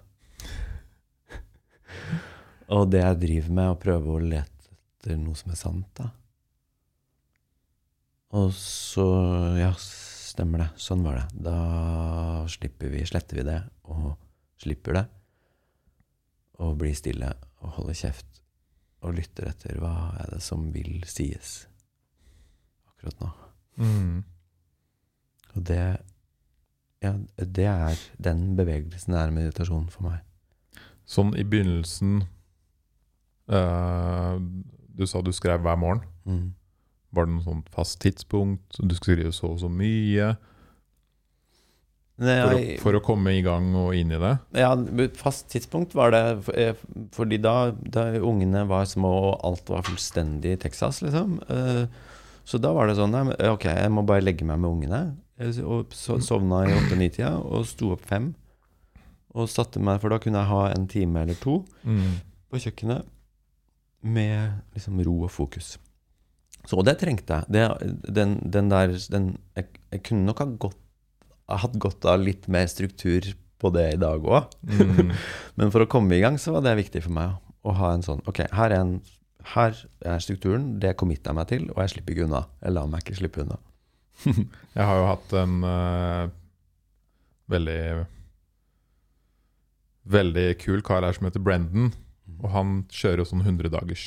og 2.75 2.89
det 2.95 3.05
jeg 3.05 3.21
driver 3.27 3.57
med, 3.61 3.71
å 3.75 3.81
prøve 3.85 4.17
å 4.17 4.25
lete 4.25 4.73
etter 5.05 5.21
noe 5.21 5.37
som 5.37 5.53
er 5.53 5.61
sant, 5.61 5.89
da. 6.01 6.09
Og 8.35 8.51
så 8.59 9.07
Ja, 9.61 9.73
stemmer 9.79 10.65
det. 10.65 10.71
Sånn 10.83 11.05
var 11.07 11.21
det. 11.21 11.43
Da 11.47 11.59
slipper 12.51 12.91
vi, 12.91 13.05
sletter 13.07 13.39
vi 13.39 13.47
det, 13.47 13.61
og 13.87 14.17
slipper 14.59 14.99
det. 14.99 15.05
Og 16.59 16.75
blir 16.81 16.97
stille 16.99 17.31
og 17.63 17.77
holder 17.79 17.99
kjeft 17.99 18.41
og 19.05 19.15
lytter 19.19 19.51
etter 19.51 19.79
hva 19.79 20.15
er 20.23 20.35
det 20.35 20.41
som 20.43 20.71
vil 20.75 21.05
sies 21.07 21.67
akkurat 22.89 23.21
nå. 23.21 23.31
Mm. 23.85 24.25
Og 25.55 25.65
det 25.71 25.85
Ja, 27.05 27.13
det 27.37 27.67
er 27.69 27.99
den 28.17 28.55
bevegelsen 28.57 29.13
er 29.13 29.31
meditasjon 29.35 29.91
for 29.93 30.09
meg. 30.09 30.23
Sånn 31.05 31.35
i 31.37 31.45
begynnelsen 31.45 32.23
eh, 33.53 34.37
Du 34.97 35.05
sa 35.07 35.21
du 35.21 35.33
skrev 35.37 35.61
hver 35.61 35.77
morgen. 35.77 36.01
Mm. 36.25 36.55
Var 37.15 37.27
det 37.29 37.35
noe 37.37 37.45
sånt 37.47 37.69
fast 37.75 38.01
tidspunkt? 38.03 38.77
Du 38.81 38.95
skulle 38.95 39.17
skrive 39.23 39.33
så 39.37 39.53
og 39.55 39.61
så 39.63 39.69
mye? 39.71 40.33
Nei, 42.23 42.35
For, 42.39 42.55
å, 42.55 42.59
for 42.85 42.97
å 42.99 43.03
komme 43.03 43.33
i 43.35 43.41
gang 43.43 43.73
og 43.75 43.95
inn 43.99 44.13
i 44.15 44.19
det? 44.23 44.35
Ja, 44.55 44.69
fast 45.19 45.49
tidspunkt 45.51 45.97
var 45.99 46.13
det 46.15 46.21
eh, 46.55 46.77
fordi 47.17 47.41
da, 47.43 47.73
da 47.75 48.05
ungene 48.23 48.63
var 48.71 48.87
små 48.87 49.11
og 49.33 49.41
alt 49.49 49.73
var 49.73 49.83
fullstendig 49.89 50.53
i 50.55 50.61
Texas, 50.63 51.01
liksom. 51.03 51.41
Eh, 51.51 51.87
Så 52.47 52.59
da 52.61 52.71
var 52.77 52.87
det 52.87 52.99
sånn 52.99 53.15
Ok, 53.49 53.65
jeg 53.65 53.91
må 53.91 54.03
bare 54.07 54.23
legge 54.23 54.45
meg 54.47 54.61
med 54.61 54.69
ungene. 54.71 55.03
Jeg 55.41 55.65
Og 55.65 55.91
så 55.97 56.19
sovna 56.23 56.63
i 56.69 56.75
åtte-ni-tida 56.77 57.33
og 57.41 57.65
sto 57.67 57.91
opp 57.97 58.05
fem. 58.07 58.35
Og 59.35 59.49
satte 59.51 59.81
meg, 59.83 59.99
for 60.03 60.13
da 60.13 60.21
kunne 60.23 60.39
jeg 60.45 60.51
ha 60.53 60.61
en 60.71 60.87
time 60.87 61.23
eller 61.25 61.35
to 61.41 61.65
Mm. 61.83 62.21
på 62.53 62.61
kjøkkenet 62.63 63.09
med 64.05 64.61
liksom 64.77 65.01
ro 65.03 65.17
og 65.25 65.31
fokus. 65.33 65.79
Så 66.69 66.81
det 66.87 66.97
trengte 67.01 67.41
jeg. 67.41 67.53
Det, 67.53 67.65
den, 68.17 68.39
den 68.53 68.71
der 68.73 68.95
den, 69.13 69.33
jeg, 69.59 69.69
jeg 69.93 70.05
kunne 70.07 70.29
nok 70.29 70.41
ha 70.41 70.47
godt, 70.67 70.79
hatt 71.65 71.75
godt 71.81 72.07
av 72.09 72.23
litt 72.25 72.47
mer 72.49 72.69
struktur 72.73 73.35
på 73.61 73.73
det 73.75 73.87
i 73.95 74.01
dag 74.01 74.25
òg. 74.25 74.55
Mm. 74.69 75.13
Men 75.61 75.75
for 75.75 75.85
å 75.85 75.91
komme 75.91 76.17
i 76.17 76.23
gang 76.25 76.39
så 76.41 76.57
var 76.57 76.65
det 76.65 76.77
viktig 76.81 77.05
for 77.05 77.17
meg 77.17 77.37
å 77.65 77.75
ha 77.79 77.95
en 77.97 78.05
sånn 78.05 78.21
Ok, 78.29 78.43
her 78.53 78.73
er, 78.75 78.81
en, 78.81 78.97
her 79.55 79.77
er 80.05 80.25
strukturen, 80.25 80.75
det 80.81 80.97
committer 81.01 81.33
jeg 81.33 81.39
meg 81.39 81.51
til, 81.53 81.69
og 81.73 81.81
jeg 81.85 81.95
slipper 81.95 82.17
ikke 82.17 82.27
unna. 82.29 82.45
Jeg 82.65 82.77
lar 82.77 82.91
meg 82.91 83.05
ikke 83.05 83.21
slippe 83.21 83.45
unna. 83.45 83.61
Jeg 84.77 84.85
har 84.87 84.99
jo 85.01 85.07
hatt 85.09 85.33
en 85.41 85.55
uh, 85.67 86.29
veldig 87.51 87.81
Veldig 90.05 90.45
kul 90.61 90.85
kar 90.87 91.03
her 91.03 91.17
som 91.17 91.27
heter 91.27 91.43
Brendan. 91.43 91.89
Og 92.37 92.47
han 92.53 92.75
kjører 92.93 93.25
jo 93.25 93.27
sånn 93.31 93.43
100 93.43 93.73
dagers 93.73 94.05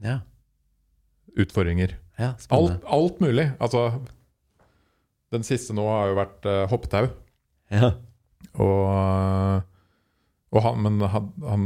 Ja, 0.00 0.20
utfordringer. 1.36 1.96
ja 2.18 2.32
Alt, 2.54 2.82
alt 2.84 3.20
mulig. 3.20 3.50
Altså 3.60 3.88
Den 5.34 5.44
siste 5.46 5.74
nå 5.76 5.84
har 5.90 6.10
jo 6.10 6.18
vært 6.20 6.48
uh, 6.48 6.64
hoppetau. 6.70 7.08
Ja. 7.72 7.92
Og, 8.62 9.62
og 10.54 10.60
han, 10.64 10.82
men 10.84 11.00
han, 11.12 11.30
han 11.44 11.64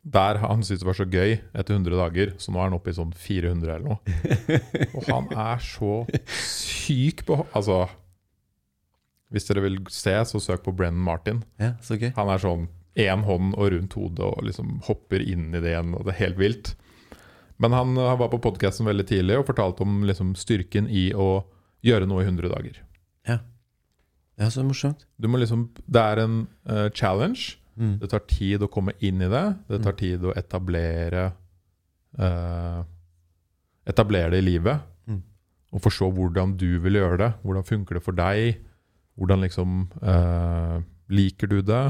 Der 0.00 0.38
han 0.40 0.62
syntes 0.64 0.84
det 0.84 0.88
var 0.88 0.96
så 0.96 1.08
gøy 1.10 1.34
etter 1.36 1.74
100 1.74 1.98
dager, 1.98 2.34
så 2.40 2.52
nå 2.54 2.60
er 2.60 2.70
han 2.70 2.76
oppe 2.78 2.92
i 2.92 2.96
sånn 2.96 3.12
400 3.12 3.74
eller 3.74 3.88
noe. 3.90 3.98
Og 4.96 5.08
han 5.10 5.28
er 5.34 5.60
så 5.64 6.04
syk 6.46 7.26
på 7.28 7.36
Altså 7.50 7.82
Hvis 9.34 9.50
dere 9.50 9.66
vil 9.66 9.80
se, 9.92 10.14
så 10.30 10.40
søk 10.42 10.64
på 10.64 10.74
Brennan 10.76 11.04
Martin. 11.04 11.42
ja, 11.60 11.74
så 11.84 11.98
gøy. 12.00 12.12
Han 12.16 12.32
er 12.32 12.40
sånn 12.42 12.68
én 12.98 13.22
hånd 13.22 13.52
og 13.54 13.68
rundt 13.74 13.94
hodet 13.94 14.24
og 14.26 14.40
liksom 14.42 14.80
hopper 14.88 15.22
inn 15.22 15.52
i 15.54 15.60
det 15.62 15.70
igjen, 15.70 15.92
og 15.94 16.06
det 16.06 16.14
er 16.16 16.22
helt 16.24 16.40
vilt. 16.40 16.72
Men 17.60 17.74
han, 17.76 17.96
han 18.00 18.18
var 18.20 18.30
på 18.32 18.40
podkasten 18.40 18.86
veldig 18.88 19.04
tidlig 19.10 19.36
og 19.40 19.46
fortalte 19.50 19.84
om 19.84 20.00
liksom 20.08 20.32
styrken 20.38 20.86
i 20.88 21.10
å 21.12 21.42
gjøre 21.84 22.06
noe 22.08 22.22
i 22.24 22.28
100 22.28 22.48
dager. 22.52 22.78
Ja, 24.40 24.46
så 24.48 24.62
morsomt. 24.64 25.02
Du 25.20 25.26
må 25.28 25.36
liksom, 25.36 25.66
det 25.84 26.00
er 26.00 26.22
en 26.22 26.36
uh, 26.64 26.86
challenge. 26.96 27.58
Mm. 27.76 27.98
Det 28.00 28.08
tar 28.08 28.22
tid 28.30 28.62
å 28.64 28.70
komme 28.72 28.94
inn 29.04 29.20
i 29.20 29.28
det. 29.28 29.42
Det 29.68 29.82
tar 29.84 29.92
Mm. 29.92 29.98
tid 30.00 30.24
å 30.24 30.32
etablere 30.32 31.26
uh, 32.18 32.80
Etablere 33.90 34.30
det 34.32 34.40
i 34.40 34.46
livet. 34.46 34.80
Mm. 35.08 35.20
Og 35.76 35.82
forstå 35.84 36.08
hvordan 36.16 36.54
du 36.56 36.78
vil 36.80 36.96
gjøre 37.00 37.18
det. 37.20 37.30
Hvordan 37.44 37.66
funker 37.68 37.98
det 37.98 38.02
for 38.04 38.16
deg? 38.16 38.60
Hvordan 39.20 39.44
liksom 39.44 39.76
uh, 40.00 40.80
Liker 41.12 41.50
du 41.50 41.60
det? 41.60 41.84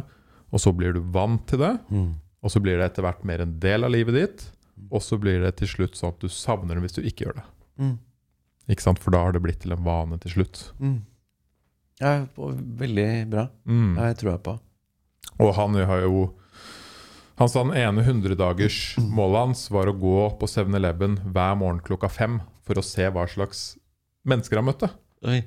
Og 0.50 0.58
så 0.62 0.72
blir 0.74 0.96
du 0.96 1.00
vant 1.14 1.42
til 1.46 1.62
det. 1.62 1.74
Mm. 1.92 2.14
Og 2.42 2.50
så 2.50 2.58
blir 2.62 2.78
det 2.80 2.88
etter 2.90 3.04
hvert 3.06 3.22
mer 3.28 3.42
en 3.44 3.54
del 3.62 3.84
av 3.86 3.92
livet 3.94 4.16
ditt. 4.16 4.46
Og 4.90 5.02
så 5.04 5.18
blir 5.20 5.42
det 5.44 5.56
til 5.60 5.70
slutt 5.70 5.98
sånn 5.98 6.14
at 6.14 6.22
du 6.22 6.30
savner 6.32 6.78
dem 6.78 6.86
hvis 6.86 6.96
du 6.96 7.02
ikke 7.02 7.26
gjør 7.26 7.40
det. 7.40 7.46
Mm. 7.80 7.94
Ikke 8.70 8.86
sant? 8.86 9.00
For 9.02 9.14
da 9.14 9.22
har 9.24 9.34
det 9.34 9.42
blitt 9.44 9.62
til 9.64 9.74
en 9.74 9.84
vane 9.86 10.18
til 10.22 10.38
slutt. 10.38 10.62
Mm. 10.80 10.98
Ja, 12.00 12.12
veldig 12.36 13.08
bra. 13.32 13.48
Mm. 13.68 13.96
Ja, 13.98 14.10
jeg 14.10 14.20
tror 14.22 14.32
jeg 14.32 14.42
på. 14.46 14.56
Og 15.40 15.54
han 15.56 15.76
har 15.88 16.04
jo 16.04 16.30
Han 17.40 17.48
sa 17.48 17.62
den 17.64 17.72
ene 17.72 18.02
100-dagers-målet 18.04 19.40
hans 19.40 19.62
var 19.72 19.88
å 19.88 19.94
gå 19.96 20.16
på 20.36 20.48
7-Eleven 20.50 21.14
hver 21.32 21.54
morgen 21.56 21.78
klokka 21.80 22.10
fem 22.12 22.34
for 22.68 22.76
å 22.76 22.84
se 22.84 23.06
hva 23.08 23.24
slags 23.32 23.62
mennesker 24.28 24.60
han 24.60 24.66
møtte. 24.68 24.90
Oi. 25.24 25.38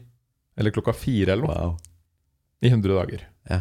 Eller 0.57 0.73
klokka 0.73 0.95
fire 0.97 1.35
eller 1.35 1.45
noe. 1.45 1.53
Wow. 1.53 1.75
I 2.65 2.71
100 2.71 2.97
dager. 2.97 3.27
Ja. 3.45 3.59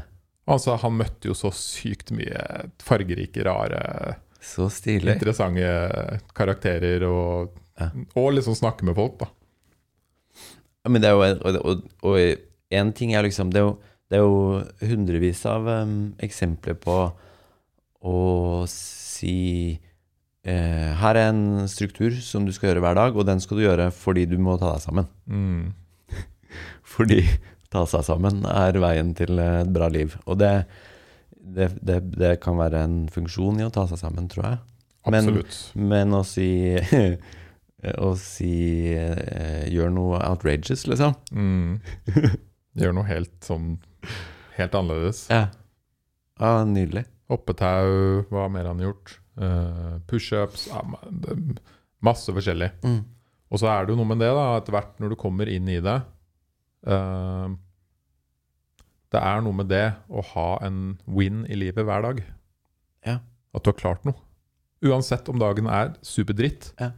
Altså, 0.48 0.78
han 0.80 0.96
møtte 0.96 1.28
jo 1.28 1.36
så 1.36 1.52
sykt 1.52 2.08
mye 2.16 2.70
fargerike, 2.80 3.44
rare, 3.44 3.82
Så 4.42 4.66
stilig. 4.74 5.12
interessante 5.14 6.20
karakterer 6.34 7.04
og, 7.08 7.52
Ja. 7.78 7.88
og 8.18 8.32
liksom 8.34 8.54
snakke 8.58 8.84
med 8.84 8.96
folk, 8.98 9.14
da. 9.22 9.28
Men 10.90 11.00
det 11.00 11.08
er 11.08 11.14
jo 11.14 11.78
og 12.02 12.16
en 12.74 12.92
ting 12.92 13.12
er 13.14 13.22
liksom 13.22 13.50
Det 13.52 13.60
er 13.60 13.66
jo, 13.68 13.78
det 14.10 14.18
er 14.18 14.22
jo 14.24 14.88
hundrevis 14.90 15.44
av 15.46 15.66
um, 15.68 16.14
eksempler 16.18 16.74
på 16.82 16.96
å 18.02 18.64
si 18.66 19.78
eh, 20.44 20.90
Her 20.98 21.14
er 21.20 21.28
en 21.30 21.68
struktur 21.70 22.10
som 22.20 22.44
du 22.44 22.50
skal 22.52 22.72
gjøre 22.72 22.82
hver 22.82 22.98
dag, 22.98 23.16
og 23.16 23.26
den 23.28 23.38
skal 23.40 23.60
du 23.60 23.62
gjøre 23.62 23.90
fordi 23.94 24.26
du 24.26 24.36
må 24.42 24.56
ta 24.58 24.72
deg 24.74 24.82
sammen. 24.82 25.06
Mm. 25.30 25.72
Fordi 26.92 27.22
ta 27.72 27.84
seg 27.88 28.02
sammen 28.04 28.42
er 28.50 28.76
veien 28.82 29.14
til 29.16 29.38
et 29.40 29.70
bra 29.72 29.86
liv. 29.88 30.16
Og 30.26 30.36
det, 30.42 30.50
det, 31.42 31.72
det, 31.82 31.98
det 32.14 32.36
kan 32.42 32.58
være 32.60 32.82
en 32.86 32.98
funksjon 33.12 33.60
i 33.60 33.66
å 33.66 33.72
ta 33.74 33.86
seg 33.90 34.00
sammen, 34.00 34.28
tror 34.30 34.46
jeg. 34.46 34.60
Absolutt. 35.08 35.56
Men 35.74 36.14
å 36.14 36.22
si 36.26 36.50
Å 37.82 38.12
si 38.14 38.52
eh, 38.94 39.64
gjør 39.74 39.88
noe 39.90 40.20
outrageous, 40.22 40.84
liksom. 40.86 41.16
Mm. 41.34 41.80
Gjør 42.78 42.94
noe 42.94 43.08
helt 43.08 43.34
sånn 43.42 43.72
Helt 44.54 44.76
annerledes. 44.78 45.24
Ja. 45.32 45.48
ja 46.38 46.52
nydelig. 46.68 47.02
Hoppetau, 47.32 48.22
hva 48.30 48.46
mer 48.52 48.68
han 48.70 48.78
har 48.78 48.92
gjort? 48.92 49.16
Uh, 49.40 49.96
Pushups 50.06 50.66
ja, 50.68 50.82
Masse 52.04 52.34
forskjellig. 52.36 52.68
Mm. 52.84 53.00
Og 53.52 53.60
så 53.62 53.70
er 53.72 53.84
det 53.84 53.94
jo 53.94 53.98
noe 53.98 54.10
med 54.12 54.20
det, 54.22 54.30
da, 54.36 54.44
etter 54.60 54.76
hvert 54.76 55.00
når 55.00 55.14
du 55.14 55.18
kommer 55.20 55.50
inn 55.50 55.66
i 55.68 55.80
det 55.84 55.98
eh, 56.88 57.48
Det 59.12 59.20
er 59.20 59.42
noe 59.44 59.52
med 59.52 59.68
det 59.68 59.84
å 60.08 60.22
ha 60.32 60.46
en 60.64 60.98
win 61.06 61.42
i 61.52 61.56
livet 61.60 61.84
hver 61.84 62.02
dag. 62.06 62.22
Ja. 63.06 63.18
At 63.52 63.64
du 63.66 63.70
har 63.72 63.76
klart 63.78 64.06
noe. 64.08 64.16
Uansett 64.82 65.28
om 65.30 65.38
dagen 65.38 65.68
er 65.70 65.92
superdritt, 66.02 66.72
Ja. 66.80 66.92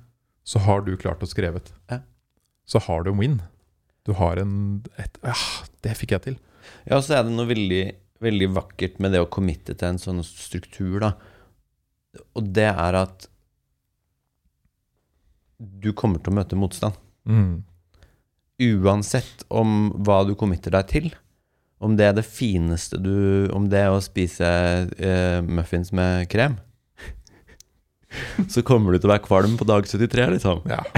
så 0.45 0.59
har 0.65 0.81
du 0.87 0.97
klart 0.97 1.21
å 1.25 1.29
skrevet. 1.29 1.73
Ja. 1.91 2.01
så 2.67 2.79
har 2.81 3.03
du 3.05 3.11
en 3.11 3.19
win. 3.19 3.43
Du 4.07 4.13
har 4.15 4.37
en 4.41 4.83
et, 4.97 5.19
Ja, 5.23 5.35
det 5.83 5.97
fikk 5.99 6.13
jeg 6.13 6.23
til. 6.23 6.37
Ja, 6.87 6.97
og 6.97 7.03
så 7.05 7.19
er 7.19 7.25
det 7.25 7.33
noe 7.33 7.47
veldig, 7.51 7.95
veldig 8.21 8.49
vakkert 8.55 8.99
med 9.01 9.13
det 9.13 9.21
å 9.21 9.29
committe 9.29 9.75
til 9.77 9.89
en 9.89 9.99
sånn 10.01 10.23
struktur, 10.25 11.01
da. 11.01 11.13
Og 12.37 12.53
det 12.55 12.71
er 12.73 12.95
at 12.95 13.29
du 15.59 15.93
kommer 15.93 16.19
til 16.23 16.33
å 16.33 16.37
møte 16.39 16.57
motstand. 16.57 16.97
Mm. 17.29 17.65
Uansett 18.85 19.45
om 19.51 19.91
hva 20.05 20.23
du 20.29 20.35
committer 20.39 20.71
deg 20.75 20.89
til. 20.89 21.11
Om 21.85 21.97
det 21.99 22.07
er 22.09 22.15
det 22.17 22.25
fineste 22.25 22.97
du 23.03 23.49
Om 23.53 23.67
det 23.69 23.83
er 23.85 23.93
å 23.93 24.01
spise 24.05 24.49
uh, 24.89 25.41
muffins 25.45 25.93
med 25.93 26.29
krem. 26.33 26.57
Så 28.53 28.63
kommer 28.65 28.95
du 28.95 28.99
til 29.03 29.11
å 29.11 29.15
være 29.15 29.27
kvalm 29.27 29.59
på 29.61 29.67
dag 29.69 29.85
73, 29.89 30.29
liksom. 30.39 30.65
Ja. 30.71 30.83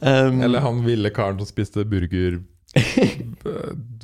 Um, 0.00 0.40
Eller 0.40 0.60
han 0.64 0.78
ville 0.84 1.10
karen 1.12 1.36
som 1.36 1.44
spiste 1.44 1.82
burger 1.84 2.38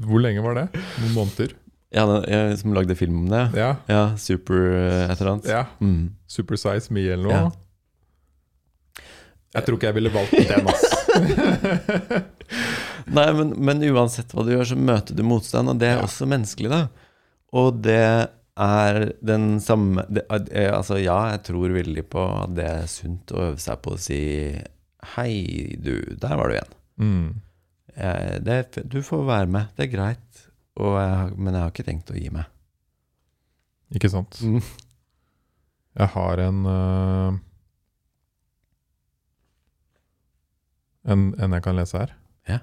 Hvor 0.05 0.21
lenge 0.21 0.43
var 0.45 0.59
det? 0.59 0.67
Noen 1.01 1.15
måneder? 1.15 1.55
ja, 1.97 2.05
ja, 2.29 2.41
som 2.61 2.75
lagde 2.77 2.93
film 2.99 3.23
om 3.23 3.29
det. 3.31 3.45
Ja. 3.57 3.71
Ja, 3.89 4.03
super 4.21 4.59
eh, 4.77 5.07
et 5.09 5.21
eller 5.21 5.31
annet. 5.31 5.49
ja. 5.49 5.63
Mm. 5.81 6.11
Super 6.29 6.59
Size 6.61 6.93
Me 6.93 7.07
eller 7.07 7.25
noe. 7.25 7.39
Ja. 7.39 9.07
Jeg 9.57 9.65
tror 9.65 9.79
ikke 9.79 9.89
jeg 9.89 9.97
ville 9.97 10.13
valgt 10.13 10.37
den, 10.37 10.69
ass. 10.69 10.96
Nei, 13.17 13.27
men, 13.39 13.53
men 13.63 13.83
uansett 13.93 14.33
hva 14.35 14.45
du 14.47 14.53
gjør, 14.55 14.69
så 14.73 14.79
møter 14.79 15.17
du 15.19 15.23
motstand, 15.27 15.71
og 15.73 15.79
det 15.81 15.93
er 15.93 16.01
Ja. 16.01 16.07
også 16.07 16.29
menneskelig, 16.31 16.71
da. 16.73 16.81
Og 17.57 17.79
det 17.85 18.01
er 18.57 19.01
den 19.25 19.59
samme 19.61 20.05
det, 20.09 20.25
eh, 20.51 20.71
Altså, 20.73 20.97
ja, 21.03 21.19
jeg 21.35 21.43
tror 21.51 21.75
veldig 21.77 22.07
på 22.11 22.23
at 22.43 22.55
det 22.57 22.67
er 22.67 22.87
sunt 22.91 23.31
å 23.37 23.43
øve 23.51 23.61
seg 23.63 23.83
på 23.85 23.95
å 23.95 24.01
si 24.01 24.21
Hei, 25.15 25.77
du, 25.79 25.93
der 26.19 26.35
var 26.41 26.51
du 26.51 26.57
igjen. 26.57 26.73
Mm. 26.99 27.27
Jeg, 27.97 28.41
det, 28.45 28.57
du 28.91 28.99
får 29.07 29.23
være 29.29 29.47
med, 29.55 29.69
det 29.79 29.85
er 29.87 29.93
greit. 29.93 30.41
Jeg, 30.77 31.37
men 31.39 31.55
jeg 31.55 31.63
har 31.63 31.71
ikke 31.71 31.85
tenkt 31.87 32.11
å 32.11 32.17
gi 32.19 32.27
meg. 32.35 32.49
Ikke 33.95 34.11
sant? 34.11 34.41
Jeg 34.43 36.09
har 36.17 36.43
en 36.43 36.59
øh, 36.67 37.39
en, 41.07 41.31
en 41.41 41.57
jeg 41.57 41.65
kan 41.65 41.79
lese 41.79 41.99
her. 42.01 42.15
Ja. 42.51 42.61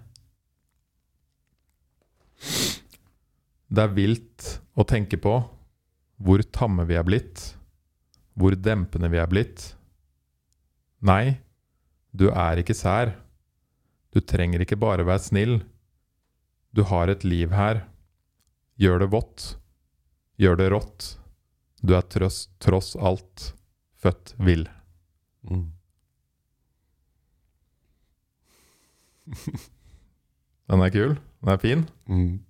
Det 3.74 3.84
er 3.84 3.96
vilt 3.96 4.50
å 4.78 4.86
tenke 4.88 5.18
på 5.22 5.38
hvor 6.24 6.44
tamme 6.56 6.86
vi 6.88 6.98
er 7.00 7.08
blitt, 7.08 7.54
hvor 8.38 8.56
dempende 8.56 9.10
vi 9.12 9.20
er 9.20 9.30
blitt. 9.32 9.74
Nei, 11.04 11.40
du 12.14 12.30
er 12.30 12.62
ikke 12.62 12.78
sær. 12.78 13.16
Du 14.14 14.22
trenger 14.22 14.62
ikke 14.62 14.80
bare 14.80 15.06
være 15.08 15.26
snill. 15.26 15.58
Du 16.74 16.84
har 16.90 17.10
et 17.10 17.26
liv 17.26 17.52
her. 17.54 17.84
Gjør 18.80 19.04
det 19.04 19.10
vått. 19.14 19.48
Gjør 20.40 20.60
det 20.62 20.70
rått. 20.74 21.10
Du 21.84 21.96
er 21.98 22.06
tross, 22.08 22.48
tross 22.64 22.94
alt 22.96 23.52
født 24.00 24.36
vill. 24.40 24.68
Mm. 25.50 25.73
Den 30.72 30.84
er 30.84 30.92
kul. 30.94 31.16
Den 31.44 31.54
er 31.54 31.62
fin. 31.62 31.86
Mm. 32.10 32.42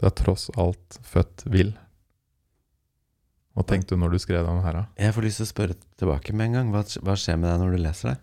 Du 0.00 0.06
er 0.08 0.14
tross 0.18 0.48
alt 0.58 0.98
født 1.06 1.44
vill. 1.50 1.74
Hva 3.54 3.62
tenkte 3.68 3.94
du 3.94 4.00
når 4.02 4.16
du 4.16 4.22
skrev 4.22 4.46
den 4.46 4.62
her, 4.64 4.80
da? 4.80 4.84
Jeg 4.98 5.14
får 5.14 5.26
lyst 5.28 5.40
til 5.40 5.46
å 5.46 5.52
spørre 5.52 5.76
tilbake 6.00 6.34
med 6.34 6.48
en 6.48 6.56
gang. 6.58 6.72
Hva, 6.74 6.82
hva 7.06 7.14
skjer 7.18 7.38
med 7.38 7.52
deg 7.52 7.60
når 7.62 7.76
du 7.76 7.82
leser 7.84 8.10
det? 8.10 8.16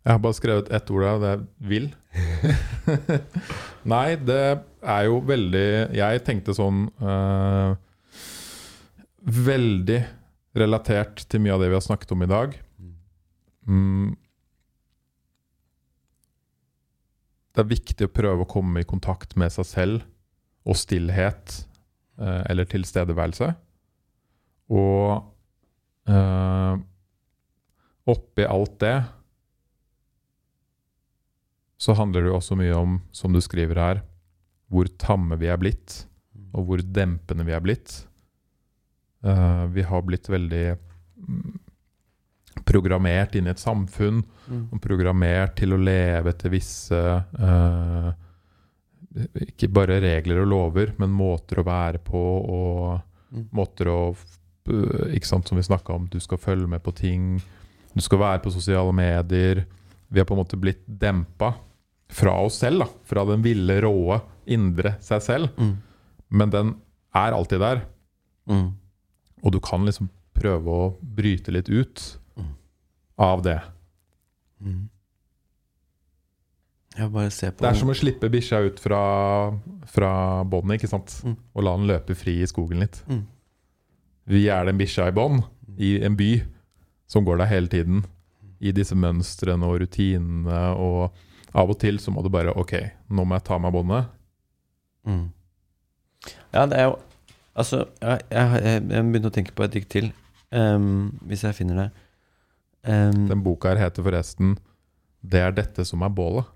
Jeg 0.00 0.14
har 0.14 0.22
bare 0.24 0.38
skrevet 0.38 0.70
ett 0.72 0.90
ord, 0.94 1.04
og 1.04 1.20
det 1.20 1.30
er 1.34 1.42
'vill'. 1.68 1.90
Nei, 3.92 4.16
det 4.16 4.40
er 4.82 5.02
jo 5.06 5.20
veldig 5.22 5.94
Jeg 5.94 6.22
tenkte 6.26 6.56
sånn 6.56 6.88
øh, 6.98 7.76
Veldig 9.20 10.00
relatert 10.58 11.22
til 11.30 11.44
mye 11.44 11.54
av 11.54 11.62
det 11.62 11.68
vi 11.70 11.76
har 11.76 11.84
snakket 11.84 12.16
om 12.16 12.24
i 12.24 12.30
dag. 12.30 12.56
Mm. 13.68 14.16
Det 17.50 17.64
er 17.64 17.72
viktig 17.72 18.06
å 18.06 18.12
prøve 18.14 18.44
å 18.44 18.50
komme 18.50 18.82
i 18.82 18.88
kontakt 18.88 19.34
med 19.40 19.52
seg 19.54 19.66
selv 19.66 20.04
og 20.68 20.78
stillhet 20.78 21.56
eh, 22.20 22.42
eller 22.50 22.68
tilstedeværelse. 22.70 23.48
Og 24.70 26.10
eh, 26.10 26.74
oppi 28.10 28.46
alt 28.46 28.76
det 28.82 28.98
så 31.80 31.96
handler 31.96 32.22
det 32.22 32.30
jo 32.30 32.36
også 32.36 32.58
mye 32.60 32.76
om, 32.76 32.98
som 33.16 33.32
du 33.32 33.40
skriver 33.42 33.80
her, 33.80 34.02
hvor 34.70 34.90
tamme 35.00 35.38
vi 35.40 35.48
er 35.50 35.58
blitt, 35.58 36.04
og 36.52 36.68
hvor 36.68 36.82
dempende 36.84 37.46
vi 37.48 37.54
er 37.56 37.62
blitt. 37.64 37.94
Eh, 39.24 39.64
vi 39.72 39.86
har 39.88 40.04
blitt 40.04 40.28
veldig 40.30 40.66
programmert 42.70 43.34
inn 43.38 43.48
i 43.50 43.54
et 43.54 43.60
samfunn, 43.62 44.22
Mm. 44.50 44.64
og 44.72 44.80
programmert 44.82 45.52
til 45.60 45.74
å 45.76 45.78
leve 45.78 46.30
etter 46.32 46.50
visse 46.50 46.96
eh, 47.38 48.10
Ikke 49.46 49.68
bare 49.74 50.00
regler 50.02 50.40
og 50.44 50.48
lover, 50.50 50.92
men 50.98 51.10
måter 51.14 51.58
å 51.60 51.66
være 51.66 51.98
på 52.02 52.20
og 52.50 53.00
Mm. 53.32 53.44
måter 53.54 53.86
å 53.86 54.16
Ikke 55.14 55.26
sant, 55.26 55.48
som 55.48 55.56
vi 55.58 55.62
snakka 55.62 55.94
om, 55.94 56.06
du 56.10 56.18
skal 56.20 56.38
følge 56.38 56.68
med 56.68 56.82
på 56.82 56.92
ting. 56.94 57.40
Du 57.94 58.00
skal 58.02 58.18
være 58.18 58.42
på 58.42 58.52
sosiale 58.52 58.92
medier. 58.94 59.64
Vi 60.12 60.20
har 60.20 60.26
på 60.26 60.34
en 60.36 60.44
måte 60.44 60.58
blitt 60.60 60.84
dempa 60.86 61.54
fra 62.08 62.34
oss 62.44 62.58
selv, 62.60 62.78
da. 62.84 62.86
Fra 63.04 63.24
den 63.24 63.42
ville, 63.42 63.80
råe, 63.82 64.20
indre 64.46 64.96
seg 65.00 65.22
selv. 65.22 65.48
Mm. 65.58 65.76
Men 66.30 66.50
den 66.50 66.74
er 67.14 67.32
alltid 67.32 67.58
der. 67.60 67.82
Mm. 68.48 68.74
Og 69.42 69.52
du 69.52 69.58
kan 69.60 69.84
liksom 69.86 70.08
prøve 70.34 70.66
å 70.66 70.94
bryte 71.02 71.50
litt 71.50 71.68
ut. 71.68 72.18
Av 73.20 73.42
det. 73.44 73.58
Mm. 74.60 74.88
Det 76.96 77.68
er 77.68 77.76
som 77.78 77.92
å 77.92 77.96
slippe 77.96 78.28
bikkja 78.32 78.64
ut 78.66 78.80
fra, 78.82 79.00
fra 79.88 80.12
båndet, 80.44 80.80
ikke 80.80 80.90
sant? 80.90 81.14
Mm. 81.24 81.36
Og 81.54 81.64
la 81.64 81.74
den 81.78 81.88
løpe 81.88 82.16
fri 82.18 82.40
i 82.42 82.48
skogen 82.50 82.82
litt. 82.82 82.98
Mm. 83.08 83.22
Vi 84.30 84.46
er 84.52 84.66
den 84.66 84.80
bikkja 84.80 85.08
i 85.08 85.14
bånd, 85.14 85.44
i 85.80 85.94
en 86.04 86.16
by, 86.18 86.32
som 87.10 87.24
går 87.26 87.40
der 87.40 87.52
hele 87.52 87.70
tiden. 87.72 88.02
I 88.60 88.74
disse 88.76 88.96
mønstrene 88.98 89.68
og 89.68 89.78
rutinene, 89.84 90.64
og 90.76 91.54
av 91.56 91.70
og 91.72 91.78
til 91.80 91.98
så 92.02 92.12
må 92.12 92.22
du 92.22 92.28
bare 92.30 92.52
Ok, 92.58 92.74
nå 93.08 93.24
må 93.24 93.38
jeg 93.38 93.46
ta 93.46 93.56
meg 93.62 93.72
båndet. 93.74 94.10
Mm. 95.08 95.30
Ja, 96.52 96.66
det 96.68 96.76
er 96.76 96.90
jo 96.90 96.98
Altså, 97.60 97.80
jeg, 98.00 98.20
jeg, 98.30 98.60
jeg 98.62 99.04
begynte 99.10 99.28
å 99.28 99.34
tenke 99.34 99.52
på 99.52 99.64
et 99.66 99.72
dikt 99.74 99.88
til, 99.90 100.06
um, 100.54 101.10
hvis 101.26 101.42
jeg 101.44 101.56
finner 101.58 101.76
det. 101.76 101.86
Ehm, 102.84 103.28
Den 103.28 103.42
boka 103.44 103.68
her 103.68 103.76
heter 103.76 104.02
forresten 104.02 104.56
'Det 105.22 105.40
er 105.40 105.52
dette 105.52 105.84
som 105.84 106.02
er 106.02 106.08
bålet'. 106.08 106.46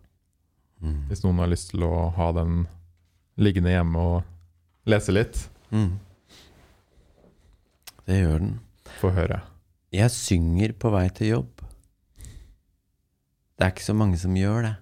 mm. 0.82 1.08
Hvis 1.08 1.24
noen 1.24 1.38
har 1.38 1.46
lyst 1.48 1.70
til 1.70 1.80
å 1.80 2.10
ha 2.14 2.32
den 2.32 2.66
liggende 3.38 3.70
hjemme 3.70 3.96
og 3.98 4.24
lese 4.86 5.12
litt, 5.12 5.48
Mm. 5.70 5.98
Det 8.06 8.22
gjør 8.22 8.38
den. 8.38 8.60
få 9.00 9.10
høre. 9.12 9.42
Jeg 9.92 10.10
synger 10.10 10.72
på 10.72 10.90
vei 10.90 11.08
til 11.08 11.26
jobb. 11.28 11.50
Det 13.56 13.66
er 13.66 13.70
ikke 13.70 13.92
så 13.92 13.94
mange 13.94 14.18
som 14.18 14.34
gjør 14.34 14.62
det. 14.62 14.76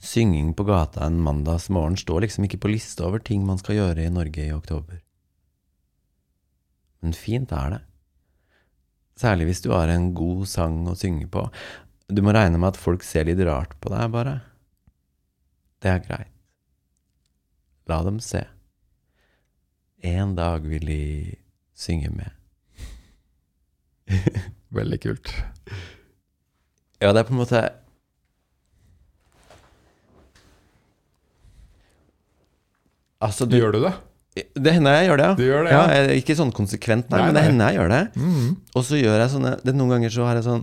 Synging 0.00 0.54
på 0.54 0.64
gata 0.66 1.04
en 1.06 1.20
mandagsmorgen 1.20 1.96
står 1.96 2.22
liksom 2.22 2.44
ikke 2.44 2.58
på 2.58 2.70
lista 2.72 3.04
over 3.04 3.18
ting 3.18 3.44
man 3.46 3.58
skal 3.58 3.76
gjøre 3.76 4.06
i 4.06 4.10
Norge 4.10 4.38
i 4.46 4.50
oktober. 4.52 5.00
Men 7.02 7.12
fint 7.12 7.52
er 7.52 7.70
det. 7.70 7.80
Særlig 9.22 9.46
hvis 9.46 9.62
du 9.62 9.70
har 9.70 9.90
en 9.92 10.10
god 10.18 10.46
sang 10.50 10.82
å 10.90 10.96
synge 10.98 11.28
på. 11.30 11.46
Du 12.10 12.22
må 12.26 12.34
regne 12.34 12.58
med 12.58 12.72
at 12.72 12.80
folk 12.80 13.04
ser 13.06 13.28
litt 13.28 13.40
rart 13.46 13.76
på 13.80 13.92
deg, 13.92 14.08
bare. 14.10 14.40
Det 15.82 15.90
er 15.92 16.02
greit. 16.02 16.32
La 17.90 18.00
dem 18.06 18.18
se. 18.22 18.44
En 20.02 20.34
dag 20.38 20.66
vil 20.66 20.86
de 20.86 21.02
synge 21.78 22.10
med. 22.14 22.30
Veldig 24.78 24.98
kult. 25.02 25.30
Ja, 27.02 27.12
det 27.12 27.22
er 27.22 27.28
på 27.28 27.34
en 27.34 27.42
måte 27.42 27.62
Altså, 33.22 33.46
du, 33.46 33.54
Gjør 33.54 33.76
du 33.76 33.84
det? 33.84 33.92
Det 34.32 34.72
hender 34.72 34.94
jeg 34.96 35.10
gjør 35.10 35.20
det, 35.20 35.24
ja. 35.26 35.34
Du 35.36 35.42
gjør 35.44 35.66
det, 35.66 35.72
ja. 35.74 35.80
ja? 35.92 36.12
Ikke 36.16 36.36
sånn 36.38 36.52
konsekvent, 36.56 37.10
nei, 37.12 37.18
Nei, 37.18 37.26
men 37.28 37.36
det 37.36 37.42
hender 37.44 37.72
jeg 37.72 37.80
gjør 37.80 37.90
det. 37.92 38.04
Mm. 38.16 38.46
Og 38.72 38.86
så 38.88 39.00
gjør 39.00 39.18
jeg 39.20 39.32
sånne 39.34 39.50
det, 39.60 39.74
Noen 39.76 39.92
ganger 39.96 40.14
så 40.14 40.28
har 40.28 40.38
jeg 40.38 40.46
sånn 40.46 40.62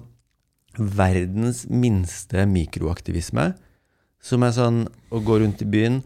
verdens 0.80 1.66
minste 1.70 2.46
mikroaktivisme. 2.50 3.52
Som 4.26 4.44
er 4.44 4.56
sånn 4.56 4.82
å 5.14 5.22
gå 5.24 5.38
rundt 5.44 5.62
i 5.64 5.70
byen, 5.70 6.02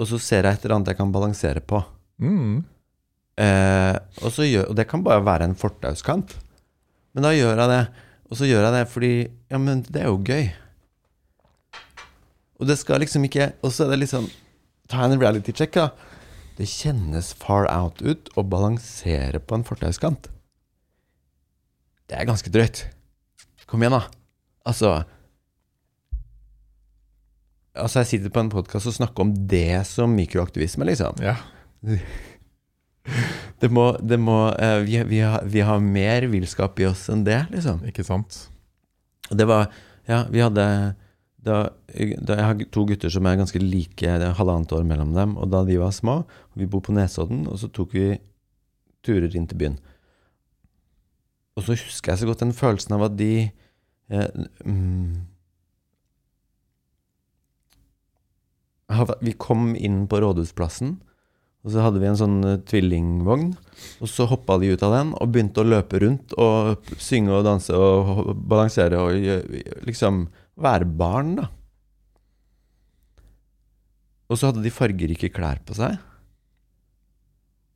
og 0.00 0.08
så 0.08 0.18
ser 0.22 0.48
jeg 0.48 0.56
et 0.56 0.64
eller 0.64 0.78
annet 0.78 0.90
jeg 0.92 0.98
kan 0.98 1.12
balansere 1.12 1.62
på. 1.62 1.82
Mm. 2.22 2.64
Eh, 3.36 3.96
og, 4.22 4.30
så 4.32 4.48
gjør, 4.48 4.70
og 4.72 4.78
det 4.78 4.88
kan 4.88 5.04
bare 5.04 5.24
være 5.24 5.50
en 5.50 5.56
fortauskant. 5.58 6.32
Men 7.16 7.28
da 7.28 7.32
gjør 7.36 7.60
jeg 7.60 7.72
det. 7.72 7.82
Og 8.26 8.40
så 8.40 8.48
gjør 8.48 8.64
jeg 8.66 8.74
det 8.74 8.86
fordi 8.90 9.12
Ja, 9.52 9.58
men 9.62 9.84
det 9.86 10.02
er 10.02 10.08
jo 10.10 10.18
gøy. 10.18 10.48
Og 12.56 12.66
det 12.66 12.78
skal 12.80 12.98
liksom 13.04 13.22
ikke 13.28 13.52
Og 13.62 13.70
så 13.70 13.84
er 13.84 13.92
det 13.92 14.00
liksom 14.00 14.26
Ta 14.90 15.04
en 15.04 15.20
reality 15.20 15.52
check, 15.54 15.76
da. 15.76 15.90
Det 16.56 16.66
kjennes 16.68 17.34
far 17.36 17.68
out 17.68 18.00
ut 18.00 18.30
å 18.36 18.44
balansere 18.46 19.40
på 19.44 19.58
en 19.58 19.64
fortauskant. 19.66 20.30
Det 22.08 22.16
er 22.16 22.28
ganske 22.28 22.52
drøyt. 22.52 22.86
Kom 23.66 23.82
igjen, 23.82 23.98
da. 23.98 24.06
Altså 24.66 25.02
Altså, 27.76 28.00
jeg 28.00 28.08
sitter 28.08 28.32
på 28.32 28.40
en 28.40 28.48
podkast 28.48 28.88
og 28.88 28.94
snakker 28.96 29.26
om 29.26 29.34
det 29.50 29.82
som 29.84 30.14
mikroaktivisme, 30.16 30.86
liksom. 30.88 31.20
Ja. 31.20 31.36
Det 33.56 33.68
må, 33.70 33.84
det 34.02 34.16
må 34.18 34.50
eh, 34.58 34.80
vi, 34.82 34.96
vi, 35.06 35.20
har, 35.22 35.44
vi 35.46 35.62
har 35.64 35.78
mer 35.80 36.24
villskap 36.28 36.80
i 36.82 36.88
oss 36.88 37.04
enn 37.12 37.22
det, 37.24 37.38
liksom. 37.52 37.78
Ikke 37.86 38.02
sant? 38.04 38.34
Det 39.30 39.46
var 39.48 39.70
Ja, 40.10 40.24
vi 40.30 40.42
hadde 40.42 40.64
da, 41.46 41.58
da 42.26 42.36
Jeg 42.38 42.46
har 42.46 42.64
to 42.74 42.84
gutter 42.88 43.12
som 43.12 43.26
er 43.28 43.38
ganske 43.38 43.60
like, 43.62 44.02
det 44.02 44.26
er 44.26 44.38
halvannet 44.38 44.72
år 44.74 44.86
mellom 44.88 45.14
dem. 45.14 45.36
Og 45.38 45.50
da 45.52 45.62
de 45.66 45.78
var 45.80 45.94
små, 45.94 46.20
vi 46.58 46.66
bor 46.70 46.82
på 46.82 46.94
Nesodden, 46.96 47.46
og 47.50 47.60
så 47.62 47.70
tok 47.70 47.94
vi 47.94 48.08
turer 49.06 49.30
inn 49.30 49.46
til 49.46 49.60
byen. 49.60 49.78
Og 51.56 51.64
så 51.64 51.76
husker 51.78 52.12
jeg 52.12 52.20
så 52.20 52.28
godt 52.28 52.42
den 52.44 52.56
følelsen 52.56 52.96
av 52.98 53.06
at 53.08 53.16
de 53.16 53.32
eh, 53.46 54.44
mm, 54.66 55.24
Vi 59.22 59.32
kom 59.34 59.72
inn 59.74 60.04
på 60.06 60.20
Rådhusplassen, 60.22 60.92
og 61.66 61.72
så 61.74 61.82
hadde 61.82 61.98
vi 61.98 62.06
en 62.06 62.18
sånn 62.18 62.36
eh, 62.46 62.60
tvillingvogn. 62.70 63.48
Og 64.04 64.10
så 64.10 64.28
hoppa 64.30 64.58
de 64.62 64.70
ut 64.74 64.84
av 64.86 64.94
den 64.94 65.14
og 65.16 65.32
begynte 65.34 65.64
å 65.64 65.66
løpe 65.66 65.98
rundt 66.02 66.36
og 66.38 66.86
synge 67.02 67.34
og 67.34 67.46
danse 67.48 67.74
og 67.74 68.30
balansere 68.46 69.00
og 69.02 69.86
liksom 69.88 70.26
være 70.56 70.88
barn, 70.98 71.36
da. 71.40 71.46
Og 74.26 74.38
så 74.38 74.50
hadde 74.50 74.64
de 74.64 74.74
fargerike 74.74 75.30
klær 75.34 75.60
på 75.66 75.76
seg. 75.78 75.98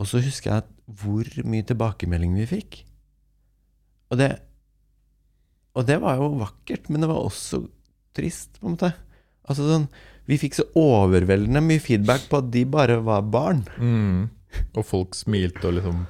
Og 0.01 0.09
så 0.09 0.22
husker 0.24 0.55
jeg 0.55 0.97
hvor 1.01 1.28
mye 1.47 1.66
tilbakemelding 1.66 2.35
vi 2.41 2.49
fikk. 2.51 2.81
Og 4.11 4.18
det 4.18 4.31
Og 5.70 5.87
det 5.87 6.01
var 6.03 6.16
jo 6.18 6.33
vakkert, 6.41 6.89
men 6.91 7.01
det 7.01 7.09
var 7.09 7.22
også 7.22 7.62
trist, 8.16 8.59
på 8.59 8.66
en 8.66 8.74
måte. 8.74 8.91
Altså 9.47 9.68
sånn 9.68 9.87
Vi 10.26 10.39
fikk 10.39 10.57
så 10.59 10.66
overveldende 10.78 11.62
mye 11.62 11.83
feedback 11.83 12.26
på 12.31 12.41
at 12.43 12.51
de 12.51 12.64
bare 12.66 12.99
var 13.03 13.22
barn. 13.22 13.62
Mm. 13.78 14.31
Og 14.74 14.85
folk 14.87 15.14
smilte 15.14 15.68
og 15.68 15.76
liksom 15.78 16.03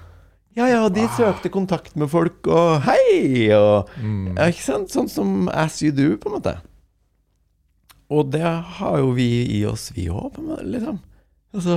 Ja, 0.59 0.67
ja, 0.67 0.89
de 0.91 1.05
søkte 1.15 1.51
kontakt 1.53 1.95
med 2.01 2.11
folk, 2.11 2.43
og 2.51 2.83
hei, 2.89 3.53
og 3.55 3.91
mm. 4.03 4.35
Ikke 4.49 4.65
sant? 4.65 4.91
Sånn 4.91 5.11
som 5.11 5.47
as 5.55 5.79
you 5.85 5.95
do, 5.95 6.09
på 6.19 6.31
en 6.31 6.39
måte. 6.41 6.57
Og 8.11 8.33
det 8.35 8.43
har 8.43 8.99
jo 8.99 9.13
vi 9.15 9.29
i 9.61 9.63
oss, 9.71 9.93
vi 9.95 10.09
òg, 10.11 10.41
liksom. 10.67 10.99
Altså, 11.55 11.77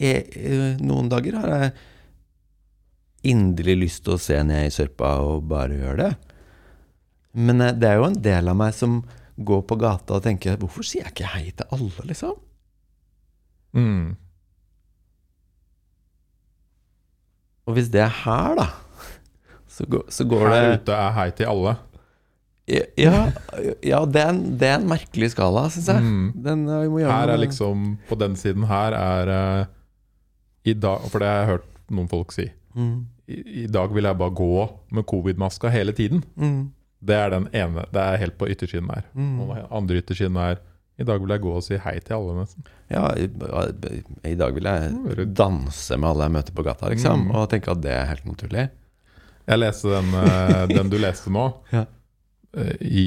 jeg, 0.00 0.24
eh, 0.36 0.80
noen 0.80 1.10
dager 1.12 1.36
har 1.42 1.52
jeg 1.52 1.72
inderlig 3.34 3.76
lyst 3.82 4.04
til 4.06 4.16
å 4.16 4.20
se 4.20 4.38
ned 4.48 4.70
i 4.70 4.72
sørpa 4.72 5.18
og 5.26 5.44
bare 5.50 5.76
gjøre 5.76 5.98
det. 6.00 6.12
Men 7.36 7.60
eh, 7.60 7.76
det 7.76 7.90
er 7.90 8.00
jo 8.00 8.08
en 8.08 8.20
del 8.24 8.48
av 8.48 8.56
meg 8.56 8.72
som 8.76 9.02
går 9.40 9.62
på 9.68 9.76
gata 9.80 10.18
og 10.18 10.24
tenker 10.24 10.58
Hvorfor 10.60 10.84
sier 10.84 11.06
jeg 11.06 11.14
ikke 11.14 11.32
hei 11.34 11.46
til 11.56 11.76
alle, 11.76 12.08
liksom? 12.08 12.34
Mm. 13.76 14.16
Og 17.70 17.76
hvis 17.78 17.90
det 17.92 18.02
er 18.02 18.10
her, 18.24 18.56
da, 18.58 18.66
så 19.70 19.86
går, 19.86 20.08
så 20.10 20.26
går 20.26 20.48
det 20.48 20.58
Her 20.58 20.72
ute 20.80 20.98
er 20.98 21.12
hei 21.14 21.28
til 21.38 21.50
alle. 21.52 21.76
Ja, 22.70 23.20
ja 23.82 24.00
det, 24.06 24.20
er 24.20 24.30
en, 24.30 24.40
det 24.58 24.68
er 24.68 24.76
en 24.78 24.88
merkelig 24.90 25.32
skala, 25.32 25.64
syns 25.72 25.88
jeg. 25.90 26.02
Mm. 26.04 26.26
Den, 26.44 26.66
eh, 26.70 26.98
Her 27.02 27.32
er 27.32 27.40
liksom 27.40 27.86
På 28.08 28.18
den 28.18 28.36
siden 28.38 28.66
her 28.70 28.94
er 28.94 29.30
uh, 29.34 29.70
I 30.62 30.74
dag 30.78 31.06
For 31.10 31.22
det 31.22 31.30
har 31.30 31.40
jeg 31.40 31.50
hørt 31.54 31.70
noen 31.90 32.10
folk 32.10 32.34
si. 32.34 32.46
mm. 32.76 32.98
I, 33.30 33.40
I 33.62 33.66
dag 33.70 33.90
vil 33.94 34.06
jeg 34.06 34.18
bare 34.18 34.34
gå 34.34 34.54
med 34.90 35.06
covid-maska 35.06 35.70
hele 35.70 35.92
tiden. 35.94 36.24
Mm. 36.34 36.70
Det 36.98 37.14
er 37.14 37.30
den 37.30 37.44
ene. 37.54 37.84
Det 37.94 38.02
er 38.02 38.18
helt 38.18 38.34
på 38.38 38.48
yttersiden 38.50 38.90
her. 38.90 39.04
Mm. 39.14 39.36
Og 39.40 39.52
den 39.54 39.68
andre 39.70 40.00
yttersiden 40.02 40.38
er 40.42 40.58
I 41.00 41.06
dag 41.08 41.22
vil 41.22 41.32
jeg 41.32 41.40
gå 41.40 41.52
og 41.56 41.62
si 41.64 41.78
hei 41.80 41.94
til 42.04 42.18
alle, 42.18 42.34
nesten. 42.42 42.66
Ja, 42.92 43.06
i, 43.16 43.24
i 44.28 44.34
dag 44.36 44.52
vil 44.56 44.66
jeg 44.68 45.28
danse 45.38 45.96
med 45.96 46.10
alle 46.10 46.26
jeg 46.26 46.34
møter 46.34 46.56
på 46.56 46.64
gata, 46.66 46.90
liksom. 46.92 47.28
Mm. 47.28 47.36
Og 47.40 47.46
tenke 47.52 47.72
at 47.72 47.80
det 47.84 47.94
er 47.94 48.08
helt 48.10 48.26
naturlig. 48.28 48.66
Jeg 49.48 49.62
leste 49.62 49.94
den, 49.94 50.10
eh, 50.20 50.64
den 50.74 50.90
du 50.92 50.98
leste 51.00 51.32
nå, 51.32 51.46
Ja. 51.76 51.86
eh, 52.52 52.74
i 52.84 53.06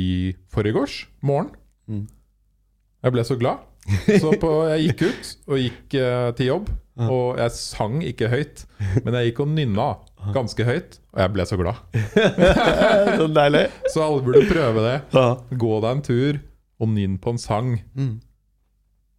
forgårs 0.51 1.03
morgen. 1.21 1.51
Mm. 1.85 2.07
Jeg 3.03 3.13
ble 3.15 3.25
så 3.27 3.37
glad. 3.37 3.69
Så 4.07 4.31
på, 4.39 4.49
jeg 4.71 4.87
gikk 4.87 5.01
ut 5.03 5.29
og 5.51 5.59
gikk 5.59 5.95
uh, 5.99 6.29
til 6.37 6.47
jobb. 6.47 6.69
Og 7.03 7.39
jeg 7.41 7.51
sang 7.57 7.97
ikke 8.05 8.29
høyt, 8.31 8.61
men 9.03 9.17
jeg 9.17 9.31
gikk 9.31 9.41
og 9.43 9.49
nynna 9.51 9.87
ganske 10.31 10.63
høyt. 10.63 10.95
Og 11.11 11.19
jeg 11.19 11.33
ble 11.35 11.45
så 11.49 11.57
glad. 11.59 11.81
så 13.19 13.27
deilig. 13.35 13.65
Så 13.91 14.05
alle 14.05 14.23
burde 14.23 14.45
prøve 14.47 14.85
det. 14.85 14.95
Ja. 15.11 15.25
Gå 15.51 15.73
deg 15.83 15.89
en 15.97 16.05
tur 16.07 16.39
og 16.84 16.91
nynn 16.91 17.17
på 17.23 17.34
en 17.34 17.39
sang. 17.41 17.73
Mm. 17.95 18.17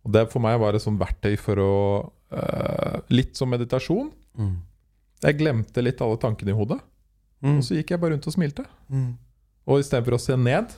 Og 0.05 0.13
det 0.13 0.27
for 0.33 0.45
meg 0.45 0.59
var 0.61 0.77
et 0.77 0.85
sånt 0.85 1.01
verktøy 1.01 1.35
for 1.41 1.61
å 1.65 1.73
uh, 2.35 3.01
Litt 3.15 3.37
som 3.39 3.49
meditasjon. 3.53 4.09
Mm. 4.39 4.55
Jeg 5.25 5.39
glemte 5.39 5.83
litt 5.85 6.01
alle 6.05 6.19
tankene 6.21 6.53
i 6.53 6.59
hodet, 6.59 6.81
Mm. 7.45 7.59
og 7.59 7.65
så 7.67 7.75
gikk 7.77 7.91
jeg 7.93 8.01
bare 8.01 8.15
rundt 8.15 8.27
og 8.27 8.33
smilte. 8.33 8.63
Mm. 8.89 9.11
Og 9.69 9.81
istedenfor 9.83 10.15
å 10.17 10.21
se 10.21 10.37
ned, 10.37 10.73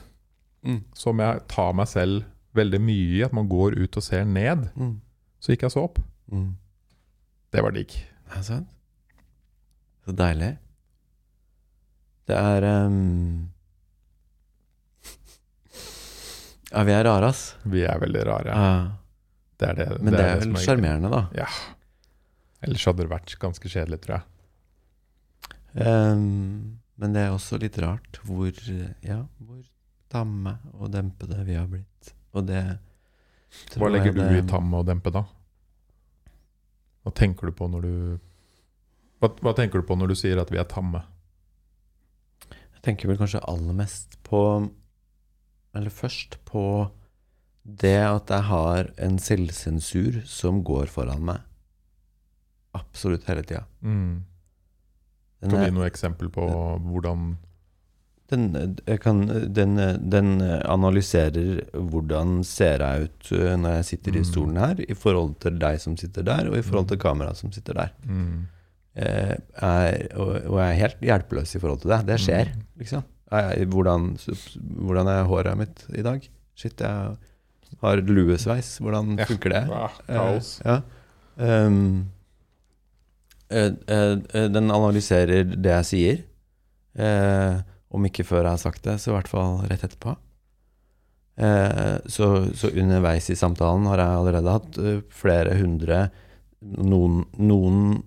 Mm. 0.65 0.81
som 0.93 1.17
jeg 1.19 1.41
tar 1.47 1.73
meg 1.73 1.87
selv 1.87 2.25
veldig 2.55 2.79
mye 2.81 3.17
i, 3.19 3.23
at 3.23 3.31
man 3.33 3.47
går 3.47 3.77
ut 3.79 3.97
og 3.97 4.03
ser 4.03 4.25
ned, 4.25 4.69
Mm. 4.75 4.99
så 5.39 5.51
gikk 5.53 5.61
jeg 5.61 5.71
så 5.71 5.83
opp. 5.83 5.99
Mm. 6.31 6.55
Det 7.53 7.63
var 7.63 7.71
digg. 7.71 7.91
Er 8.31 8.35
det 8.35 8.45
sant? 8.45 8.67
Så 10.05 10.11
deilig. 10.15 10.57
Det 12.27 12.35
er 12.35 12.61
ehm, 12.67 13.47
Ja, 16.71 16.83
vi 16.83 16.93
er 16.93 17.05
rare, 17.07 17.31
ass. 17.31 17.55
Vi 17.63 17.83
er 17.87 17.99
veldig 18.01 18.23
rare. 18.27 18.55
Ja. 18.55 18.71
Det 19.57 19.69
er 19.69 19.77
det, 19.77 19.87
Men 20.03 20.13
det 20.13 20.25
er 20.25 20.41
vel 20.41 20.57
sjarmerende, 20.61 21.11
da. 21.13 21.21
Ja. 21.37 21.47
Ellers 22.65 22.85
hadde 22.89 23.05
det 23.05 23.11
vært 23.11 23.37
ganske 23.41 23.71
kjedelig, 23.71 24.01
tror 24.03 24.19
jeg. 24.19 24.25
Um, 25.77 26.77
men 26.97 27.13
det 27.13 27.23
er 27.23 27.33
også 27.33 27.59
litt 27.61 27.77
rart 27.83 28.17
hvor, 28.25 28.51
ja, 29.05 29.19
hvor 29.45 29.61
tamme 30.09 30.55
og 30.73 30.91
dempede 30.93 31.39
vi 31.45 31.57
har 31.57 31.67
blitt. 31.69 32.13
Og 32.33 32.47
det 32.49 32.61
Hva 33.77 33.89
legger 33.91 34.11
jeg 34.11 34.17
du 34.17 34.39
i 34.39 34.47
tamme 34.49 34.81
og 34.81 34.87
dempe, 34.89 35.13
da? 35.13 35.23
Hva 37.05 37.13
tenker 37.15 37.49
du 37.49 37.55
på 37.55 37.69
når 37.71 37.85
du 37.85 37.93
hva, 39.21 39.31
hva 39.41 39.53
tenker 39.57 39.81
du 39.81 39.87
på 39.87 39.95
når 39.97 40.11
du 40.11 40.17
sier 40.19 40.37
at 40.41 40.51
vi 40.53 40.59
er 40.61 40.67
tamme? 40.69 41.01
Jeg 42.51 42.83
tenker 42.85 43.09
vel 43.09 43.17
kanskje 43.19 43.41
aller 43.49 43.73
mest 43.77 44.19
på 44.27 44.41
Eller 45.77 45.93
først 45.93 46.39
på 46.49 46.63
det 47.67 47.97
at 48.07 48.31
jeg 48.31 48.43
har 48.47 48.87
en 49.03 49.17
selvsensur 49.19 50.21
som 50.25 50.61
går 50.65 50.87
foran 50.89 51.23
meg. 51.27 51.41
Absolutt 52.77 53.25
hele 53.29 53.43
tida. 53.43 53.63
Mm. 53.81 54.23
Kan 55.41 55.51
du 55.53 55.57
gi 55.61 55.73
noe 55.75 55.87
eksempel 55.89 56.29
på 56.33 56.45
hvordan 56.87 57.35
den, 58.27 58.47
jeg 58.83 58.99
kan, 58.99 59.21
den, 59.55 59.77
den 60.11 60.31
analyserer 60.67 61.61
hvordan 61.71 62.41
ser 62.43 62.81
jeg 62.83 63.05
ut 63.07 63.29
uh, 63.37 63.53
når 63.55 63.77
jeg 63.77 63.85
sitter 63.93 64.17
i 64.17 64.23
Mm. 64.23 64.27
stolen 64.31 64.57
her, 64.59 64.81
i 64.83 64.93
forhold 64.99 65.37
til 65.39 65.55
deg 65.61 65.79
som 65.79 65.95
sitter 65.97 66.25
der, 66.27 66.49
og 66.51 66.57
i 66.57 66.61
forhold 66.65 66.89
til 66.89 66.99
kameraet 66.99 67.37
som 67.39 67.51
sitter 67.55 67.73
der. 67.83 67.93
mm. 68.03 68.45
Eh, 68.97 69.35
er, 69.61 70.07
og, 70.17 70.29
og 70.49 70.55
jeg 70.57 70.71
er 70.71 70.79
helt 70.81 71.01
hjelpeløs 71.05 71.51
i 71.55 71.59
forhold 71.61 71.83
til 71.83 71.91
det. 71.93 71.99
Det 72.07 72.15
skjer, 72.19 72.47
Mm. 72.55 72.63
liksom. 72.81 73.03
Hvordan, 73.29 74.13
hvordan 74.79 75.09
er 75.11 75.25
håret 75.27 75.59
mitt 75.59 75.83
i 75.97 76.03
dag? 76.05 76.23
Shit, 76.57 76.79
jeg 76.79 77.17
har 77.83 78.03
luesveis. 78.07 78.77
Hvordan 78.83 79.17
funker 79.27 79.53
det? 79.53 79.63
Ja, 79.69 79.89
kaos. 80.07 80.53
Eh, 80.63 80.69
ja. 80.71 80.77
Eh, 83.49 83.71
eh, 83.87 84.13
eh, 84.33 84.47
den 84.51 84.71
analyserer 84.71 85.43
det 85.55 85.75
jeg 85.75 85.89
sier. 85.91 86.23
Eh, 86.97 87.59
om 87.93 88.07
ikke 88.07 88.25
før 88.27 88.43
jeg 88.43 88.55
har 88.55 88.63
sagt 88.63 88.87
det, 88.87 88.97
så 88.99 89.11
i 89.11 89.17
hvert 89.17 89.31
fall 89.31 89.61
rett 89.69 89.83
etterpå. 89.85 90.15
Eh, 91.37 91.97
så, 92.09 92.31
så 92.57 92.71
underveis 92.73 93.29
i 93.29 93.37
samtalen 93.37 93.85
har 93.91 94.01
jeg 94.01 94.21
allerede 94.23 94.55
hatt 94.55 94.79
flere 95.13 95.53
hundre 95.59 96.07
noen, 96.65 97.19
noen 97.37 97.99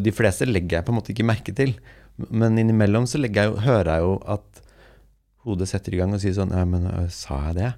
De 0.00 0.12
fleste 0.12 0.46
legger 0.48 0.78
jeg 0.78 0.86
på 0.86 0.92
en 0.92 0.96
måte 0.96 1.12
ikke 1.12 1.26
merke 1.28 1.52
til. 1.56 1.74
Men 2.30 2.58
innimellom 2.58 3.06
så 3.08 3.18
jeg 3.22 3.34
jo, 3.34 3.56
hører 3.64 3.94
jeg 3.94 4.04
jo 4.04 4.14
at 4.26 4.60
hodet 5.46 5.68
setter 5.70 5.94
i 5.94 6.00
gang 6.02 6.12
og 6.12 6.20
sier 6.20 6.34
sånn 6.36 6.50
Nei, 6.52 6.64
men 6.68 6.84
øh, 6.90 7.08
sa 7.08 7.38
jeg 7.48 7.56
det? 7.56 7.70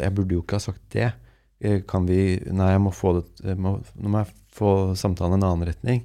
Jeg 0.00 0.14
burde 0.16 0.34
jo 0.34 0.42
ikke 0.42 0.58
ha 0.58 0.64
sagt 0.64 0.82
det. 0.92 1.12
Eh, 1.60 1.80
Kan 1.88 2.06
vi 2.08 2.40
Nei, 2.50 2.72
jeg 2.74 2.82
må 2.82 2.90
få 2.92 3.14
det 3.20 3.26
jeg 3.52 3.56
må, 3.62 3.76
Nå 3.96 4.10
må 4.12 4.24
jeg 4.24 4.34
få 4.56 4.72
samtalen 4.96 5.36
i 5.36 5.40
en 5.40 5.46
annen 5.50 5.68
retning. 5.68 6.02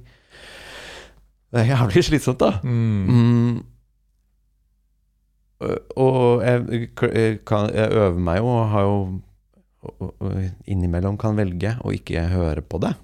Det 1.52 1.60
er 1.62 1.70
jævlig 1.74 2.02
slitsomt, 2.04 2.38
da. 2.40 2.50
Mm. 2.64 3.08
Mm, 3.08 3.62
Og- 5.96 6.42
jeg, 6.42 6.90
kan, 7.46 7.70
jeg 7.74 7.92
øver 7.92 8.18
meg 8.18 8.38
jo 8.40 8.46
og 8.50 8.68
har 8.72 8.82
jo 8.82 8.96
og- 9.82 10.14
og 10.20 10.32
innimellom 10.66 11.16
kan 11.18 11.36
velge 11.36 11.76
å 11.84 11.90
ikke 11.92 12.28
høre 12.30 12.62
på 12.62 12.78
det. 12.80 12.94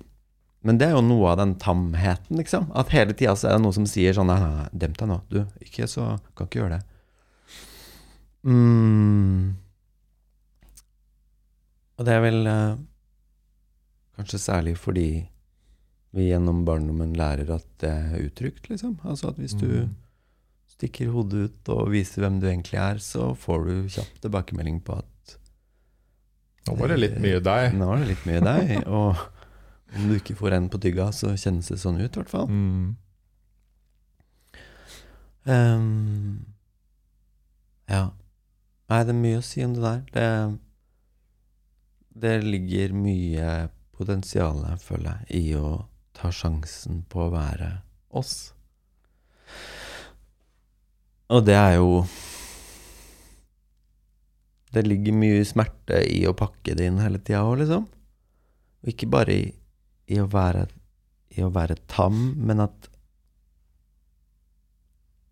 Men 0.67 0.79
det 0.81 0.89
er 0.89 0.97
jo 0.97 1.03
noe 1.07 1.31
av 1.31 1.37
den 1.39 1.53
tamheten, 1.63 2.37
liksom. 2.41 2.65
At 2.75 2.91
hele 2.91 3.15
tida 3.15 3.33
er 3.37 3.57
det 3.57 3.63
noe 3.63 3.73
som 3.77 3.87
sier 3.87 4.13
sånn 4.17 4.27
Nei, 4.27 4.39
nei, 4.43 4.65
demp 4.73 4.97
deg 4.99 5.09
nå. 5.09 5.21
Du, 5.31 5.39
ikke 5.63 5.87
så 5.87 6.17
Kan 6.35 6.49
ikke 6.49 6.59
gjøre 6.65 6.79
det. 6.79 6.85
Mm. 8.49 9.55
Og 11.99 12.07
det 12.07 12.15
er 12.15 12.23
vel 12.23 12.47
eh, 12.47 12.77
kanskje 14.19 14.39
særlig 14.43 14.77
fordi 14.79 15.09
vi 16.17 16.29
gjennom 16.31 16.63
barndommen 16.67 17.15
lærer 17.19 17.51
at 17.59 17.67
det 17.83 17.91
er 17.93 18.23
utrygt, 18.27 18.69
liksom. 18.71 18.99
Altså 19.05 19.31
at 19.33 19.39
hvis 19.43 19.57
du 19.59 19.67
Mm. 19.69 19.95
stikker 20.79 21.11
hodet 21.13 21.51
ut 21.51 21.69
og 21.75 21.91
viser 21.91 22.23
hvem 22.23 22.39
du 22.41 22.47
egentlig 22.49 22.79
er, 22.81 22.99
så 23.03 23.33
får 23.37 23.65
du 23.67 23.89
kjapt 23.91 24.21
tilbakemelding 24.23 24.81
på 24.87 24.99
at 24.99 25.35
Nå 26.69 26.77
var 26.79 26.89
det 26.93 26.99
litt 27.01 27.19
mye 27.21 27.41
deg. 27.41 27.75
nå 27.75 27.87
var 27.89 27.99
det 28.03 28.09
litt 28.11 28.25
mye 28.29 28.41
deg. 28.45 28.87
Og 28.87 29.17
om 29.97 30.09
du 30.09 30.17
ikke 30.19 30.37
får 30.39 30.57
en 30.57 30.69
på 30.73 30.81
tygga, 30.83 31.11
så 31.17 31.33
kjennes 31.37 31.69
det 31.71 31.79
sånn 31.81 32.01
ut, 32.01 32.11
i 32.11 32.21
hvert 32.21 32.33
fall. 32.33 32.49
Mm. 32.49 32.97
Um, 35.49 36.45
ja. 37.89 38.11
Nei, 38.89 39.01
det 39.05 39.15
er 39.15 39.21
mye 39.23 39.41
å 39.41 39.45
si 39.45 39.65
om 39.65 39.75
det 39.77 39.85
der. 39.85 40.01
Det, 40.13 40.29
det 42.25 42.35
ligger 42.45 42.97
mye 42.97 43.49
potensial, 43.97 44.61
føler 44.83 45.25
jeg, 45.29 45.41
i 45.41 45.57
å 45.59 45.89
ta 46.17 46.31
sjansen 46.35 47.03
på 47.09 47.27
å 47.27 47.33
være 47.33 47.71
oss. 48.17 48.53
Og 51.29 51.45
det 51.45 51.57
er 51.57 51.75
jo 51.77 52.07
Det 54.73 54.85
ligger 54.85 55.17
mye 55.17 55.45
smerte 55.49 56.03
i 56.05 56.21
å 56.29 56.35
pakke 56.37 56.75
det 56.77 56.91
inn 56.91 57.01
hele 57.01 57.21
tida 57.25 57.41
òg, 57.49 57.63
liksom. 57.63 57.87
Og 58.85 58.91
ikke 58.93 59.09
bare 59.11 59.33
i, 59.33 59.47
i, 60.09 60.19
å 60.21 60.29
være, 60.33 60.67
i 61.37 61.45
å 61.45 61.51
være 61.53 61.79
tam, 61.91 62.33
men 62.41 62.65
at 62.65 62.89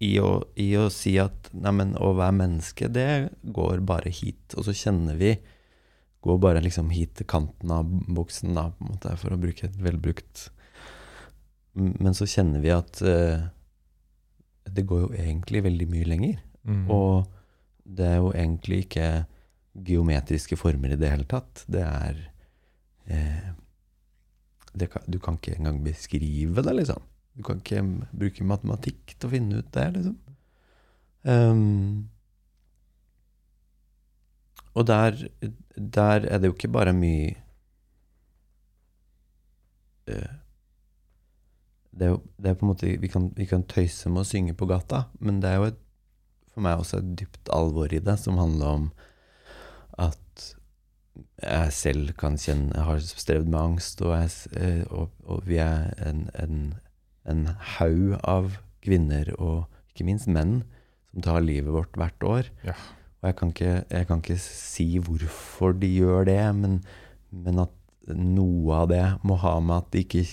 i 0.05 0.13
å, 0.21 0.31
i 0.61 0.69
å 0.77 0.89
si 0.93 1.15
at 1.21 1.49
neimen, 1.57 1.95
å 1.97 2.13
være 2.19 2.37
menneske, 2.43 2.89
det 2.93 3.31
går 3.57 3.81
bare 3.89 4.13
hit. 4.13 4.57
Og 4.57 4.69
så 4.69 4.77
kjenner 4.77 5.21
vi 5.21 5.37
Går 6.27 6.41
bare 6.43 6.59
liksom 6.59 6.89
hit 6.91 7.13
til 7.15 7.27
kanten 7.31 7.71
av 7.71 7.87
buksen, 7.87 8.57
da, 8.57 8.65
på 8.75 8.83
en 8.83 8.89
måte, 8.97 9.13
for 9.21 9.31
å 9.31 9.39
bruke 9.39 9.69
et 9.69 9.77
velbrukt 9.79 10.49
Men 11.79 12.17
så 12.19 12.27
kjenner 12.27 12.65
vi 12.65 12.73
at 12.75 12.99
uh, 13.05 13.45
det 14.67 14.83
går 14.89 15.05
jo 15.05 15.11
egentlig 15.15 15.63
veldig 15.69 15.87
mye 15.93 16.09
lenger. 16.09 16.41
Mm. 16.67 16.89
Og 16.91 17.29
det 17.87 18.09
er 18.09 18.17
jo 18.19 18.33
egentlig 18.33 18.81
ikke 18.87 19.11
geometriske 19.87 20.59
former 20.59 20.97
i 20.97 20.99
det 20.99 21.13
hele 21.13 21.29
tatt. 21.31 21.63
Det 21.71 21.85
er 21.85 22.19
det 23.07 23.21
kan, 24.85 25.03
Du 25.09 25.19
kan 25.19 25.39
ikke 25.39 25.57
engang 25.57 25.83
beskrive 25.85 26.63
det, 26.63 26.75
liksom. 26.77 27.03
Du 27.37 27.43
kan 27.43 27.61
ikke 27.61 27.83
bruke 28.13 28.45
matematikk 28.45 29.17
til 29.17 29.29
å 29.29 29.33
finne 29.33 29.61
ut 29.61 29.73
det, 29.73 29.87
liksom. 29.97 30.17
Um, 31.27 32.09
og 34.77 34.87
der, 34.87 35.17
der 35.75 36.27
er 36.29 36.39
det 36.39 36.51
jo 36.51 36.55
ikke 36.55 36.71
bare 36.71 36.93
mye 36.95 37.33
uh, 40.07 40.37
det 41.97 42.07
er 42.07 42.13
jo 42.13 42.21
det 42.37 42.51
er 42.51 42.59
på 42.61 42.67
en 42.67 42.71
måte 42.71 42.93
vi 43.01 43.11
kan, 43.11 43.31
vi 43.37 43.49
kan 43.49 43.65
tøyse 43.69 44.11
med 44.13 44.23
å 44.23 44.29
synge 44.29 44.55
på 44.55 44.69
gata, 44.69 45.07
men 45.19 45.41
det 45.41 45.51
er 45.51 45.61
jo 45.61 45.69
et, 45.71 45.79
for 46.53 46.65
meg 46.65 46.81
også 46.81 47.01
et 47.01 47.13
dypt 47.23 47.51
alvor 47.53 47.93
i 47.93 48.03
det, 48.05 48.19
som 48.21 48.39
handler 48.41 48.81
om 48.81 48.87
at 50.07 50.21
jeg 51.43 51.73
selv 51.73 52.13
kan 52.19 52.37
kjenne 52.41 52.73
Jeg 52.75 52.85
har 52.89 53.01
strevd 53.05 53.49
med 53.49 53.61
angst, 53.61 54.01
og, 54.03 54.13
jeg, 54.17 54.31
eh, 54.61 54.85
og, 54.91 55.11
og 55.25 55.43
vi 55.49 55.59
er 55.63 55.93
en, 56.07 56.27
en, 56.41 56.61
en 57.29 57.47
haug 57.77 58.17
av 58.25 58.57
kvinner, 58.85 59.33
og 59.39 59.67
ikke 59.93 60.07
minst 60.09 60.29
menn, 60.31 60.61
som 61.13 61.25
tar 61.25 61.45
livet 61.45 61.73
vårt 61.73 61.97
hvert 61.97 62.27
år. 62.29 62.51
Ja. 62.67 62.77
Og 63.23 63.31
jeg 63.31 63.37
kan, 63.39 63.53
ikke, 63.55 63.75
jeg 63.91 64.07
kan 64.09 64.21
ikke 64.23 64.39
si 64.43 64.89
hvorfor 65.03 65.73
de 65.81 65.89
gjør 65.89 66.29
det, 66.29 66.41
men, 66.55 66.81
men 67.33 67.63
at 67.65 67.73
noe 68.13 68.83
av 68.85 68.91
det 68.93 69.05
må 69.27 69.39
ha 69.43 69.57
med 69.65 69.81
at 69.81 69.89
de 69.95 70.05
ikke 70.05 70.27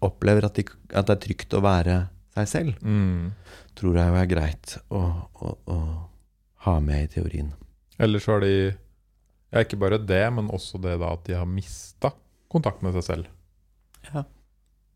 opplever 0.00 0.46
at, 0.46 0.56
de, 0.56 0.64
at 0.96 1.08
det 1.10 1.16
er 1.16 1.24
trygt 1.26 1.56
å 1.58 1.64
være 1.64 1.96
seg 2.36 2.46
selv, 2.48 2.84
Mm. 2.86 3.32
tror 3.76 3.98
jeg 3.98 4.12
jo 4.12 4.20
er 4.20 4.28
greit 4.30 4.76
å, 4.88 5.00
å, 5.34 5.50
å 5.66 5.78
ha 6.64 6.76
med 6.80 7.04
i 7.04 7.10
teorien. 7.18 7.50
Eller 8.00 8.22
så 8.22 8.36
har 8.38 8.44
de 8.46 8.54
ja, 9.52 9.60
Ikke 9.64 9.78
bare 9.80 9.98
det, 9.98 10.22
men 10.32 10.48
også 10.54 10.78
det 10.82 10.98
da 11.00 11.12
at 11.16 11.24
de 11.26 11.34
har 11.38 11.46
mista 11.48 12.12
kontakt 12.50 12.82
med 12.82 12.94
seg 12.98 13.02
selv. 13.06 13.26
Ja. 14.14 14.24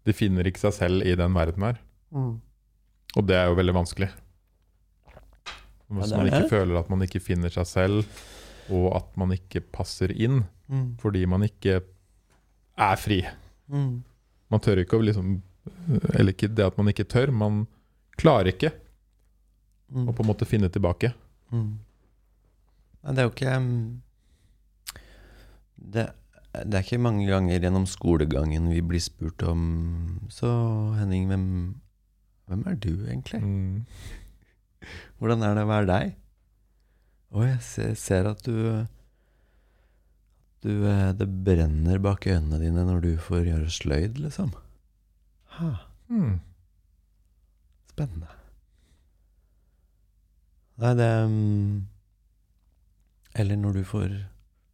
De 0.04 0.12
finner 0.12 0.46
ikke 0.46 0.60
seg 0.62 0.72
selv 0.76 1.06
i 1.06 1.14
den 1.18 1.34
verden 1.34 1.62
her. 1.66 1.78
Og 2.14 3.26
det 3.26 3.36
er 3.38 3.48
jo 3.50 3.56
veldig 3.58 3.74
vanskelig. 3.74 4.10
Hvis 5.94 6.12
er 6.12 6.16
man 6.18 6.26
ikke 6.30 6.48
føler 6.50 6.78
at 6.80 6.88
man 6.90 7.02
ikke 7.04 7.20
finner 7.22 7.52
seg 7.52 7.66
selv, 7.68 8.22
og 8.72 8.86
at 8.96 9.16
man 9.20 9.34
ikke 9.36 9.60
passer 9.74 10.12
inn 10.14 10.44
Mm. 10.64 10.94
fordi 10.96 11.26
man 11.28 11.42
ikke 11.44 11.82
er 12.78 12.96
fri. 12.96 13.18
Mm. 13.68 13.98
Man 14.50 14.60
tør 14.64 14.80
ikke 14.80 14.96
å 14.96 15.02
liksom 15.04 15.42
Eller 16.14 16.32
ikke 16.32 16.48
det 16.48 16.64
at 16.64 16.78
man 16.78 16.88
ikke 16.88 17.04
tør, 17.04 17.30
man 17.32 17.66
klarer 18.16 18.48
ikke 18.52 18.72
Mm. 19.92 20.08
å 20.08 20.12
på 20.16 20.22
en 20.24 20.26
måte 20.30 20.46
finne 20.48 20.68
tilbake. 20.72 21.12
Mm. 21.52 21.78
Men 23.02 23.14
det 23.14 23.18
er 23.22 23.28
jo 23.28 23.34
ikke 23.34 23.58
mm, 23.60 24.00
det, 25.84 26.08
det 26.54 26.78
er 26.78 26.84
ikke 26.86 27.00
mange 27.02 27.26
ganger 27.28 27.60
gjennom 27.60 27.86
skolegangen 27.90 28.70
vi 28.72 28.80
blir 28.86 29.02
spurt 29.02 29.42
om 29.46 29.62
Så 30.32 30.48
Henning, 30.98 31.26
hvem, 31.30 31.46
hvem 32.48 32.62
er 32.70 32.76
du 32.80 32.92
egentlig? 33.06 33.40
Mm. 33.42 33.84
Hvordan 35.18 35.42
er 35.44 35.54
det 35.58 35.64
å 35.64 35.70
være 35.70 35.88
deg? 35.90 36.14
Å, 37.34 37.42
jeg 37.48 37.60
ser, 37.66 37.94
ser 37.98 38.28
at 38.30 38.42
du 38.46 38.54
du, 40.64 40.70
eh, 40.88 41.10
Det 41.12 41.26
brenner 41.44 41.98
bak 42.00 42.24
øynene 42.30 42.56
dine 42.62 42.84
når 42.88 43.02
du 43.04 43.10
får 43.20 43.42
gjøre 43.50 43.72
sløyd, 43.72 44.20
liksom. 44.22 44.54
Ha, 45.58 45.72
Mm. 46.08 46.38
spennende. 47.90 48.28
Nei, 50.82 50.90
det 50.98 51.08
mm, 51.30 51.84
Eller 53.40 53.56
når 53.56 53.72
du 53.78 53.84
får 53.88 54.14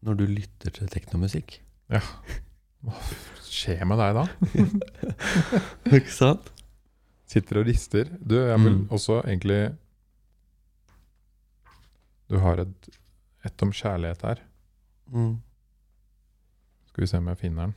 Når 0.03 0.15
du 0.17 0.25
lytter 0.27 0.71
til 0.73 0.89
teknomusikk. 0.89 1.59
Ja. 1.93 2.01
Hva 2.81 2.97
skjer 3.45 3.85
med 3.85 3.99
deg 4.01 4.15
da? 4.17 4.25
Ikke 5.99 6.13
sant? 6.15 6.49
Sitter 7.31 7.61
og 7.61 7.67
rister. 7.69 8.09
Du, 8.25 8.35
jeg 8.41 8.59
vil 8.65 8.73
Mm. 8.79 8.87
også 8.91 9.21
egentlig 9.27 9.77
Du 12.31 12.39
har 12.39 12.61
et, 12.63 12.89
et 13.45 13.63
om 13.63 13.73
kjærlighet 13.75 14.23
her. 14.23 14.41
Mm. 15.11 15.37
Skal 16.89 17.03
vi 17.03 17.07
se 17.11 17.19
om 17.19 17.29
jeg 17.29 17.39
finner 17.39 17.67
den. 17.67 17.77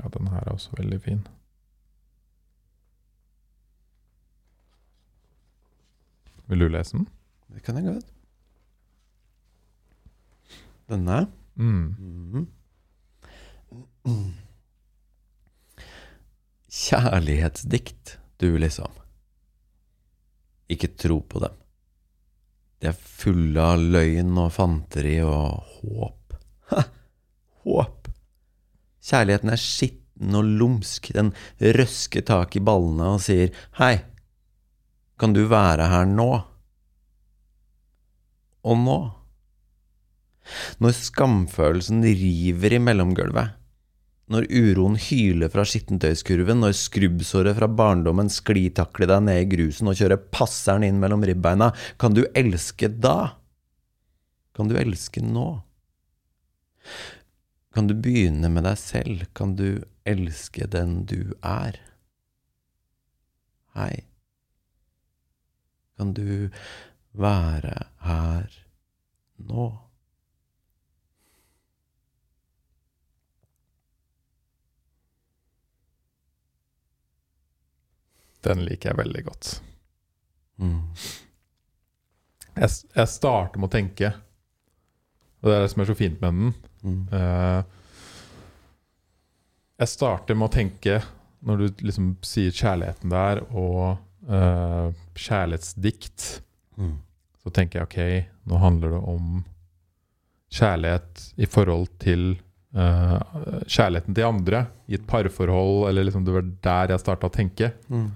Ja, 0.00 0.08
den 0.18 0.28
her 0.32 0.40
er 0.46 0.52
også 0.52 0.70
veldig 0.78 1.00
fin. 1.02 1.26
Vil 6.48 6.60
du 6.64 6.68
lese 6.68 6.96
den? 6.98 7.08
Det 7.50 7.62
kan 7.66 7.78
jeg 7.78 7.88
godt. 7.88 8.10
Denne? 10.90 11.26
Mm. 11.54 11.94
Mhm. 12.00 12.46
Kjærlighetsdikt, 16.70 18.18
du 18.38 18.54
liksom. 18.58 18.92
Ikke 20.70 20.90
tro 20.94 21.20
på 21.26 21.42
dem. 21.42 21.56
De 22.80 22.88
er 22.88 22.96
fulle 22.96 23.60
av 23.60 23.82
løgn 23.82 24.38
og 24.40 24.52
fanteri 24.54 25.18
og 25.26 25.66
håp. 25.80 26.36
Ha! 26.70 26.84
Håp! 27.66 28.08
Kjærligheten 29.04 29.52
er 29.52 29.60
skitten 29.60 30.38
og 30.38 30.46
lumsk. 30.60 31.10
Den 31.16 31.34
røsker 31.60 32.24
tak 32.26 32.56
i 32.56 32.62
ballene 32.64 33.14
og 33.16 33.22
sier 33.24 33.52
hei, 33.80 33.96
kan 35.20 35.34
du 35.36 35.42
være 35.50 35.90
her 35.92 36.06
nå? 36.08 36.30
Og 38.66 38.76
nå? 38.80 38.98
Når 40.82 40.94
skamfølelsen 40.96 42.02
river 42.04 42.76
i 42.76 42.82
mellomgulvet, 42.82 43.56
når 44.30 44.46
uroen 44.46 44.94
hyler 45.00 45.50
fra 45.50 45.64
skittentøyskurven, 45.66 46.60
når 46.62 46.76
skrubbsåret 46.78 47.56
fra 47.58 47.66
barndommen 47.66 48.30
sklitakler 48.30 49.10
deg 49.10 49.24
ned 49.26 49.40
i 49.42 49.48
grusen 49.50 49.90
og 49.90 49.98
kjører 49.98 50.22
passeren 50.30 50.86
inn 50.86 51.00
mellom 51.02 51.24
ribbeina, 51.26 51.72
kan 51.98 52.14
du 52.14 52.22
elske 52.38 52.92
da? 52.94 53.34
Kan 54.54 54.70
du 54.70 54.76
elske 54.78 55.22
nå? 55.24 55.48
Kan 57.74 57.90
du 57.90 57.96
begynne 57.98 58.50
med 58.54 58.66
deg 58.66 58.78
selv? 58.78 59.26
Kan 59.34 59.56
du 59.58 59.82
elske 60.06 60.66
den 60.70 61.02
du 61.10 61.34
er? 61.42 61.78
Hei. 63.74 64.06
Kan 65.98 66.14
du 66.14 66.50
være 67.12 67.76
her 68.04 68.58
nå? 69.48 69.68
Den 78.44 78.62
liker 78.64 78.92
jeg 78.92 79.00
veldig 79.02 79.24
godt. 79.26 79.50
Mm. 80.60 80.80
Jeg, 82.56 82.70
jeg 82.96 83.08
starter 83.08 83.60
med 83.60 83.68
å 83.68 83.72
tenke, 83.74 84.14
og 85.40 85.50
det 85.50 85.56
er 85.56 85.64
det 85.64 85.72
som 85.72 85.82
er 85.82 85.90
så 85.90 85.96
fint 85.96 86.22
med 86.22 86.38
den. 86.38 86.54
Mm. 86.84 87.02
Eh, 87.16 87.76
jeg 89.80 89.92
starter 89.94 90.36
med 90.36 90.50
å 90.50 90.52
tenke, 90.52 91.00
når 91.44 91.60
du 91.60 91.84
liksom 91.88 92.14
sier 92.26 92.52
kjærligheten 92.52 93.12
der, 93.12 93.40
og 93.56 93.96
uh, 94.28 94.90
kjærlighetsdikt, 95.16 96.26
Mm. 96.80 96.94
så 97.44 97.50
tenker 97.52 97.80
jeg 97.82 97.88
ok, 97.88 98.28
nå 98.50 98.58
handler 98.62 98.94
det 98.96 99.00
om 99.14 99.44
kjærlighet 100.50 101.26
i 101.36 101.46
forhold 101.46 101.86
til 102.02 102.24
uh, 102.76 103.20
kjærligheten 103.70 104.16
til 104.16 104.26
andre, 104.26 104.62
i 104.90 104.96
et 104.98 105.04
parforhold, 105.08 105.88
eller 105.90 106.08
liksom 106.08 106.24
det 106.26 106.34
var 106.34 106.48
der 106.66 106.94
jeg 106.94 107.02
starta 107.04 107.28
å 107.30 107.34
tenke. 107.34 107.70
Mm. 107.92 108.08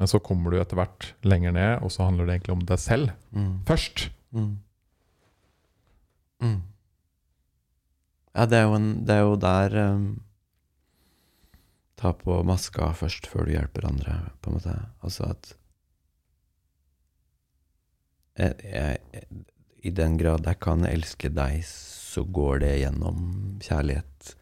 Men 0.00 0.08
så 0.10 0.20
kommer 0.24 0.50
du 0.52 0.58
etter 0.60 0.78
hvert 0.80 1.10
lenger 1.28 1.52
ned, 1.56 1.82
og 1.84 1.92
så 1.92 2.06
handler 2.08 2.26
det 2.28 2.38
egentlig 2.38 2.56
om 2.58 2.66
deg 2.68 2.78
selv 2.82 3.10
Mm. 3.36 3.60
først. 3.68 4.08
Mm. 4.32 4.50
Mm. 6.42 6.60
Ja, 8.34 8.46
det 8.46 8.58
er 8.60 8.62
jo, 8.68 8.74
en, 8.78 8.90
det 9.04 9.14
er 9.16 9.24
jo 9.26 9.36
der 9.36 9.74
um, 9.92 10.04
Ta 12.00 12.14
på 12.16 12.38
maska 12.48 12.92
først 12.96 13.26
før 13.28 13.44
du 13.44 13.50
hjelper 13.52 13.84
andre, 13.84 14.14
på 14.40 14.48
en 14.48 14.56
måte. 14.56 14.72
Altså 15.04 15.26
at 15.34 15.50
jeg, 18.40 18.54
jeg, 18.64 19.26
I 19.84 19.92
den 19.96 20.16
grad 20.20 20.46
jeg 20.48 20.60
kan 20.62 20.86
elske 20.88 21.30
deg, 21.32 21.60
så 21.66 22.24
går 22.24 22.64
det 22.64 22.72
gjennom 22.82 23.20
kjærlighet 23.62 24.32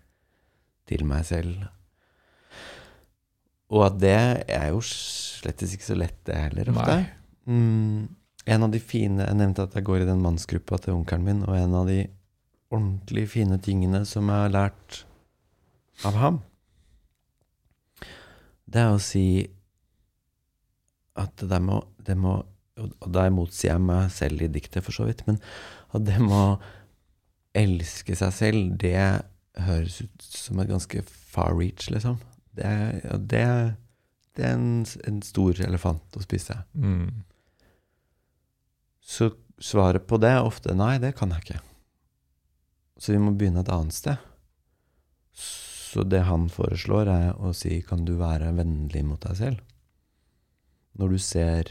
til 0.89 1.05
meg 1.09 1.27
selv. 1.29 1.67
Og 3.69 3.85
at 3.91 3.99
det 4.01 4.17
er 4.49 4.71
jo 4.73 4.81
slett 4.85 5.63
ikke 5.67 5.91
så 5.91 5.97
lett, 5.99 6.21
det 6.25 6.39
heller, 6.39 6.71
ofte. 6.73 6.97
Mm, 7.49 8.09
en 8.49 8.65
av 8.65 8.73
de 8.73 8.81
fine 8.81 9.25
Jeg 9.25 9.37
nevnte 9.39 9.65
at 9.65 9.75
jeg 9.77 9.87
går 9.87 10.03
i 10.03 10.09
den 10.09 10.23
mannsgruppa 10.25 10.79
til 10.81 10.97
onkelen 10.97 11.27
min, 11.27 11.45
og 11.45 11.57
en 11.57 11.77
av 11.77 11.89
de 11.91 12.01
ordentlig 12.73 13.29
fine 13.33 13.57
tingene 13.65 14.03
som 14.09 14.29
jeg 14.29 14.45
har 14.47 14.53
lært 14.53 15.03
av 16.09 16.17
ham, 16.21 16.43
det 18.69 18.83
er 18.83 18.93
å 18.93 19.01
si 19.01 19.49
at 21.19 21.45
det 21.51 21.61
må, 21.65 21.81
det 22.05 22.15
må 22.21 22.37
Og 22.79 23.09
der 23.15 23.33
motsier 23.35 23.75
jeg 23.75 23.85
meg 23.85 24.13
selv 24.15 24.45
i 24.45 24.51
diktet, 24.53 24.85
for 24.87 24.95
så 24.95 25.09
vidt, 25.09 25.25
men 25.29 25.41
at 25.97 26.05
det 26.07 26.19
med 26.23 26.37
å 26.37 26.59
elske 27.59 28.17
seg 28.19 28.35
selv, 28.37 28.77
det 28.81 29.01
høres 29.59 30.01
ut 30.05 30.27
som 30.29 30.61
et 30.63 30.71
ganske 30.71 31.03
far 31.09 31.57
reach, 31.59 31.89
liksom. 31.91 32.21
Det, 32.59 32.69
det, 33.31 33.45
det 34.39 34.47
er 34.47 34.55
en, 34.55 34.85
en 35.09 35.21
stor 35.25 35.59
elefant 35.67 36.19
å 36.19 36.23
spise. 36.23 36.61
Mm. 36.75 37.25
Så 39.03 39.33
svaret 39.59 40.07
på 40.07 40.19
det 40.21 40.35
er 40.37 40.47
ofte 40.47 40.77
nei, 40.77 40.97
det 41.03 41.15
kan 41.19 41.33
jeg 41.35 41.45
ikke. 41.45 41.61
Så 42.99 43.15
vi 43.15 43.23
må 43.23 43.33
begynne 43.39 43.63
et 43.65 43.73
annet 43.73 43.97
sted. 43.97 44.19
Så 45.39 46.05
det 46.05 46.27
han 46.29 46.49
foreslår, 46.53 47.09
er 47.09 47.39
å 47.41 47.55
si 47.57 47.81
kan 47.87 48.05
du 48.05 48.19
være 48.21 48.53
vennlig 48.59 49.05
mot 49.07 49.23
deg 49.25 49.39
selv? 49.39 49.63
Når 50.99 51.15
du 51.15 51.23
ser 51.23 51.71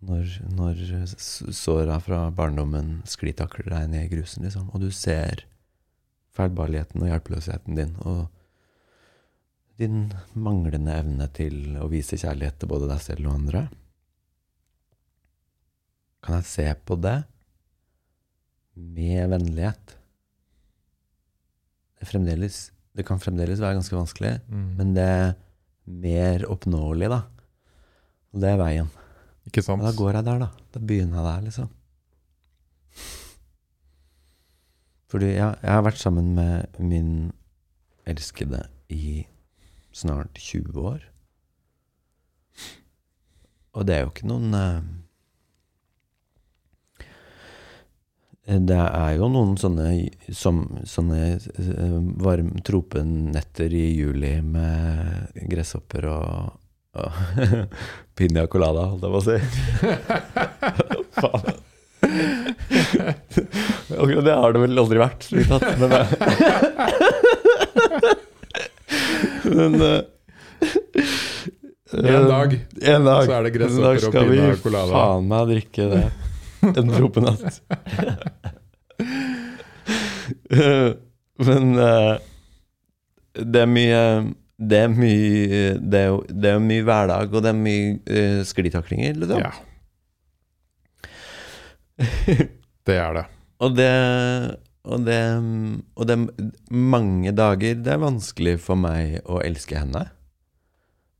Når, 0.00 0.30
når 0.56 0.78
såra 1.52 1.98
fra 2.00 2.22
barndommen 2.32 3.02
sklitakler 3.08 3.68
deg 3.68 3.90
ned 3.92 4.06
i 4.06 4.12
grusen, 4.14 4.46
liksom, 4.46 4.70
og 4.72 4.80
du 4.80 4.88
ser 4.96 5.44
feilbarligheten 6.32 7.02
og 7.02 7.10
hjelpeløsheten 7.10 7.76
din, 7.76 7.92
og 8.08 8.28
din 9.80 10.06
manglende 10.32 10.94
evne 11.02 11.28
til 11.36 11.76
å 11.80 11.88
vise 11.92 12.16
kjærlighet 12.20 12.60
til 12.60 12.70
både 12.72 12.88
deg 12.88 13.04
selv 13.04 13.28
og 13.28 13.36
andre 13.42 13.66
kan 16.24 16.36
jeg 16.40 16.48
se 16.50 16.66
på 16.86 16.96
det 17.00 17.16
med 18.76 19.30
vennlighet? 19.32 19.96
Det, 22.00 22.50
det 22.96 23.04
kan 23.08 23.20
fremdeles 23.20 23.60
være 23.60 23.76
ganske 23.78 23.96
vanskelig, 23.96 24.38
Mm. 24.48 24.68
men 24.76 24.94
det 24.96 25.04
er 25.04 25.34
mer 25.84 26.46
oppnåelig, 26.48 27.08
da. 27.12 27.22
Og 28.32 28.40
det 28.40 28.50
er 28.52 28.60
veien. 28.60 28.90
Ikke 29.50 29.64
sant? 29.66 29.82
Men 29.82 29.90
da 29.90 29.96
går 29.98 30.14
jeg 30.14 30.26
der, 30.28 30.42
da. 30.44 30.48
Da 30.70 30.80
begynner 30.80 31.18
jeg 31.18 31.26
der, 31.26 31.44
liksom. 31.48 31.68
Fordi 35.10 35.32
jeg, 35.34 35.58
jeg 35.58 35.74
har 35.74 35.82
vært 35.82 35.98
sammen 35.98 36.34
med 36.36 36.78
min 36.78 37.32
elskede 38.06 38.62
i 38.94 39.26
snart 39.90 40.38
20 40.38 40.78
år. 40.78 41.02
Og 43.74 43.86
det 43.86 43.96
er 43.96 44.04
jo 44.04 44.12
ikke 44.12 44.30
noen 44.30 44.54
eh, 44.58 44.80
Det 48.70 48.78
er 48.78 49.12
jo 49.14 49.28
noen 49.30 49.52
sånne, 49.58 49.90
som, 50.34 50.62
sånne 50.86 51.20
eh, 51.38 51.98
varm 52.22 52.56
tropenetter 52.66 53.74
i 53.78 53.84
juli 53.94 54.32
med 54.42 55.44
gresshopper 55.50 56.08
og 56.10 56.59
piña 58.18 58.46
colada, 58.50 58.82
holdt 58.90 59.04
jeg 59.06 59.12
på 59.14 59.18
å 59.18 59.26
si. 59.26 59.38
Faen. 61.20 61.44
Akkurat 64.00 64.24
det 64.24 64.34
har 64.34 64.52
det 64.54 64.60
vel 64.62 64.78
aldri 64.82 64.98
vært, 65.00 65.22
tatt. 65.50 65.66
Men, 65.80 65.90
men 69.50 69.74
uh, 69.84 70.00
En 71.90 72.26
dag 72.30 72.50
en 72.56 73.04
dag, 73.04 73.24
så 73.26 73.32
er 73.36 73.40
det 73.44 73.46
en 73.50 73.50
dag 73.50 73.54
gresshopper 73.58 73.92
og 73.92 73.98
skal 74.06 74.24
vi 74.30 74.36
piña 74.38 74.56
colada. 74.64 74.92
faen 74.94 75.24
meg 75.30 75.42
drikke 75.52 75.82
det. 75.92 76.04
En 76.70 76.86
tropenatt. 76.92 77.44
Men 81.40 81.64
uh, 81.78 82.14
det 83.34 83.60
er 83.62 83.66
mye 83.70 84.00
det 84.60 84.78
er 84.84 84.90
mye 84.92 85.60
Det 85.80 86.00
er 86.04 86.16
det 86.28 86.50
er 86.52 86.62
mye 86.62 86.84
hverdag, 86.84 87.32
og 87.32 87.44
det 87.44 87.52
er 87.52 87.58
mye 87.58 87.94
uh, 88.04 88.40
sklitaklinger, 88.46 89.16
liksom. 89.22 89.40
Ja. 89.40 89.52
Det 92.86 92.96
er 92.96 93.14
det. 93.16 93.28
Og 93.60 93.74
det 93.76 93.90
og 94.90 95.02
det, 95.04 95.18
og 96.00 96.06
det 96.08 96.14
mange 96.72 97.34
dager 97.36 97.74
det 97.76 97.90
er 97.92 98.00
vanskelig 98.00 98.54
for 98.64 98.80
meg 98.80 99.18
å 99.28 99.42
elske 99.44 99.76
henne. 99.76 100.06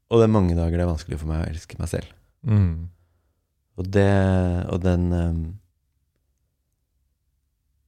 Og 0.08 0.18
det 0.22 0.26
er 0.26 0.32
mange 0.32 0.56
dager 0.56 0.80
det 0.80 0.86
er 0.86 0.88
vanskelig 0.94 1.18
for 1.20 1.28
meg 1.28 1.42
å 1.42 1.50
elske 1.50 1.76
meg 1.78 1.90
selv. 1.92 2.08
Mm. 2.48 2.88
Og 3.76 3.90
det 3.92 4.08
Og 4.72 4.80
den 4.80 5.12
um, 5.12 5.42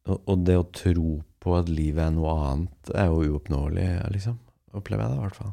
og, 0.05 0.18
og 0.26 0.44
det 0.46 0.59
å 0.59 0.68
tro 0.74 1.11
på 1.42 1.57
at 1.57 1.70
livet 1.70 2.05
er 2.05 2.14
noe 2.14 2.32
annet, 2.50 2.92
er 2.94 3.11
jo 3.11 3.34
uoppnåelig, 3.34 3.86
liksom. 4.14 4.38
Opplever 4.75 5.05
jeg 5.05 5.11
det, 5.12 5.18
i 5.18 5.27
hvert 5.27 5.37
fall. 5.37 5.53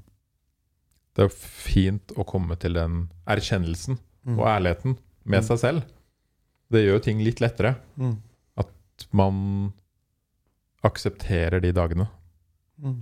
Det 1.16 1.26
er 1.26 1.34
fint 1.36 2.14
å 2.16 2.24
komme 2.28 2.56
til 2.60 2.74
den 2.78 3.10
erkjennelsen 3.28 3.98
Mm. 4.28 4.38
og 4.40 4.46
ærligheten 4.48 4.98
med 5.26 5.40
Mm. 5.42 5.46
seg 5.48 5.58
selv. 5.60 5.84
Det 6.72 6.82
gjør 6.86 7.02
ting 7.02 7.20
litt 7.24 7.40
lettere. 7.40 7.76
Mm. 7.98 8.18
At 8.58 9.08
man 9.12 9.74
aksepterer 10.84 11.60
de 11.62 11.72
dagene. 11.76 12.08
Mm. 12.82 13.02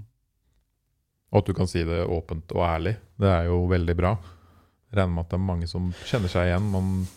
Og 1.31 1.41
at 1.41 1.45
du 1.49 1.53
kan 1.57 1.67
si 1.69 1.83
det 1.83 2.07
åpent 2.07 2.53
og 2.55 2.63
ærlig. 2.65 2.95
Det 3.19 3.27
er 3.29 3.45
jo 3.49 3.67
veldig 3.69 3.95
bra. 3.99 4.15
Regner 4.95 5.13
med 5.13 5.25
at 5.25 5.29
det 5.33 5.39
er 5.39 5.45
mange 5.49 5.67
som 5.67 5.89
kjenner 6.07 6.31
seg 6.31 6.47
igjen. 6.51 6.71
Man, 6.71 7.07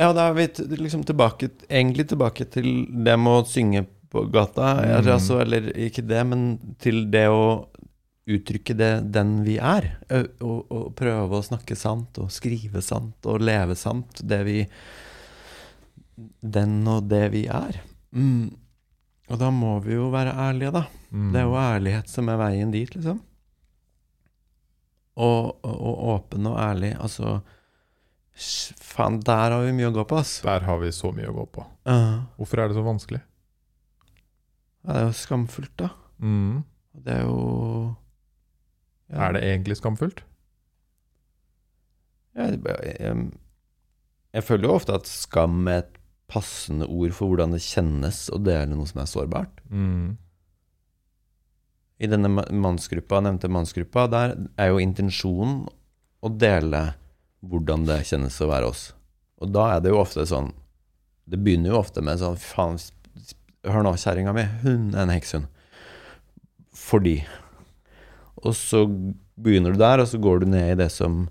Ja, 0.00 0.12
da 0.16 0.30
er 0.30 0.32
vi 0.34 0.46
liksom 0.80 1.04
tilbake 1.04 1.50
Egentlig 1.68 2.06
tilbake 2.08 2.46
til 2.50 2.86
det 3.04 3.18
med 3.18 3.42
å 3.42 3.46
synge 3.46 3.86
på 4.10 4.24
gata. 4.32 4.80
Mm. 4.80 5.06
Altså, 5.12 5.40
eller 5.40 5.68
ikke 5.76 6.02
det, 6.08 6.26
men 6.26 6.74
til 6.78 7.04
det 7.10 7.26
å 7.28 7.68
uttrykke 8.36 8.74
det 8.78 8.90
den 9.14 9.40
vi 9.46 9.56
er. 9.58 9.86
Og, 10.12 10.60
og 10.70 10.88
prøve 10.98 11.38
å 11.40 11.44
snakke 11.46 11.76
sant, 11.78 12.18
og 12.22 12.30
skrive 12.34 12.82
sant, 12.84 13.18
og 13.30 13.42
leve 13.44 13.76
sant. 13.78 14.20
Det 14.22 14.40
vi 14.46 14.58
Den 16.40 16.80
og 16.88 17.06
det 17.08 17.30
vi 17.32 17.46
er. 17.48 17.80
Mm. 18.12 18.50
Og 19.30 19.38
da 19.38 19.48
må 19.54 19.76
vi 19.84 19.94
jo 19.94 20.08
være 20.12 20.34
ærlige, 20.48 20.72
da. 20.74 20.84
mm, 21.10 21.30
Det 21.32 21.40
er 21.40 21.46
jo 21.46 21.56
ærlighet 21.60 22.10
som 22.10 22.28
er 22.32 22.40
veien 22.40 22.72
dit, 22.74 22.90
liksom. 22.96 23.20
Og, 25.20 25.56
og, 25.66 25.76
og 25.76 26.04
åpen 26.16 26.46
og 26.50 26.58
ærlig. 26.60 26.94
Altså 27.00 27.38
Faen, 28.80 29.18
der 29.26 29.52
har 29.52 29.64
vi 29.66 29.72
mye 29.76 29.90
å 29.90 29.94
gå 29.94 30.04
på, 30.08 30.16
ass. 30.22 30.38
Der 30.46 30.64
har 30.64 30.78
vi 30.80 30.90
så 30.96 31.10
mye 31.12 31.28
å 31.28 31.34
gå 31.36 31.44
på. 31.58 31.64
Ja, 31.88 31.96
Hvorfor 32.38 32.62
er 32.62 32.70
det 32.70 32.78
så 32.78 32.84
vanskelig? 32.86 33.20
det 34.80 34.94
er 34.96 35.02
jo 35.04 35.12
skamfullt, 35.12 35.74
da. 35.76 35.90
Mm. 36.24 36.62
Det 37.04 37.12
er 37.18 37.26
jo 37.26 37.40
ja. 39.10 39.26
Er 39.26 39.34
det 39.34 39.44
egentlig 39.46 39.78
skamfullt? 39.80 40.24
jeg, 42.38 42.60
jeg 44.30 44.46
føler 44.46 44.68
jo 44.68 44.76
ofte 44.76 44.94
at 44.94 45.08
skam 45.10 45.66
er 45.68 45.82
et 45.82 45.96
passende 46.30 46.86
ord 46.86 47.12
for 47.16 47.32
hvordan 47.32 47.56
det 47.56 47.62
kjennes 47.64 48.28
å 48.30 48.38
dele 48.38 48.76
noe 48.76 48.86
som 48.88 49.02
er 49.02 49.10
sårbart. 49.10 49.62
Mm. 49.68 50.14
I 52.00 52.08
denne 52.08 52.30
mannsgruppa, 52.32 53.20
nevnte 53.20 53.50
mannsgruppa, 53.52 54.06
der 54.08 54.36
er 54.56 54.70
jo 54.70 54.80
intensjonen 54.80 55.66
å 56.22 56.30
dele 56.32 56.94
hvordan 57.44 57.84
det 57.88 58.02
kjennes 58.08 58.38
å 58.40 58.48
være 58.48 58.70
oss. 58.70 58.86
Og 59.40 59.50
da 59.52 59.66
er 59.74 59.82
det 59.82 59.92
jo 59.92 60.00
ofte 60.02 60.26
sånn 60.28 60.50
Det 61.24 61.38
begynner 61.40 61.70
jo 61.70 61.78
ofte 61.78 62.02
med 62.04 62.18
sånn 62.20 62.34
Faen, 62.36 62.74
hør 63.64 63.84
nå, 63.86 63.94
kjerringa 63.96 64.34
mi, 64.36 64.44
hun 64.64 64.90
er 64.94 65.04
en 65.04 65.12
hekshund. 65.14 65.46
Fordi. 66.76 67.20
Og 68.44 68.54
så 68.56 68.84
begynner 69.40 69.72
du 69.74 69.78
der, 69.80 70.02
og 70.04 70.08
så 70.10 70.20
går 70.20 70.40
du 70.44 70.50
ned 70.52 70.72
i 70.72 70.78
det 70.82 70.90
som 70.92 71.26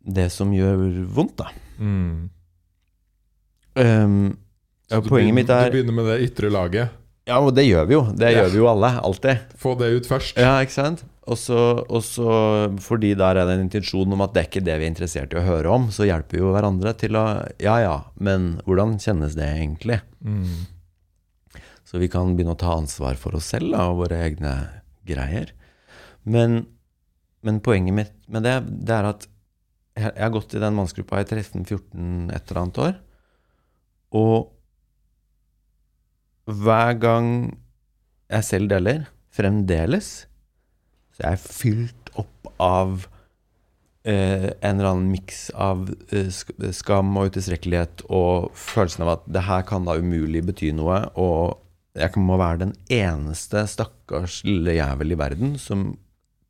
Det 0.00 0.30
som 0.32 0.52
gjør 0.56 0.80
vondt, 1.12 1.36
da. 1.42 1.50
Mm. 1.78 2.30
Um, 3.76 4.14
ja, 4.90 4.98
poenget 5.04 5.36
mitt 5.36 5.50
er 5.52 5.68
Du 5.70 5.76
begynner 5.78 5.94
med 5.94 6.08
det 6.10 6.16
ytre 6.30 6.50
laget. 6.50 6.96
Ja, 7.28 7.36
og 7.38 7.52
det 7.54 7.66
gjør 7.68 7.84
vi 7.86 7.94
jo. 7.94 8.00
Det 8.16 8.32
Ja. 8.32 8.40
gjør 8.42 8.50
vi 8.50 8.58
jo 8.58 8.66
alle. 8.66 8.88
Alltid. 9.04 9.38
Få 9.60 9.74
det 9.78 9.90
ut 9.94 10.06
først. 10.08 10.36
Ja, 10.40 10.56
ikke 10.64 10.72
sant? 10.74 11.04
Og 11.28 11.36
så, 11.38 11.84
og 11.88 12.02
så 12.02 12.72
fordi 12.80 13.14
der 13.14 13.36
er 13.38 13.46
det 13.46 13.54
en 13.58 13.68
intensjon 13.68 14.10
om 14.12 14.20
at 14.24 14.32
det 14.34 14.40
er 14.42 14.48
ikke 14.48 14.64
det 14.66 14.78
vi 14.80 14.84
er 14.88 14.90
interessert 14.90 15.32
i 15.32 15.38
å 15.38 15.44
høre 15.46 15.70
om, 15.70 15.90
så 15.94 16.08
hjelper 16.08 16.32
vi 16.32 16.38
jo 16.42 16.50
hverandre 16.56 16.96
til 16.98 17.14
å 17.14 17.24
Ja 17.60 17.76
ja, 17.78 17.96
men 18.18 18.60
hvordan 18.66 18.96
kjennes 18.98 19.36
det 19.36 19.46
egentlig? 19.46 20.00
Mm. 20.24 20.66
Så 21.84 21.98
vi 22.00 22.08
kan 22.08 22.34
begynne 22.34 22.56
å 22.56 22.58
ta 22.58 22.72
ansvar 22.74 23.14
for 23.20 23.36
oss 23.36 23.44
selv 23.52 23.70
da, 23.76 23.84
og 23.92 23.98
våre 24.08 24.18
egne 24.26 24.56
greier. 25.10 25.52
Men, 26.24 26.64
men 27.46 27.60
poenget 27.64 27.96
mitt 27.96 28.16
med 28.30 28.46
det, 28.46 28.56
det 28.86 28.96
er 28.96 29.10
at 29.10 29.28
jeg, 29.98 30.14
har 30.16 30.32
gått 30.32 30.54
i 30.54 30.62
den 30.62 30.76
mannsgruppa 30.76 31.20
i 31.20 31.26
13-14 31.26 32.30
et 32.32 32.50
eller 32.50 32.60
annet 32.62 32.82
år. 32.86 32.98
Og 34.16 34.50
hver 36.50 36.96
gang 36.98 37.30
jeg 38.30 38.46
selv 38.46 38.70
deler, 38.70 39.08
fremdeles, 39.34 40.10
så 41.14 41.24
er 41.24 41.36
jeg 41.36 41.46
fylt 41.46 42.14
opp 42.20 42.52
av 42.60 43.08
Uh, 44.00 44.48
en 44.64 44.78
eller 44.78 44.94
annen 44.94 45.10
miks 45.12 45.50
av 45.60 45.82
uh, 45.92 46.28
skam 46.72 47.10
og 47.20 47.34
utilstrekkelighet 47.34 48.06
og 48.08 48.46
følelsen 48.56 49.04
av 49.04 49.10
at 49.12 49.26
det 49.28 49.42
her 49.44 49.66
kan 49.68 49.84
da 49.84 49.98
umulig 50.00 50.40
bety 50.48 50.70
noe, 50.72 51.02
og 51.20 51.60
jeg 51.98 52.22
må 52.22 52.36
være 52.38 52.62
den 52.66 52.74
eneste 52.92 53.64
stakkars 53.70 54.40
lille 54.46 54.76
jævel 54.76 55.14
i 55.14 55.18
verden 55.18 55.56
som 55.58 55.94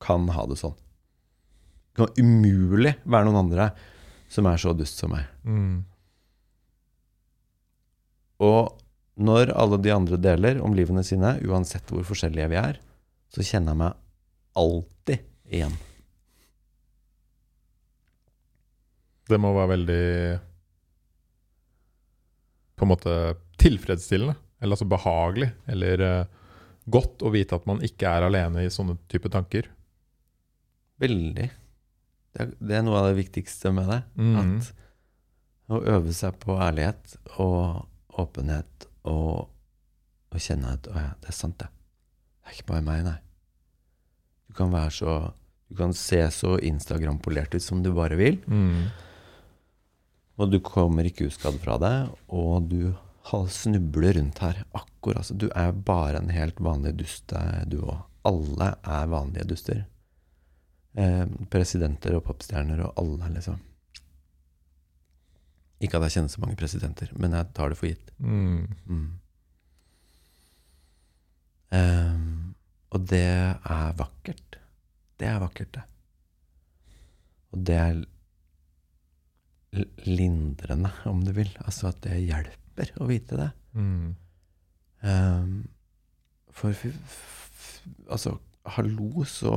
kan 0.03 0.29
ha 0.35 0.45
det 0.49 0.59
sånn. 0.61 0.77
Det 1.91 2.03
kan 2.03 2.21
umulig 2.21 2.95
være 3.05 3.29
noen 3.29 3.41
andre 3.47 3.71
som 4.31 4.47
er 4.47 4.61
så 4.61 4.75
dust 4.77 5.01
som 5.01 5.13
meg. 5.15 5.27
Mm. 5.45 5.81
Og 8.41 8.77
når 9.21 9.53
alle 9.53 9.81
de 9.83 9.93
andre 9.93 10.19
deler 10.21 10.61
om 10.65 10.77
livene 10.77 11.05
sine, 11.05 11.35
uansett 11.45 11.89
hvor 11.93 12.07
forskjellige 12.09 12.51
vi 12.53 12.61
er, 12.61 12.79
så 13.33 13.45
kjenner 13.45 13.75
jeg 13.75 13.81
meg 13.83 13.99
alltid 14.61 15.27
igjen. 15.51 15.75
Det 19.31 19.39
må 19.39 19.53
være 19.55 19.71
veldig 19.77 20.05
På 22.81 22.87
en 22.87 22.91
måte 22.91 23.13
tilfredsstillende. 23.61 24.35
Eller 24.61 24.77
altså 24.77 24.89
behagelig. 24.89 25.51
Eller 25.71 26.05
eh, 26.05 26.27
godt 26.91 27.25
å 27.25 27.33
vite 27.35 27.57
at 27.57 27.67
man 27.69 27.83
ikke 27.85 28.09
er 28.09 28.29
alene 28.29 28.65
i 28.65 28.73
sånne 28.73 28.99
type 29.11 29.31
tanker. 29.33 29.71
Veldig. 31.01 31.49
Det 32.31 32.45
er, 32.45 32.53
det 32.61 32.77
er 32.77 32.85
noe 32.87 33.01
av 33.01 33.11
det 33.11 33.19
viktigste 33.23 33.73
med 33.75 33.91
det. 33.91 34.03
Mm. 34.21 34.37
At 34.41 34.71
å 35.71 35.81
øve 35.97 36.15
seg 36.15 36.39
på 36.43 36.57
ærlighet 36.59 37.17
og 37.39 37.87
åpenhet 38.21 38.89
og, 39.09 39.51
og 40.31 40.43
kjenne 40.43 40.75
at 40.77 40.89
ja, 40.91 41.11
det 41.23 41.31
er 41.31 41.37
sant, 41.37 41.61
det. 41.63 41.71
Det 41.71 42.51
er 42.51 42.57
ikke 42.59 42.73
bare 42.73 42.87
meg, 42.87 43.05
nei. 43.07 43.19
Du 44.51 44.57
kan 44.59 44.73
være 44.75 44.91
så 44.91 45.13
Du 45.71 45.77
kan 45.79 45.93
se 45.95 46.19
så 46.35 46.57
Instagram-polert 46.67 47.53
ut 47.55 47.63
som 47.63 47.79
du 47.79 47.93
bare 47.95 48.17
vil. 48.19 48.41
Mm. 48.51 48.89
Og 50.43 50.51
du 50.51 50.57
kommer 50.67 51.07
ikke 51.07 51.29
uskadd 51.31 51.61
fra 51.63 51.77
det, 51.79 51.93
og 52.27 52.67
du 52.67 52.91
snubler 53.49 54.13
rundt 54.19 54.39
her. 54.39 54.65
Akkurat, 54.73 55.23
altså, 55.23 55.35
Du 55.35 55.49
er 55.55 55.73
bare 55.73 56.19
en 56.19 56.31
helt 56.35 56.61
vanlig 56.61 56.97
dust, 56.99 57.33
eh, 57.33 57.65
du 57.67 57.81
òg. 57.81 58.03
Alle 58.25 58.75
er 58.85 59.07
vanlige 59.07 59.49
duster. 59.49 59.85
Eh, 60.99 61.27
presidenter 61.51 62.17
og 62.17 62.25
popstjerner 62.25 62.81
og 62.85 62.93
alle, 62.99 63.35
liksom. 63.37 63.61
Ikke 65.81 65.97
at 65.97 66.03
jeg 66.09 66.17
kjenner 66.17 66.29
så 66.29 66.41
mange 66.43 66.57
presidenter, 66.57 67.13
men 67.17 67.33
jeg 67.33 67.53
tar 67.55 67.69
det 67.71 67.79
for 67.79 67.89
gitt. 67.89 68.11
Mm. 68.19 68.67
Mm. 68.87 69.21
Ehm, 71.73 72.55
og 72.91 73.07
det 73.09 73.25
er 73.25 73.93
vakkert. 73.97 74.59
Det 75.17 75.29
er 75.29 75.41
vakkert, 75.41 75.73
det. 75.73 75.85
Og 77.55 77.65
det 77.65 77.77
er 77.77 78.03
lindrende, 80.05 80.91
om 81.07 81.23
du 81.25 81.33
vil. 81.33 81.51
Altså 81.65 81.89
at 81.89 82.01
det 82.05 82.19
hjelper 82.27 82.59
å 83.01 83.07
vite 83.09 83.37
det. 83.39 83.51
Mm. 83.75 84.15
Um, 85.01 85.53
for 86.53 86.75
altså, 88.11 88.35
hallo, 88.77 89.25
så 89.25 89.55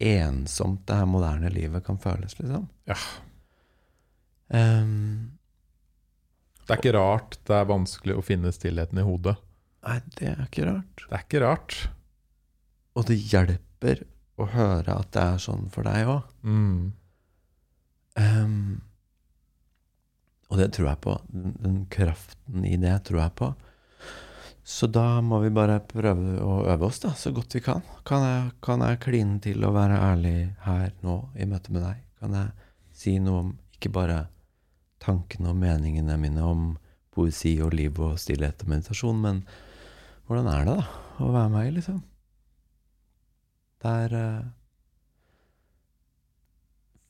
ensomt 0.00 0.86
det 0.88 0.96
her 0.96 1.08
moderne 1.10 1.50
livet 1.52 1.84
kan 1.84 1.98
føles, 2.00 2.38
liksom. 2.38 2.68
Ja. 2.88 2.96
Um, 4.48 5.36
Det 6.66 6.74
er 6.76 6.80
ikke 6.80 6.94
rart 6.96 7.36
det 7.46 7.54
er 7.56 7.68
vanskelig 7.68 8.16
å 8.18 8.24
finne 8.24 8.52
stillheten 8.54 8.98
i 8.98 9.04
hodet. 9.06 9.36
nei, 9.86 9.98
det 10.18 10.28
er 10.28 10.40
ikke 10.46 10.66
rart. 10.68 11.04
Det 11.08 11.16
er 11.18 11.24
ikke 11.26 11.42
rart. 11.44 11.76
Og 12.96 13.06
det 13.08 13.16
hjelper 13.20 14.04
å 14.40 14.46
høre 14.54 14.96
at 15.02 15.10
det 15.12 15.22
er 15.22 15.38
sånn 15.42 15.68
for 15.72 15.86
deg 15.86 16.08
òg. 16.08 16.22
Mm. 16.44 16.92
Ehm, 18.20 18.80
og 20.50 20.58
det 20.58 20.72
tror 20.74 20.90
jeg 20.90 21.02
på. 21.04 21.16
Den, 21.30 21.84
kraften 21.90 22.64
i 22.66 22.76
det 22.80 22.96
tror 23.06 23.22
jeg 23.22 23.34
på. 23.38 23.50
Så 24.66 24.86
da 24.90 25.20
må 25.24 25.40
vi 25.44 25.52
bare 25.54 25.78
prøve 25.82 26.36
å 26.42 26.60
øve 26.70 26.90
oss 26.90 27.00
da, 27.02 27.14
så 27.18 27.32
godt 27.34 27.54
vi 27.56 27.62
kan. 27.64 27.82
Kan 28.06 28.26
jeg, 28.26 28.50
kan 28.62 28.82
jeg 28.84 29.00
kline 29.02 29.38
til 29.42 29.64
å 29.66 29.72
være 29.74 29.98
ærlig 30.10 30.36
her 30.66 30.92
nå 31.06 31.16
i 31.38 31.46
møte 31.48 31.74
med 31.74 31.86
deg? 31.86 32.04
Kan 32.20 32.36
jeg 32.36 32.68
si 32.94 33.16
noe 33.22 33.46
om 33.46 33.50
ikke 33.78 33.92
bare 33.94 34.20
tankene 35.00 35.54
og 35.54 35.58
meningene 35.58 36.18
mine 36.20 36.44
om 36.44 36.70
poesi 37.14 37.56
og 37.64 37.74
liv 37.74 37.96
og 38.02 38.18
stillhet 38.20 38.62
og 38.62 38.70
meditasjon, 38.74 39.22
men 39.22 39.42
hvordan 40.28 40.50
er 40.52 40.66
det 40.66 40.76
da 40.76 41.24
å 41.24 41.30
være 41.34 41.52
meg, 41.54 41.70
liksom? 41.78 42.02
Det 43.80 43.92
er 44.04 44.14
eh, 44.14 44.48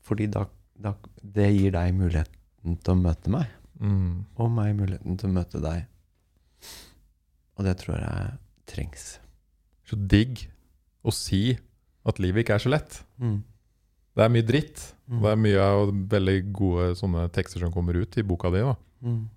Fordi 0.07 0.29
da, 0.31 0.45
da 0.79 0.93
Det 1.19 1.49
gir 1.51 1.75
deg 1.75 1.97
muligheten 1.99 2.40
til 2.65 2.95
å 2.95 2.99
møte 3.01 3.31
meg, 3.33 3.47
Mm. 3.81 4.25
og 4.37 4.51
meg 4.53 4.75
muligheten 4.77 5.17
til 5.19 5.31
å 5.31 5.33
møte 5.33 5.61
deg. 5.63 5.87
Og 7.57 7.65
det 7.65 7.77
tror 7.81 7.97
jeg 7.99 8.39
trengs. 8.67 9.19
Så 9.89 9.97
digg 9.97 10.47
å 11.05 11.13
si 11.13 11.59
at 12.07 12.19
livet 12.21 12.45
ikke 12.45 12.55
er 12.59 12.65
så 12.65 12.71
lett. 12.73 13.03
Mm. 13.21 13.43
Det 14.17 14.25
er 14.25 14.29
mye 14.35 14.43
dritt. 14.47 14.83
Mm. 15.09 15.21
Det 15.23 15.31
er 15.33 15.37
mye 15.41 15.61
av 15.65 15.93
veldig 16.13 16.53
gode 16.53 17.29
tekster 17.33 17.61
som 17.61 17.73
kommer 17.73 17.95
ut 17.97 18.17
i 18.19 18.23
boka 18.23 18.51
di, 18.53 18.61
da. 18.61 18.75
Mm. 19.03 19.29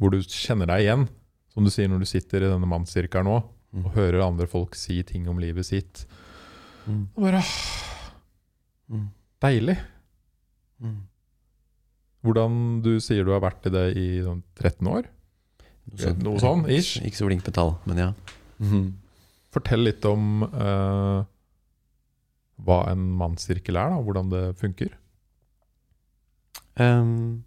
hvor 0.00 0.10
du 0.10 0.18
kjenner 0.24 0.66
deg 0.66 0.80
igjen. 0.86 1.08
Som 1.52 1.64
du 1.64 1.70
sier 1.70 1.88
når 1.88 1.98
du 2.00 2.06
sitter 2.08 2.40
i 2.40 2.48
denne 2.50 2.66
mannssirkelen 2.68 3.26
nå 3.28 3.42
Mm. 3.72 3.84
og 3.86 3.92
hører 3.94 4.24
andre 4.26 4.46
folk 4.48 4.74
si 4.74 5.02
ting 5.04 5.28
om 5.28 5.38
livet 5.38 5.64
sitt. 5.66 6.06
Mm. 6.88 7.06
Og 7.16 7.22
bare. 7.22 7.42
Deilig. 9.40 9.76
Mm. 10.82 10.96
Hvordan 12.26 12.80
du 12.84 12.94
sier 13.00 13.24
du 13.24 13.32
har 13.32 13.42
vært 13.44 13.66
i 13.68 13.72
det 13.72 13.86
i 13.96 14.06
sånn 14.24 14.42
13 14.58 14.90
år? 14.92 15.08
Noe 16.20 16.40
sånn, 16.42 16.66
ish. 16.70 17.00
Ikke 17.02 17.18
så 17.18 17.28
flink 17.28 17.44
på 17.46 17.54
tall, 17.56 17.74
men 17.88 18.02
ja. 18.04 18.10
Mhm. 18.60 18.88
Fortell 19.50 19.82
litt 19.82 20.04
om 20.06 20.44
uh, 20.46 21.24
hva 22.62 22.80
en 22.92 23.08
mannssirkel 23.18 23.78
er, 23.80 23.90
da. 23.90 24.02
Hvordan 24.06 24.30
det 24.30 24.42
funker. 24.60 24.92
Um, 26.78 27.42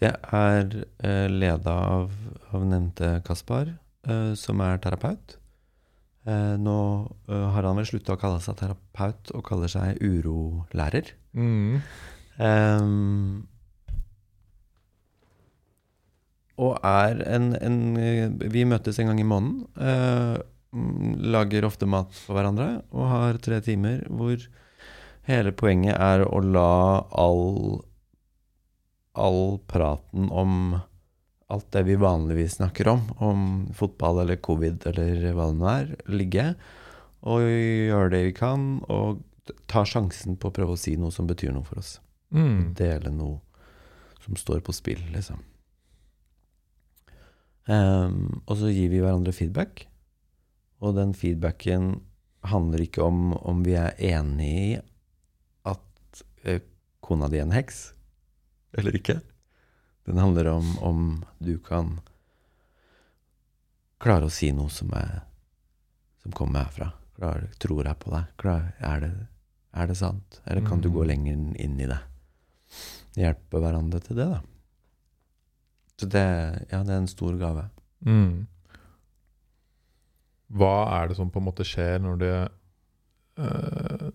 det 0.00 0.14
er 0.32 0.72
uh, 1.04 1.28
leda 1.28 1.74
av, 1.98 2.14
av 2.54 2.64
nevnte 2.64 3.18
Kaspar, 3.26 3.74
uh, 4.08 4.32
som 4.38 4.62
er 4.64 4.80
terapeut. 4.82 5.36
Uh, 6.22 6.54
nå 6.54 6.78
eh, 7.26 7.46
har 7.50 7.66
han 7.66 7.80
vel 7.80 7.86
slutta 7.88 8.14
å 8.14 8.18
kalle 8.20 8.38
seg 8.44 8.54
terapeut 8.60 9.32
og 9.34 9.42
kaller 9.48 9.70
seg 9.70 9.98
urolærer. 9.98 11.08
Mm. 11.34 11.80
Ehm, 12.42 13.44
og 16.62 16.76
er 16.84 17.22
en, 17.26 17.52
en 17.56 18.38
Vi 18.52 18.64
møtes 18.68 18.98
en 19.00 19.10
gang 19.10 19.20
i 19.22 19.26
måneden. 19.26 19.66
mm, 20.72 21.14
lager 21.34 21.66
ofte 21.68 21.86
mat 21.86 22.12
for 22.16 22.38
hverandre 22.38 22.82
og 22.92 23.08
har 23.10 23.40
tre 23.44 23.60
timer 23.64 24.04
hvor 24.08 24.36
hele 25.28 25.52
poenget 25.52 25.96
er 25.96 26.24
å 26.26 26.40
la 26.42 27.06
all 27.12 27.82
all 29.12 29.58
praten 29.68 30.30
om 30.30 30.78
alt 31.52 31.66
det 31.72 31.82
vi 31.84 31.98
vanligvis 32.00 32.56
snakker 32.56 32.88
om, 32.88 33.02
om 33.20 33.40
fotball 33.76 34.22
eller 34.22 34.40
covid 34.40 34.86
eller 34.88 35.34
hva 35.36 35.50
det 35.50 35.58
nå 35.58 35.68
er, 35.68 35.90
ligge. 36.08 36.46
Og 37.28 37.44
gjøre 37.44 38.08
det 38.14 38.22
vi 38.30 38.32
kan, 38.32 38.80
og 38.88 39.20
ta 39.70 39.84
sjansen 39.84 40.38
på 40.40 40.48
å 40.48 40.54
prøve 40.56 40.78
å 40.78 40.80
si 40.80 40.96
noe 40.96 41.12
som 41.12 41.28
betyr 41.28 41.52
noe 41.52 41.66
for 41.68 41.82
oss. 41.82 41.98
Mm. 42.32 42.72
Dele 42.78 43.10
noe 43.12 43.40
som 44.24 44.36
står 44.38 44.60
på 44.64 44.72
spill, 44.74 45.02
liksom. 45.12 45.40
Um, 47.66 48.42
og 48.50 48.56
så 48.58 48.70
gir 48.72 48.88
vi 48.90 49.00
hverandre 49.02 49.34
feedback. 49.34 49.84
Og 50.82 50.96
den 50.98 51.12
feedbacken 51.14 52.00
handler 52.50 52.82
ikke 52.82 53.04
om 53.06 53.32
om 53.38 53.60
vi 53.66 53.76
er 53.78 53.94
enig 54.02 54.48
i 54.50 54.70
at 55.70 56.22
eh, 56.42 56.62
kona 57.04 57.28
di 57.30 57.38
er 57.38 57.44
en 57.46 57.54
heks, 57.54 57.92
eller 58.74 58.96
ikke. 58.98 59.20
Den 60.08 60.18
handler 60.18 60.48
om 60.56 60.72
om 60.82 61.04
du 61.38 61.54
kan 61.62 62.00
klare 64.02 64.26
å 64.26 64.34
si 64.34 64.50
noe 64.50 64.72
som, 64.74 64.90
er, 64.98 65.20
som 66.24 66.34
kommer 66.34 66.64
herfra. 66.66 66.88
Klar, 67.14 67.44
tror 67.62 67.84
jeg 67.86 68.00
på 68.02 68.10
deg? 68.10 68.32
Klar, 68.42 68.72
er, 68.82 69.04
det, 69.04 69.12
er 69.78 69.86
det 69.92 69.98
sant? 70.00 70.40
Eller 70.46 70.66
kan 70.66 70.80
du 70.82 70.88
Mm. 70.90 70.94
gå 70.96 71.04
lenger 71.06 71.36
inn 71.62 71.78
i 71.78 71.86
det? 71.86 72.00
Hjelpe 73.18 73.60
hverandre 73.60 74.00
til 74.04 74.18
det, 74.18 74.28
da. 74.30 74.40
Så 76.00 76.08
det, 76.10 76.24
ja, 76.72 76.80
det 76.82 76.94
er 76.94 77.02
en 77.02 77.10
stor 77.10 77.36
gave. 77.38 77.66
Mm. 78.06 78.46
Hva 80.52 80.74
er 80.98 81.10
det 81.10 81.18
som 81.18 81.30
på 81.32 81.40
en 81.40 81.46
måte 81.46 81.66
skjer 81.66 82.00
når 82.02 82.16
det 82.20 82.36
eh, 83.40 84.08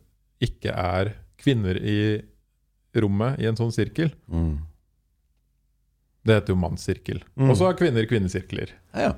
ikke 0.48 0.74
er 0.74 1.14
kvinner 1.42 1.78
i 1.80 2.00
rommet 2.98 3.40
i 3.42 3.48
en 3.50 3.58
sånn 3.58 3.74
sirkel? 3.74 4.12
Mm. 4.28 4.58
Det 6.28 6.40
heter 6.40 6.54
jo 6.54 6.60
mannssirkel. 6.60 7.24
Mm. 7.40 7.50
Og 7.52 7.58
så 7.58 7.70
har 7.70 7.80
kvinner 7.80 8.10
kvinnesirkler. 8.10 8.74
Ja, 8.92 9.10
ja. 9.10 9.16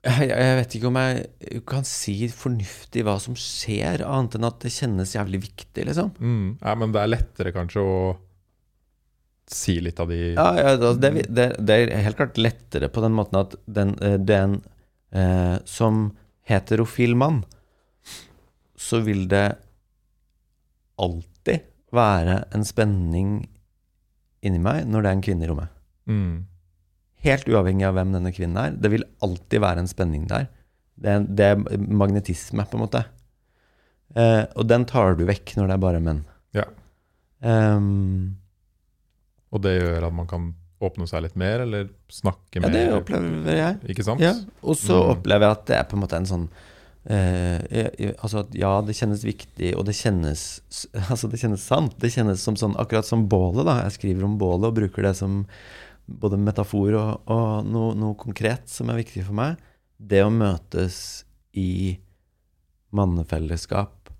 Jeg, 0.00 0.30
jeg 0.30 0.56
vet 0.56 0.74
ikke 0.78 0.88
om 0.88 0.96
jeg 0.96 1.62
kan 1.68 1.84
si 1.84 2.14
fornuftig 2.32 3.02
hva 3.04 3.18
som 3.20 3.34
skjer, 3.36 4.00
annet 4.06 4.38
enn 4.38 4.48
at 4.48 4.62
det 4.62 4.72
kjennes 4.72 5.12
jævlig 5.12 5.42
viktig, 5.42 5.84
liksom. 5.90 6.14
Mm. 6.16 6.46
Ja, 6.62 6.72
men 6.80 6.94
det 6.94 7.02
er 7.02 7.10
lettere 7.12 7.52
kanskje 7.52 7.84
å 7.84 7.98
si 9.50 9.76
litt 9.82 10.00
av 10.00 10.08
de 10.08 10.20
Ja, 10.38 10.48
ja 10.56 10.72
altså, 10.76 10.94
det, 11.02 11.26
det, 11.28 11.46
det 11.58 11.78
er 11.82 12.04
helt 12.06 12.16
klart 12.20 12.38
lettere 12.40 12.88
på 12.92 13.02
den 13.04 13.16
måten 13.18 13.40
at 13.42 13.56
den, 13.66 13.96
eh, 14.04 14.16
den 14.16 14.60
eh, 15.10 15.56
Som 15.68 16.12
heterofil 16.46 17.16
mann, 17.18 17.42
så 18.78 19.02
vil 19.04 19.26
det 19.30 19.52
alltid 20.98 21.66
være 21.94 22.40
en 22.56 22.64
spenning 22.66 23.34
inni 24.42 24.62
meg 24.62 24.88
når 24.88 25.04
det 25.04 25.10
er 25.10 25.18
en 25.18 25.26
kvinne 25.28 25.44
i 25.44 25.50
rommet. 25.50 25.76
mm. 26.08 26.49
Helt 27.24 27.48
uavhengig 27.48 27.84
av 27.88 27.94
hvem 27.98 28.12
denne 28.16 28.32
kvinnen 28.32 28.56
er. 28.62 28.76
Det 28.80 28.90
vil 28.94 29.04
alltid 29.24 29.60
være 29.60 29.82
en 29.84 29.90
spenning 29.90 30.26
der. 30.30 30.46
Det 31.00 31.10
er, 31.14 31.26
det 31.28 31.48
er 31.54 31.82
magnetisme, 31.88 32.64
på 32.68 32.76
en 32.78 32.84
måte. 32.86 33.02
Eh, 34.16 34.44
og 34.56 34.66
den 34.68 34.84
tar 34.88 35.14
du 35.18 35.24
vekk 35.28 35.54
når 35.58 35.68
det 35.70 35.74
er 35.76 35.82
bare 35.84 36.00
menn. 36.04 36.22
Ja. 36.56 36.64
Um, 37.40 38.36
Og 39.52 39.62
det 39.64 39.76
gjør 39.80 40.06
at 40.08 40.14
man 40.14 40.28
kan 40.30 40.50
åpne 40.80 41.06
seg 41.10 41.24
litt 41.26 41.36
mer, 41.40 41.60
eller 41.66 41.88
snakke 42.12 42.60
mer? 42.62 42.68
ja, 42.68 42.72
mer. 42.72 42.90
det 42.90 42.98
opplever 43.02 43.56
jeg. 43.58 43.78
Ikke 43.92 44.04
sant? 44.06 44.20
Ja, 44.24 44.34
og 44.62 44.76
så 44.80 44.96
Mm. 44.96 45.10
opplever 45.16 45.44
jeg 45.48 45.56
at 45.58 45.64
det 45.66 45.76
er 45.76 45.84
på 45.90 45.96
en 45.98 46.02
måte 46.04 46.16
en 46.16 46.28
sånn 46.30 46.46
eh, 47.04 48.14
Altså 48.22 48.40
at 48.44 48.54
ja, 48.54 48.80
det 48.84 48.94
kjennes 48.96 49.24
viktig, 49.24 49.74
og 49.76 49.84
det 49.88 49.94
kjennes 49.98 50.60
Altså 51.10 51.28
det 51.32 51.40
kjennes 51.40 51.60
sant. 51.64 51.98
Det 52.00 52.12
kjennes 52.12 52.40
som 52.40 52.56
sånn 52.56 52.76
Akkurat 52.80 53.04
som 53.08 53.26
bålet, 53.28 53.64
da. 53.68 53.82
Jeg 53.84 53.96
skriver 53.98 54.24
om 54.24 54.38
bålet 54.40 54.68
og 54.70 54.74
bruker 54.80 55.02
det 55.08 55.14
som 55.16 55.42
både 56.10 56.38
metafor 56.40 56.96
og, 56.98 57.30
og 57.30 57.66
noe, 57.70 57.94
noe 57.98 58.16
konkret 58.18 58.68
som 58.70 58.90
er 58.90 58.98
viktig 59.02 59.22
for 59.28 59.36
meg. 59.38 59.60
Det 60.00 60.22
å 60.24 60.30
møtes 60.32 61.24
i 61.54 61.98
mannefellesskap 62.96 64.10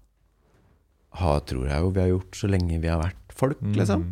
ha, 1.21 1.33
tror 1.43 1.67
jeg 1.67 1.83
jo 1.83 1.89
vi 1.91 2.01
har 2.05 2.11
gjort 2.13 2.37
så 2.39 2.47
lenge 2.51 2.79
vi 2.79 2.91
har 2.91 3.01
vært 3.03 3.35
folk, 3.35 3.59
Mm. 3.65 3.73
liksom. 3.81 4.05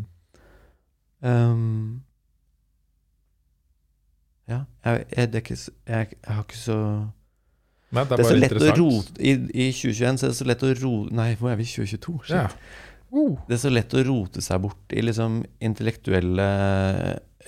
Ehm, 1.23 2.01
ja, 4.49 4.63
jeg, 4.85 5.07
jeg, 5.13 5.31
det 5.33 5.39
er 5.39 5.45
ikke, 5.45 5.57
jeg, 5.59 6.11
jeg 6.25 6.35
har 6.35 6.45
ikke 6.47 6.59
så 6.59 6.77
Nei, 7.89 8.03
det 8.05 8.13
er, 8.13 8.17
Det 8.17 8.25
er 8.25 8.29
så 8.29 8.37
lett 8.39 8.55
å 8.59 8.75
rote 8.77 9.23
I, 9.25 9.33
I 9.33 9.67
2021 9.73 10.19
så 10.21 10.27
er 10.29 10.33
det 10.33 10.39
så 10.39 10.47
lett 10.49 10.63
å 10.65 10.71
rote 10.77 11.17
Nei, 11.19 11.29
hvor 11.41 11.53
er 11.53 11.59
vi? 11.61 11.67
2022? 11.69 12.15
Shit. 12.29 12.35
Ja. 12.37 12.45
Uh. 13.09 13.37
Det 13.49 13.57
er 13.57 13.63
så 13.63 13.71
lett 13.73 13.95
å 13.97 14.03
rote 14.05 14.43
seg 14.45 14.61
bort 14.67 14.93
i 14.93 15.01
liksom 15.05 15.39
intellektuelle 15.65 16.49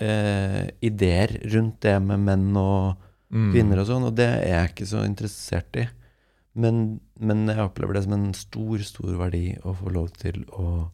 eh, 0.01 0.65
ideer 0.85 1.37
rundt 1.53 1.81
det 1.85 1.97
med 2.03 2.27
menn 2.27 2.51
og 2.57 3.07
Mm. 3.31 3.53
kvinner 3.55 3.79
og 3.79 3.87
sånn, 3.87 4.05
og 4.09 4.17
det 4.19 4.27
er 4.27 4.49
jeg 4.51 4.71
ikke 4.73 4.87
så 4.91 5.05
interessert 5.07 5.77
i. 5.79 5.87
Men, 6.59 6.99
men 7.23 7.45
jeg 7.47 7.63
opplever 7.63 7.95
det 7.95 8.03
som 8.09 8.17
en 8.17 8.33
stor, 8.35 8.83
stor 8.83 9.13
verdi 9.21 9.55
å 9.63 9.75
få 9.79 9.93
lov 9.95 10.11
til 10.19 10.43
å 10.51 10.91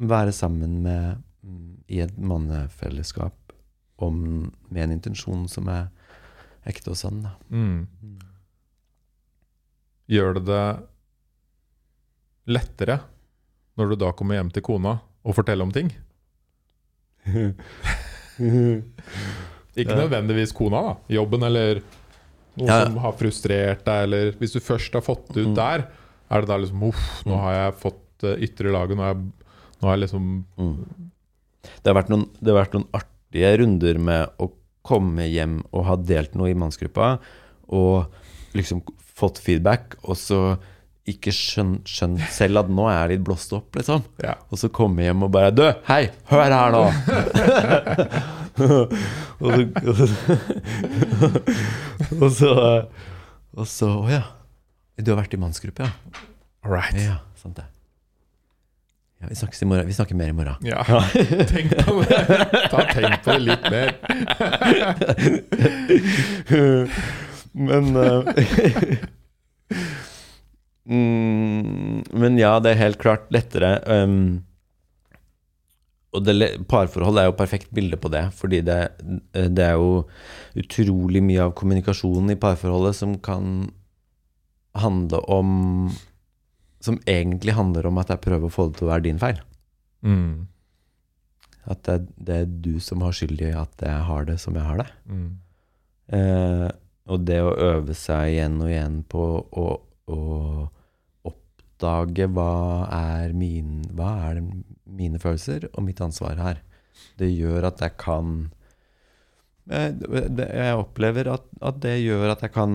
være 0.00 0.32
sammen 0.34 0.80
med 0.86 1.20
mm, 1.44 1.84
i 1.92 2.00
et 2.00 2.16
mannefellesskap 2.16 3.52
om, 4.02 4.48
med 4.72 4.86
en 4.86 4.96
intensjon 4.96 5.44
som 5.52 5.68
er 5.68 5.92
ekte 6.64 6.94
og 6.94 6.98
sann. 6.98 7.20
Da. 7.26 7.34
Mm. 7.52 7.84
Gjør 10.08 10.38
det 10.40 10.46
det 10.48 10.64
lettere 12.56 12.98
når 13.76 13.92
du 13.92 14.00
da 14.00 14.10
kommer 14.16 14.40
hjem 14.40 14.50
til 14.52 14.64
kona 14.64 14.96
og 15.24 15.36
forteller 15.36 15.68
om 15.68 15.76
ting? 15.76 15.92
Ikke 19.74 19.96
nødvendigvis 19.98 20.52
kona, 20.54 20.80
da. 20.88 20.94
Jobben 21.16 21.42
eller 21.46 21.80
noe 22.56 22.68
Ja. 22.68 22.84
som 22.86 22.96
har 23.02 23.12
frustrert 23.18 23.84
deg, 23.84 24.02
eller 24.06 24.32
hvis 24.38 24.52
du 24.54 24.60
først 24.60 24.92
har 24.94 25.02
fått 25.02 25.32
det 25.34 25.42
ut 25.42 25.48
Mm. 25.48 25.54
der, 25.56 25.86
er 26.30 26.40
det 26.40 26.48
da 26.48 26.56
liksom 26.58 26.82
Uff, 26.88 27.24
nå 27.26 27.32
Mm. 27.34 27.40
har 27.40 27.52
jeg 27.54 27.74
fått 27.80 28.22
uh, 28.24 28.36
ytre 28.38 28.70
laget, 28.72 28.96
nå 28.96 29.02
har 29.02 29.14
jeg, 29.14 29.22
nå 29.82 29.88
har 29.88 29.96
jeg 29.96 30.08
liksom 30.08 30.44
Mm. 30.58 30.84
Det 31.82 31.94
har, 31.94 32.04
noen, 32.08 32.28
det 32.42 32.52
har 32.54 32.64
vært 32.64 32.74
noen 32.74 32.88
artige 32.92 33.58
runder 33.58 33.98
med 33.98 34.28
å 34.38 34.50
komme 34.84 35.22
hjem 35.30 35.62
og 35.72 35.84
ha 35.86 35.96
delt 35.96 36.34
noe 36.34 36.50
i 36.50 36.54
mannsgruppa, 36.54 37.18
og 37.68 38.06
liksom 38.54 38.82
fått 39.16 39.38
feedback, 39.38 39.96
og 40.04 40.14
så 40.16 40.58
ikke 41.04 41.32
skjønt, 41.36 41.84
skjønt 41.88 42.22
selv 42.32 42.62
at 42.62 42.70
nå 42.72 42.86
er 42.88 42.94
jeg 43.02 43.10
litt 43.14 43.24
blåst 43.26 43.52
opp, 43.56 43.74
liksom. 43.76 44.06
Ja. 44.24 44.38
Og 44.48 44.56
så 44.60 44.70
komme 44.72 45.04
hjem 45.04 45.26
og 45.26 45.30
bare 45.34 45.50
Du, 45.52 45.64
hei, 45.90 46.08
hør 46.30 46.48
her 46.48 46.72
nå! 46.72 46.84
og, 49.44 49.50
så, 49.98 50.06
og 52.22 52.30
så 52.30 52.52
Og 53.58 53.66
så 53.66 53.88
Å 53.90 54.08
ja. 54.12 54.22
Du 55.02 55.10
har 55.10 55.18
vært 55.24 55.34
i 55.34 55.40
mannsgruppe, 55.42 55.82
ja? 55.82 55.90
All 56.64 56.72
right. 56.72 56.96
Ja, 56.96 57.18
sant 57.36 57.58
det. 57.58 57.66
Ja, 59.20 59.26
vi 59.28 59.34
snakkes 59.34 59.62
i 59.62 59.66
morgen. 59.68 59.86
Vi 59.90 59.96
snakker 59.96 60.14
mer 60.14 60.28
i 60.30 60.32
morgen. 60.32 60.54
Ja, 60.62 60.84
tenk 61.52 61.74
på 61.84 62.02
det. 62.06 62.20
Ta 62.70 62.84
tenk 62.92 63.22
på 63.24 63.34
det 63.34 63.42
litt 63.42 63.64
mer. 63.74 63.88
Men 67.68 67.96
eh, 67.96 68.20
mm, 70.88 72.02
Men 72.12 72.40
ja, 72.40 72.58
det 72.60 72.74
er 72.74 72.82
helt 72.82 73.00
klart 73.02 73.30
lettere. 73.34 73.76
Um, 73.88 74.44
og 76.14 76.22
det, 76.22 76.36
parforhold 76.70 77.18
er 77.18 77.28
jo 77.28 77.38
perfekt 77.38 77.72
bilde 77.74 77.98
på 77.98 78.10
det, 78.12 78.28
fordi 78.38 78.60
det, 78.62 78.78
det 79.34 79.64
er 79.66 79.74
jo 79.74 80.04
utrolig 80.60 81.22
mye 81.26 81.48
av 81.48 81.54
kommunikasjonen 81.58 82.36
i 82.36 82.38
parforholdet 82.38 82.94
som 83.00 83.16
kan 83.18 83.70
handle 84.78 85.20
om 85.30 85.90
Som 86.82 86.98
egentlig 87.06 87.54
handler 87.54 87.86
om 87.86 87.98
at 87.98 88.10
jeg 88.12 88.20
prøver 88.20 88.50
å 88.50 88.52
få 88.52 88.68
det 88.68 88.78
til 88.78 88.86
å 88.86 88.90
være 88.90 89.06
din 89.06 89.18
feil. 89.18 89.38
Mm. 90.04 90.46
At 91.64 91.80
det, 91.88 92.10
det 92.20 92.36
er 92.42 92.50
du 92.66 92.74
som 92.82 93.00
har 93.00 93.14
skyld 93.16 93.40
i 93.40 93.54
at 93.56 93.80
jeg 93.80 94.02
har 94.08 94.26
det 94.28 94.36
som 94.42 94.58
jeg 94.58 94.66
har 94.68 94.82
det. 94.82 94.90
Mm. 95.08 95.30
Uh, 96.12 96.68
og 97.08 97.24
det 97.24 97.40
å 97.40 97.54
øve 97.56 97.96
seg 97.96 98.34
igjen 98.34 98.60
og 98.60 98.68
igjen 98.68 98.98
på 99.08 99.24
å, 99.48 99.64
å 100.10 100.68
oppdage 101.24 102.28
hva 102.32 102.52
er, 102.92 103.32
min, 103.36 103.82
hva 103.96 104.10
er 104.30 104.42
mine 104.84 105.20
følelser 105.22 105.68
og 105.72 105.86
mitt 105.86 106.02
ansvar 106.04 106.40
her, 106.40 106.60
det 107.18 107.30
gjør 107.32 107.68
at 107.70 107.80
jeg 107.82 107.96
kan 107.98 108.34
eh, 109.70 109.90
Jeg 109.90 110.76
opplever 110.78 111.30
at, 111.32 111.46
at 111.58 111.80
det 111.82 111.96
gjør 112.04 112.34
at 112.34 112.44
jeg 112.46 112.54
kan 112.54 112.74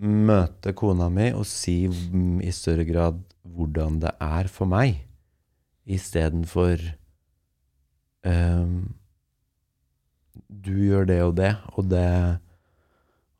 møte 0.00 0.72
kona 0.76 1.10
mi 1.12 1.28
og 1.36 1.44
si 1.48 1.82
i 1.84 2.52
større 2.56 2.86
grad 2.88 3.20
hvordan 3.44 3.98
det 4.00 4.14
er 4.22 4.48
for 4.52 4.70
meg, 4.70 5.02
istedenfor 5.84 6.80
um, 8.24 8.94
Du 10.48 10.72
gjør 10.72 11.08
det 11.08 11.18
og 11.24 11.34
det, 11.40 11.54
og 11.74 11.90
det 11.90 12.06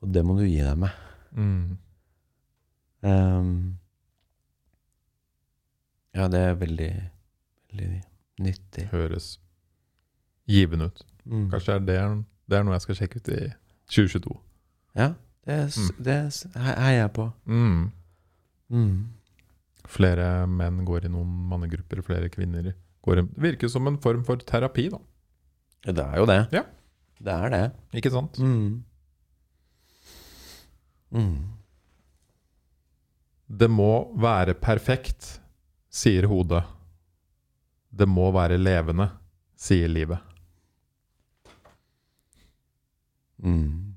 Og 0.01 0.13
det 0.13 0.25
må 0.25 0.37
du 0.39 0.47
gi 0.47 0.61
deg 0.65 0.79
med. 0.81 0.93
Mm. 1.37 1.77
Ehm, 3.03 3.79
ja, 6.15 6.27
det 6.29 6.41
er 6.41 6.55
veldig, 6.61 6.91
veldig 7.71 8.03
nyttig. 8.45 8.89
Høres 8.93 9.39
givende 10.51 10.91
ut. 10.91 11.03
Mm. 11.25 11.47
Kanskje 11.53 11.77
er 11.77 11.85
det, 11.87 11.99
det 12.51 12.59
er 12.59 12.65
noe 12.67 12.75
jeg 12.75 12.85
skal 12.87 12.99
sjekke 12.99 13.21
ut 13.23 13.29
i 13.37 13.39
2022. 13.95 14.37
Ja, 14.99 15.13
det, 15.47 15.59
s- 15.73 15.93
det 15.99 16.17
er 16.19 16.75
heier 16.81 16.99
jeg 17.05 17.13
på. 17.17 17.29
Mm. 17.47 17.91
Mm. 18.71 18.97
Flere 19.91 20.47
menn 20.51 20.83
går 20.87 21.07
i 21.07 21.13
noen 21.13 21.31
mannegrupper, 21.51 22.03
flere 22.07 22.29
kvinner 22.31 22.73
går 23.03 23.19
i 23.19 23.23
Det 23.23 23.43
virker 23.43 23.69
som 23.73 23.87
en 23.89 23.97
form 24.03 24.25
for 24.27 24.37
terapi, 24.37 24.89
da. 24.93 24.99
Ja, 25.87 25.93
det 25.97 26.05
er 26.05 26.17
jo 26.21 26.27
det. 26.29 26.41
Ja. 26.53 26.63
Det 27.21 27.33
er 27.33 27.49
det. 27.55 27.63
Ikke 27.97 28.11
sant? 28.13 28.39
Mm. 28.41 28.83
Det 33.51 33.67
må 33.71 34.13
være 34.23 34.55
perfekt, 34.55 35.41
sier 35.91 36.29
hodet. 36.31 36.63
Det 37.91 38.07
må 38.09 38.29
være 38.33 38.59
levende, 38.61 39.09
sier 39.59 39.91
livet. 39.91 40.21
Mm. 43.43 43.97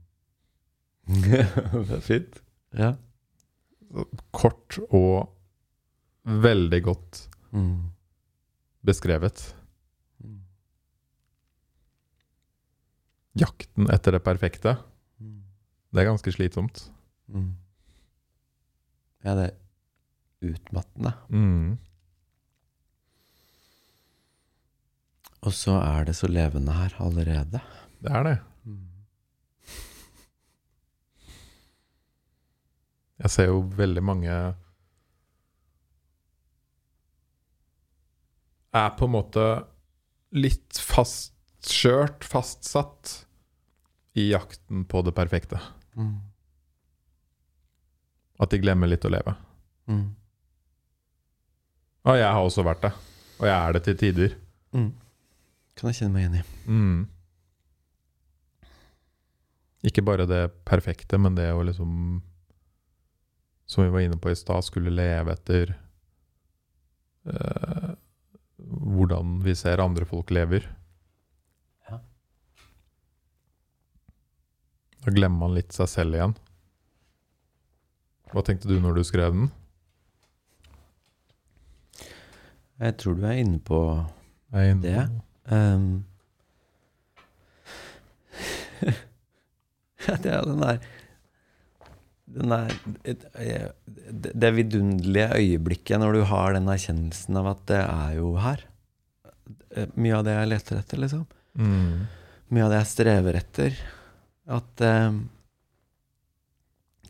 det 1.24 1.98
er 1.98 2.02
fint. 2.04 2.40
Ja. 2.74 2.94
Kort 4.34 4.80
og 4.90 5.30
veldig 6.26 6.82
godt 6.88 7.28
Mm. 7.54 7.92
beskrevet. 8.82 9.44
Mm. 10.24 10.40
Jakten 13.38 13.90
etter 13.94 14.16
det 14.18 14.24
perfekte, 14.26 14.74
Mm. 15.22 15.44
det 15.94 16.02
er 16.02 16.08
ganske 16.10 16.32
slitsomt. 16.34 16.88
Mm. 17.28 17.52
Ja, 19.24 19.36
det 19.40 19.50
er 19.50 20.54
utmattende. 20.54 21.14
Mm. 21.32 21.78
Og 25.44 25.54
så 25.56 25.78
er 25.80 26.08
det 26.08 26.16
så 26.16 26.28
levende 26.32 26.76
her 26.76 26.95
allerede. 27.04 27.62
Det 28.04 28.12
er 28.12 28.28
det. 28.28 28.38
Jeg 33.24 33.32
ser 33.32 33.48
jo 33.52 33.62
veldig 33.78 34.04
mange 34.04 34.36
Er 38.74 38.90
på 38.98 39.06
en 39.06 39.14
måte 39.14 39.41
litt 40.34 40.80
fastkjørt, 40.82 42.26
fastsatt, 42.26 43.12
i 44.18 44.32
jakten 44.32 44.82
på 44.90 45.04
det 45.06 45.14
perfekte. 45.14 45.60
Mm. 45.94 46.33
At 48.44 48.52
de 48.52 48.60
glemmer 48.60 48.91
litt 48.91 49.06
å 49.07 49.11
leve. 49.14 49.36
Mm. 49.88 50.06
Og 52.03 52.20
jeg 52.20 52.28
har 52.28 52.44
også 52.44 52.65
vært 52.68 52.84
det. 52.84 52.91
Og 53.40 53.48
jeg 53.48 53.56
er 53.56 53.76
det 53.76 53.82
til 53.86 53.98
tider. 53.99 54.36
Mm. 54.76 54.91
Kan 55.80 55.90
jeg 55.90 56.02
kjenne 56.02 56.14
meg 56.14 56.26
igjen 56.26 56.40
i. 56.41 56.44
Mm. 56.68 57.02
Ikke 59.88 60.03
bare 60.06 60.28
det 60.28 60.44
perfekte, 60.68 61.20
men 61.20 61.36
det 61.36 61.49
å 61.52 61.64
liksom 61.65 62.22
Som 63.68 63.86
vi 63.86 63.91
var 63.91 64.03
inne 64.03 64.20
på 64.20 64.32
i 64.32 64.36
stad, 64.38 64.64
skulle 64.68 64.91
leve 64.91 65.34
etter 65.34 65.72
eh, 67.26 67.91
hvordan 68.60 69.38
vi 69.41 69.56
ser 69.56 69.82
andre 69.82 70.06
folk 70.06 70.30
lever. 70.36 70.68
Ja. 71.88 72.02
Da 75.06 75.14
glemmer 75.15 75.45
man 75.45 75.56
litt 75.56 75.72
seg 75.74 75.90
selv 75.90 76.20
igjen. 76.20 76.36
Hva 78.34 78.42
tenkte 78.46 78.68
du 78.72 78.80
når 78.82 78.96
du 78.98 79.04
skrev 79.06 79.32
den? 79.36 79.52
Jeg 82.82 82.98
tror 83.00 83.16
du 83.20 83.24
er 83.30 83.38
inne 83.44 83.60
på 83.64 83.80
er 84.54 84.72
inne 84.74 84.82
Det? 84.84 85.04
på- 85.08 85.20
Um, 85.54 86.06
det 90.24 90.32
er 90.32 90.46
den 90.48 90.62
der 90.64 90.78
den 92.34 92.50
der, 92.50 92.72
det, 93.04 94.32
det 94.34 94.52
vidunderlige 94.56 95.28
øyeblikket 95.38 96.00
når 96.02 96.16
du 96.16 96.22
har 96.32 96.56
den 96.56 96.70
erkjennelsen 96.72 97.38
av 97.38 97.50
at 97.52 97.62
det 97.70 97.82
er 97.84 98.16
jo 98.18 98.32
her. 98.42 98.64
Mye 100.00 100.16
av 100.18 100.24
det 100.26 100.34
jeg 100.40 100.50
leter 100.50 100.80
etter, 100.80 100.98
liksom. 101.04 101.28
Mm. 101.60 102.08
Mye 102.56 102.64
av 102.66 102.72
det 102.74 102.80
jeg 102.80 102.90
strever 102.94 103.38
etter. 103.38 103.78
At 104.58 104.82
eh, 104.88 105.12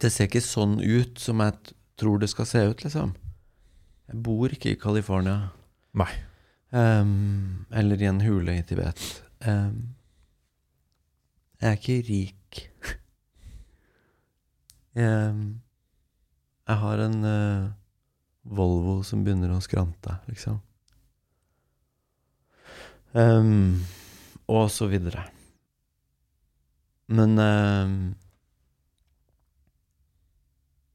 det 0.04 0.12
ser 0.12 0.28
ikke 0.28 0.44
sånn 0.44 0.80
ut 0.84 1.20
som 1.22 1.42
jeg 1.44 1.76
tror 2.00 2.20
det 2.20 2.30
skal 2.32 2.48
se 2.50 2.64
ut, 2.68 2.84
liksom. 2.84 3.14
Jeg 4.12 4.20
bor 4.26 4.52
ikke 4.52 4.74
i 4.74 4.80
California. 4.80 5.54
Nei. 5.96 6.12
Um, 6.74 7.66
eller 7.72 8.02
i 8.02 8.10
en 8.10 8.20
hule 8.26 8.58
i 8.58 8.64
Tibet. 8.68 9.00
Um, 9.46 9.94
jeg 11.62 11.70
er 11.70 11.80
ikke 11.80 12.02
rik. 12.10 12.64
Ehm, 14.94 15.64
jeg 16.70 16.78
har 16.78 17.00
en 17.02 17.16
uh, 17.26 17.72
Volvo 18.46 19.00
som 19.02 19.24
begynner 19.26 19.50
å 19.56 19.64
skrante, 19.66 20.20
liksom. 20.28 20.60
Um, 23.18 23.82
og 24.46 24.68
så 24.70 24.86
videre. 24.92 25.24
Men 27.10 27.34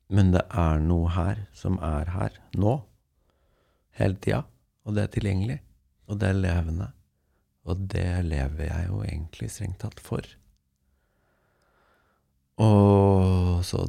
Men 0.09 0.33
det 0.33 0.45
er 0.57 0.81
noe 0.81 1.11
her 1.13 1.43
som 1.57 1.77
er 1.85 2.09
her 2.15 2.37
nå. 2.57 2.79
Hele 3.99 4.17
tida. 4.25 4.45
Og 4.89 4.97
det 4.97 5.05
er 5.05 5.15
tilgjengelig. 5.19 5.59
Og 6.09 6.21
det 6.21 6.31
er 6.31 6.39
levende. 6.39 6.91
Og 7.69 7.83
det 7.93 8.09
lever 8.25 8.71
jeg 8.71 8.89
jo 8.89 9.03
egentlig 9.05 9.51
strengt 9.53 9.83
tatt 9.83 10.01
for. 10.01 10.25
Og 12.65 13.61
så 13.69 13.85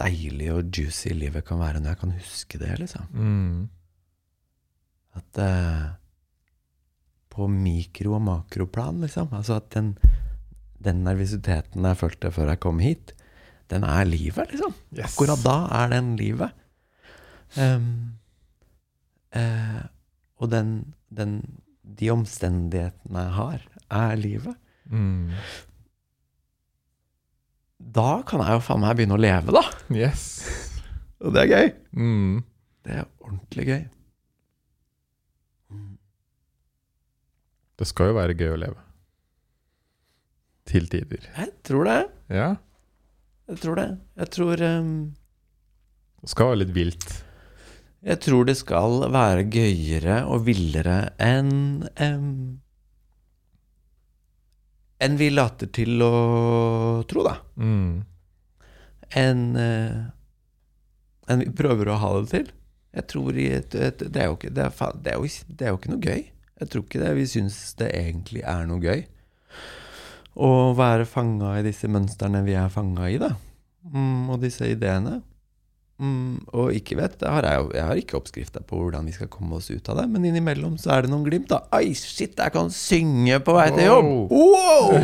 deilig 0.00 0.48
og 0.54 0.70
juicy 0.72 1.12
livet 1.14 1.44
kan 1.46 1.60
være 1.60 1.82
når 1.82 1.92
jeg 1.92 2.00
kan 2.00 2.14
huske 2.16 2.60
det, 2.62 2.72
liksom. 2.80 3.10
Mm. 3.12 3.68
At 5.20 5.42
eh, 5.44 5.90
På 7.32 7.46
mikro- 7.48 8.16
og 8.16 8.22
makroplan, 8.22 9.00
liksom. 9.04 9.28
Altså 9.32 9.60
at 9.60 9.68
den, 9.76 9.94
den 10.84 11.04
nervøsiteten 11.04 11.84
jeg 11.84 11.96
følte 12.00 12.32
før 12.32 12.48
jeg 12.52 12.60
kom 12.60 12.80
hit, 12.80 13.14
den 13.72 13.86
er 13.88 14.04
livet, 14.08 14.52
liksom. 14.52 14.74
Yes. 14.92 15.12
Akkurat 15.12 15.42
da 15.44 15.56
er 15.80 15.92
den 15.94 16.12
livet. 16.20 16.52
Um, 17.56 17.88
uh, 19.36 19.82
og 20.42 20.52
den, 20.52 20.72
den, 21.12 21.36
de 21.82 22.10
omstendighetene 22.12 23.26
jeg 23.26 23.36
har, 23.38 23.66
er 23.92 24.16
livet. 24.20 24.58
Mm. 24.92 25.32
Da 27.92 28.22
kan 28.28 28.42
jeg 28.44 28.58
jo 28.58 28.64
faen 28.64 28.82
meg 28.84 28.96
begynne 28.98 29.18
å 29.18 29.22
leve, 29.22 29.54
da! 29.54 29.64
Yes. 29.92 30.26
Og 31.22 31.34
det 31.34 31.44
er 31.44 31.52
gøy. 31.52 31.72
Mm. 31.98 32.40
Det 32.82 32.96
er 32.98 33.08
ordentlig 33.22 33.66
gøy. 33.68 33.82
Det 37.78 37.88
skal 37.88 38.10
jo 38.10 38.18
være 38.18 38.36
gøy 38.38 38.52
å 38.54 38.60
leve. 38.62 38.82
Til 40.70 40.86
tider. 40.90 41.24
Jeg 41.34 41.50
tror 41.66 41.88
det. 41.88 42.00
Ja. 42.30 42.50
Jeg 43.50 43.60
tror 43.62 43.78
det. 43.80 43.88
Jeg 44.20 44.32
tror 44.36 44.62
um, 44.62 44.94
Det 46.22 46.30
skal 46.30 46.52
være 46.52 46.60
litt 46.62 46.74
vilt. 46.76 47.10
Jeg 48.02 48.18
tror 48.22 48.46
det 48.48 48.56
skal 48.58 49.04
være 49.14 49.46
gøyere 49.50 50.22
og 50.30 50.46
villere 50.48 50.96
enn 51.22 51.84
um, 52.02 52.32
enn 55.02 55.18
vi 55.18 55.28
later 55.32 55.70
til 55.74 56.02
å 56.06 56.16
tro, 57.10 57.24
da. 57.26 57.36
Mm. 57.58 58.02
Enn 59.18 59.46
uh, 59.58 60.02
enn 61.30 61.42
vi 61.42 61.54
prøver 61.54 61.90
å 61.90 61.98
ha 62.02 62.12
det 62.20 62.28
til. 62.34 62.52
Jeg 62.92 63.08
tror 63.08 63.38
i 63.40 63.48
et, 63.56 63.74
et, 63.74 64.02
det, 64.04 64.20
er 64.20 64.30
jo 64.30 64.36
ikke, 64.36 64.52
det, 64.52 64.68
er, 64.68 64.96
det, 65.00 65.14
er 65.14 65.18
jo, 65.18 65.30
det 65.48 65.66
er 65.66 65.72
jo 65.72 65.80
ikke 65.80 65.92
noe 65.94 66.06
gøy. 66.06 66.24
Jeg 66.62 66.70
tror 66.72 66.84
ikke 66.84 67.02
det 67.02 67.12
vi 67.16 67.28
syns 67.30 67.58
det 67.80 67.88
egentlig 67.96 68.42
er 68.46 68.66
noe 68.68 68.82
gøy. 68.82 69.06
Å 70.32 70.72
være 70.76 71.04
fanga 71.08 71.58
i 71.58 71.66
disse 71.66 71.90
mønstrene 71.92 72.40
vi 72.46 72.56
er 72.56 72.72
fanga 72.72 73.10
i, 73.12 73.18
da. 73.20 73.34
Mm, 73.92 74.30
og 74.32 74.40
disse 74.44 74.68
ideene. 74.70 75.18
Mm, 76.02 76.40
og 76.56 76.72
ikke 76.74 76.96
vet, 76.98 77.18
det 77.20 77.30
har 77.30 77.46
jeg, 77.46 77.66
jeg 77.76 77.86
har 77.86 78.00
ikke 78.00 78.16
oppskrifta 78.18 78.62
på 78.66 78.80
hvordan 78.80 79.06
vi 79.06 79.14
skal 79.14 79.30
komme 79.30 79.58
oss 79.58 79.68
ut 79.70 79.90
av 79.92 80.00
det, 80.00 80.08
men 80.10 80.24
innimellom 80.26 80.78
så 80.80 80.96
er 80.96 81.04
det 81.04 81.12
noen 81.12 81.26
glimt, 81.28 81.50
da. 81.52 81.60
Oi, 81.76 81.92
shit, 81.98 82.34
jeg 82.38 82.54
kan 82.54 82.72
synge 82.74 83.38
på 83.44 83.54
vei 83.58 83.68
til 83.76 83.86
jobb! 83.86 84.10
Wow! 84.32 84.96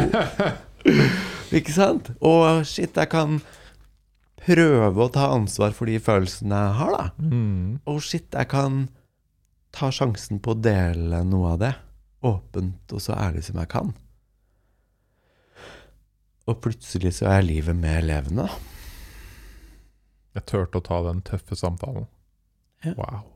ikke 1.61 1.77
sant? 1.77 2.11
Og 2.25 2.65
shit, 2.67 2.97
jeg 2.97 3.13
kan 3.13 3.39
prøve 4.49 5.05
å 5.05 5.13
ta 5.13 5.29
ansvar 5.37 5.77
for 5.77 5.91
de 5.91 6.01
følelsene 6.03 6.65
jeg 6.65 6.77
har, 6.81 6.97
da. 6.97 7.29
Mm. 7.29 7.79
Og 7.91 8.01
shit, 8.03 8.27
jeg 8.33 8.51
kan 8.51 8.87
ta 9.77 9.93
sjansen 9.95 10.41
på 10.43 10.57
å 10.57 10.59
dele 10.59 11.23
noe 11.29 11.55
av 11.55 11.63
det. 11.63 11.75
Åpent 12.27 12.97
og 12.97 13.03
så 13.05 13.15
ærlig 13.15 13.45
som 13.47 13.61
jeg 13.61 13.71
kan. 13.71 13.93
Og 16.49 16.61
plutselig 16.65 17.19
så 17.19 17.29
er 17.35 17.45
livet 17.45 17.77
mer 17.77 18.01
levende. 18.05 18.49
Jeg 20.37 20.47
turte 20.49 20.81
å 20.81 20.87
ta 20.87 21.03
den 21.09 21.21
tøffe 21.27 21.59
samtalen. 21.59 22.09
Ja. 22.85 22.95
Wow. 22.97 23.27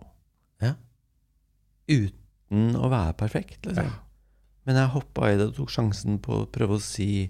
Uten 1.90 2.76
å 2.78 2.88
være 2.92 3.14
perfekt, 3.18 3.64
liksom. 3.66 3.88
Ja. 3.88 4.00
Men 4.68 4.78
jeg 4.78 4.92
hoppa 4.94 5.32
i 5.32 5.38
det 5.38 5.48
og 5.50 5.56
tok 5.56 5.72
sjansen 5.74 6.20
på 6.22 6.42
å 6.44 6.50
prøve 6.54 6.76
å 6.78 6.82
si 6.82 7.26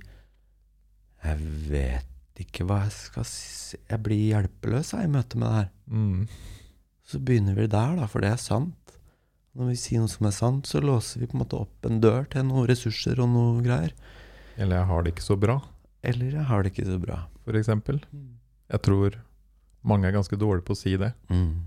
Jeg 1.23 1.53
vet 1.71 2.43
ikke 2.43 2.67
hva 2.69 2.83
jeg 2.83 2.93
skal 2.93 3.25
si 3.29 3.79
Jeg 3.89 4.03
blir 4.05 4.27
hjelpeløs 4.35 4.93
jeg, 4.93 5.09
i 5.09 5.13
møte 5.13 5.41
med 5.41 5.49
det 5.49 5.63
her. 5.63 5.71
Mm. 5.87 6.27
Så 7.09 7.21
begynner 7.25 7.57
vi 7.57 7.71
der, 7.73 7.97
da, 7.97 8.09
for 8.11 8.25
det 8.25 8.35
er 8.35 8.43
sant. 8.43 8.97
Når 9.57 9.73
vi 9.73 9.79
sier 9.81 10.05
noe 10.05 10.13
som 10.13 10.29
er 10.29 10.37
sant, 10.37 10.69
så 10.69 10.81
låser 10.81 11.23
vi 11.23 11.29
på 11.29 11.37
en 11.37 11.43
måte 11.43 11.61
opp 11.61 11.89
en 11.89 12.01
dør 12.05 12.29
til 12.33 12.47
noen 12.49 12.69
ressurser 12.69 13.21
og 13.21 13.33
noe 13.33 13.65
greier. 13.65 13.97
Eller 14.61 14.81
jeg 14.81 14.89
har 14.91 15.05
det 15.05 15.13
ikke 15.15 15.25
så 15.25 15.37
bra, 15.41 15.59
Eller 16.03 16.35
jeg 16.39 16.45
har 16.49 16.63
det 16.63 16.73
ikke 16.73 16.87
så 16.89 16.99
bra. 17.03 17.19
for 17.45 17.59
eksempel. 17.59 18.01
Jeg 18.71 18.83
tror 18.83 19.17
mange 19.83 20.07
er 20.07 20.13
ganske 20.15 20.37
dårlige 20.39 20.65
på 20.67 20.75
å 20.77 20.79
si 20.79 20.97
det. 20.97 21.13
Mm. 21.29 21.67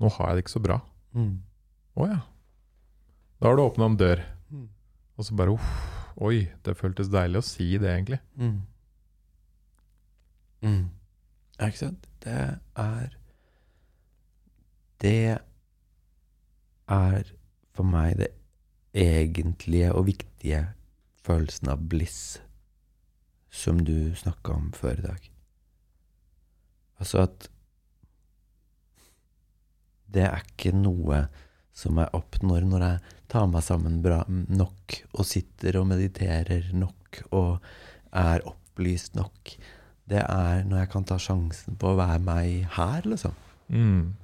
Nå 0.00 0.10
har 0.16 0.28
jeg 0.28 0.36
det 0.36 0.44
ikke 0.44 0.56
så 0.58 0.62
bra. 0.64 0.80
Mm. 1.14 1.42
Å 1.96 2.06
ja. 2.10 2.20
Da 3.40 3.48
har 3.48 3.56
du 3.56 3.62
åpna 3.64 3.86
en 3.90 3.96
dør. 3.96 4.20
Mm. 4.50 4.68
Og 5.16 5.24
så 5.24 5.36
bare 5.36 5.54
uff, 5.54 5.70
oi, 6.20 6.50
det 6.64 6.76
føltes 6.76 7.08
deilig 7.12 7.40
å 7.40 7.46
si 7.46 7.78
det, 7.78 7.90
egentlig. 7.94 8.20
Mm. 8.36 8.60
Mm. 10.64 10.84
Ja, 11.58 11.68
ikke 11.68 11.78
sant? 11.78 12.06
Det 12.24 12.58
er 12.76 13.16
Det 15.00 15.38
er 16.88 17.32
for 17.74 17.84
meg 17.84 18.16
det 18.20 18.30
egentlige 18.94 19.92
og 19.92 20.06
viktige 20.06 20.62
følelsen 21.24 21.68
av 21.72 21.82
bliss 21.90 22.38
som 23.54 23.80
du 23.86 24.14
snakka 24.18 24.56
om 24.56 24.70
før 24.74 24.98
i 24.98 25.06
dag. 25.06 25.30
Altså 26.98 27.24
at 27.28 27.48
det 30.14 30.26
er 30.26 30.42
ikke 30.42 30.74
noe 30.76 31.24
som 31.74 31.98
jeg 31.98 32.14
oppnår 32.14 32.66
når 32.70 32.84
jeg 32.86 33.14
tar 33.32 33.48
meg 33.50 33.64
sammen 33.66 33.98
bra 34.02 34.20
nok 34.30 34.98
og 35.12 35.26
sitter 35.26 35.80
og 35.80 35.88
mediterer 35.90 36.68
nok 36.76 37.22
og 37.34 37.64
er 38.14 38.44
opplyst 38.46 39.18
nok. 39.18 39.56
Det 40.06 40.20
er 40.22 40.62
når 40.68 40.84
jeg 40.84 40.92
kan 40.92 41.08
ta 41.08 41.18
sjansen 41.18 41.78
på 41.80 41.90
å 41.90 41.98
være 41.98 42.20
meg 42.22 42.68
her, 42.76 43.06
liksom. 43.08 43.34
Mm. 43.72 44.14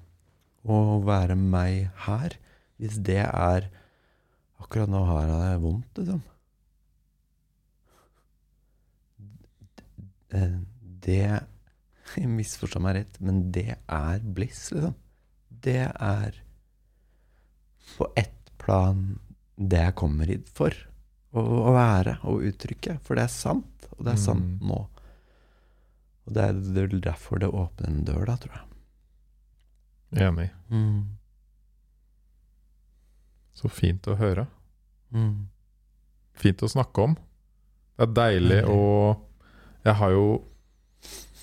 Å 0.69 1.01
være 1.07 1.35
meg 1.41 1.89
her. 2.07 2.37
Hvis 2.81 3.01
det 3.05 3.23
er 3.25 3.71
Akkurat 4.61 4.91
nå 4.93 4.99
har 5.09 5.23
jeg 5.25 5.39
det 5.41 5.61
vondt, 5.63 5.89
liksom. 5.97 6.19
Det 10.31 11.41
Misforstå 12.27 12.81
meg 12.83 12.97
rett, 12.97 13.19
men 13.23 13.43
det 13.55 13.77
er 13.87 14.23
bliss, 14.25 14.69
liksom. 14.75 14.95
Det 15.61 15.83
er 15.93 16.39
på 17.97 18.07
ett 18.19 18.51
plan 18.59 19.19
det 19.61 19.81
jeg 19.85 19.95
kommer 19.99 20.31
hit 20.31 20.49
for. 20.57 20.75
Å, 21.31 21.43
å 21.43 21.73
være 21.77 22.17
og 22.27 22.43
uttrykke. 22.49 22.97
For 23.07 23.19
det 23.19 23.27
er 23.29 23.33
sant, 23.35 23.87
og 23.97 24.05
det 24.07 24.15
er 24.17 24.23
sant 24.23 24.57
Mm. 24.61 24.67
nå. 24.73 24.81
Og 26.27 26.35
det 26.37 26.43
er, 26.49 26.59
er 26.83 26.95
derfor 27.05 27.39
det 27.43 27.49
åpner 27.51 27.89
en 27.91 28.05
dør, 28.07 28.25
da, 28.27 28.37
tror 28.43 28.55
jeg. 28.59 28.67
Enig. 30.27 30.49
Mm. 30.71 31.05
Så 33.61 33.69
fint 33.71 34.07
å 34.11 34.17
høre. 34.19 34.47
Mm. 35.15 35.49
Fint 36.41 36.63
å 36.65 36.71
snakke 36.71 37.05
om. 37.05 37.17
Det 37.99 38.07
er 38.09 38.15
deilig 38.17 38.61
å 38.71 38.81
Jeg 39.85 39.95
har 39.95 40.11
jo, 40.11 40.43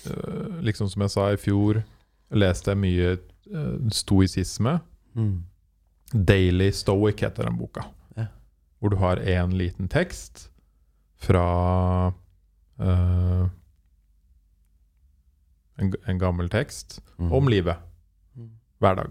øh, 0.06 0.60
liksom 0.62 0.88
som 0.88 1.02
jeg 1.02 1.10
sa 1.10 1.28
i 1.32 1.36
fjor, 1.36 1.82
leste 2.30 2.70
jeg 2.70 2.78
mye 2.78 3.18
øh, 3.50 3.90
stoisisme. 3.92 4.78
Mm. 5.14 5.42
Daily 6.28 6.70
Stoic 6.70 7.20
heter 7.20 7.42
den 7.48 7.58
boka. 7.58 7.80
Ja. 8.16 8.26
Hvor 8.78 8.88
du 8.90 8.96
har 8.96 9.16
én 9.16 9.52
liten 9.56 9.88
tekst 9.88 10.50
fra 11.18 12.12
uh, 12.78 13.48
en, 15.78 15.92
en 16.06 16.18
gammel 16.18 16.48
tekst 16.48 17.00
Mm. 17.18 17.32
om 17.32 17.48
livet 17.48 17.76
Mm. 18.36 18.50
hver 18.78 18.94
dag. 18.94 19.10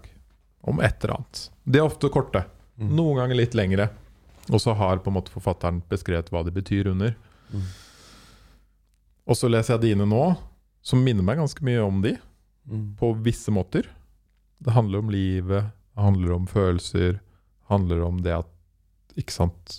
Om 0.62 0.80
et 0.80 1.04
eller 1.04 1.14
annet. 1.16 1.50
De 1.66 1.78
er 1.78 1.82
ofte 1.84 2.08
korte. 2.08 2.44
Mm. 2.80 2.94
Noen 2.96 3.16
ganger 3.20 3.36
litt 3.36 3.54
lengre. 3.54 3.88
Og 4.50 4.60
så 4.60 4.72
har 4.74 4.96
på 5.04 5.10
en 5.10 5.14
måte 5.18 5.30
forfatteren 5.30 5.82
beskrevet 5.90 6.30
hva 6.32 6.40
de 6.46 6.50
betyr 6.50 6.88
under. 6.88 7.14
Mm. 7.52 7.62
Og 9.28 9.36
så 9.36 9.48
leser 9.52 9.76
jeg 9.76 9.90
dine 9.92 10.06
nå, 10.08 10.22
som 10.82 11.02
minner 11.04 11.22
meg 11.26 11.36
ganske 11.40 11.64
mye 11.66 11.82
om 11.84 12.00
de, 12.04 12.16
Mm. 12.68 12.96
på 13.00 13.14
visse 13.24 13.48
måter. 13.48 13.86
Det 14.60 14.74
handler 14.74 14.98
om 15.00 15.08
livet, 15.08 15.70
det 15.96 16.02
handler 16.04 16.34
om 16.34 16.46
følelser, 16.46 17.12
det 17.16 17.68
handler 17.70 18.02
om 18.04 18.18
det 18.20 18.34
at 18.42 18.48
Ikke 19.16 19.32
sant 19.32 19.78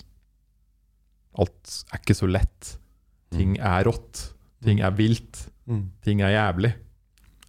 Alt 1.38 1.84
er 1.94 2.00
ikke 2.02 2.16
så 2.18 2.28
lett. 2.28 2.72
Ting 3.32 3.54
er 3.62 3.84
rått. 3.86 4.34
Ting 4.66 4.82
er 4.82 4.92
vilt. 4.98 5.46
Mm. 5.70 5.92
Ting 6.04 6.22
er 6.26 6.34
jævlig. 6.34 6.74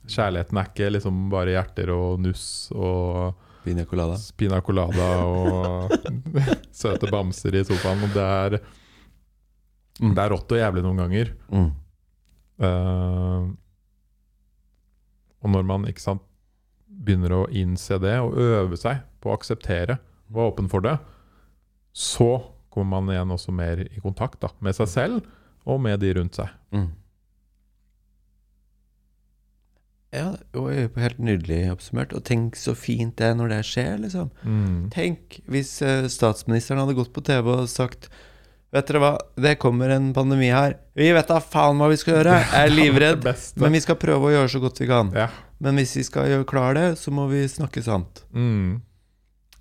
Kjærligheten 0.07 0.59
er 0.61 0.69
ikke 0.69 0.91
liksom 0.93 1.23
bare 1.33 1.55
hjerter 1.57 1.91
og 1.95 2.21
nuss 2.21 2.45
og 2.77 3.35
Pina 3.65 3.85
colada. 3.85 4.17
Pina 4.37 4.61
colada 4.61 5.09
og 5.25 5.91
søte 6.83 7.11
bamser 7.11 7.57
i 7.59 7.65
sofaen. 7.65 8.05
Og 8.07 8.15
det 8.15 8.29
er, 8.29 8.61
Mm. 10.01 10.15
det 10.15 10.23
er 10.23 10.31
rått 10.33 10.53
og 10.53 10.57
jævlig 10.61 10.83
noen 10.85 10.97
ganger. 10.97 11.33
Mm. 11.53 11.73
Eh, 12.61 13.49
og 15.41 15.55
når 15.55 15.67
man 15.69 15.89
ikke 15.89 16.05
sant, 16.05 16.25
begynner 16.91 17.33
å 17.33 17.49
innse 17.55 18.01
det 18.03 18.17
og 18.21 18.37
øve 18.41 18.77
seg 18.77 19.05
på 19.23 19.31
å 19.31 19.37
akseptere 19.39 20.01
og 20.29 20.37
være 20.37 20.53
åpen 20.53 20.71
for 20.73 20.85
det, 20.85 20.97
så 21.97 22.33
kommer 22.71 23.01
man 23.01 23.15
igjen 23.15 23.35
også 23.35 23.55
mer 23.55 23.85
i 23.87 24.03
kontakt 24.03 24.41
da, 24.43 24.51
med 24.63 24.77
seg 24.77 24.91
selv 24.91 25.21
og 25.69 25.81
med 25.83 26.03
de 26.03 26.13
rundt 26.17 26.39
seg. 26.39 26.51
Mm. 26.75 26.91
Ja, 30.11 30.33
var 30.53 30.99
helt 30.99 31.21
nydelig 31.23 31.61
oppsummert. 31.71 32.15
Og 32.17 32.25
tenk 32.27 32.59
så 32.59 32.75
fint 32.75 33.15
det 33.21 33.29
er 33.31 33.37
når 33.39 33.53
det 33.53 33.61
skjer, 33.69 33.93
liksom. 34.03 34.33
Mm. 34.43 34.89
Tenk 34.91 35.39
hvis 35.51 35.77
eh, 35.87 36.09
statsministeren 36.11 36.83
hadde 36.83 36.97
gått 36.99 37.13
på 37.15 37.23
TV 37.27 37.53
og 37.53 37.71
sagt 37.71 38.11
Vet 38.71 38.87
dere 38.87 39.01
hva, 39.03 39.15
det 39.35 39.57
kommer 39.59 39.91
en 39.91 40.13
pandemi 40.15 40.53
her. 40.55 40.77
Vi 40.95 41.09
vet 41.15 41.31
da 41.31 41.41
faen 41.43 41.81
hva 41.81 41.89
vi 41.91 41.97
skal 41.99 42.21
gjøre. 42.21 42.37
Jeg 42.39 42.69
er 42.69 42.71
livredd. 42.71 43.25
Men 43.59 43.75
vi 43.75 43.81
skal 43.83 43.99
prøve 43.99 44.29
å 44.29 44.35
gjøre 44.37 44.53
så 44.53 44.61
godt 44.63 44.79
vi 44.79 44.87
kan. 44.91 45.11
Ja. 45.17 45.27
Men 45.61 45.81
hvis 45.81 45.97
vi 45.99 46.05
skal 46.07 46.31
gjøre 46.31 46.47
klar 46.49 46.79
det, 46.79 46.87
så 47.01 47.11
må 47.15 47.27
vi 47.33 47.43
snakke 47.51 47.83
sant. 47.83 48.23
Mm. 48.31 48.79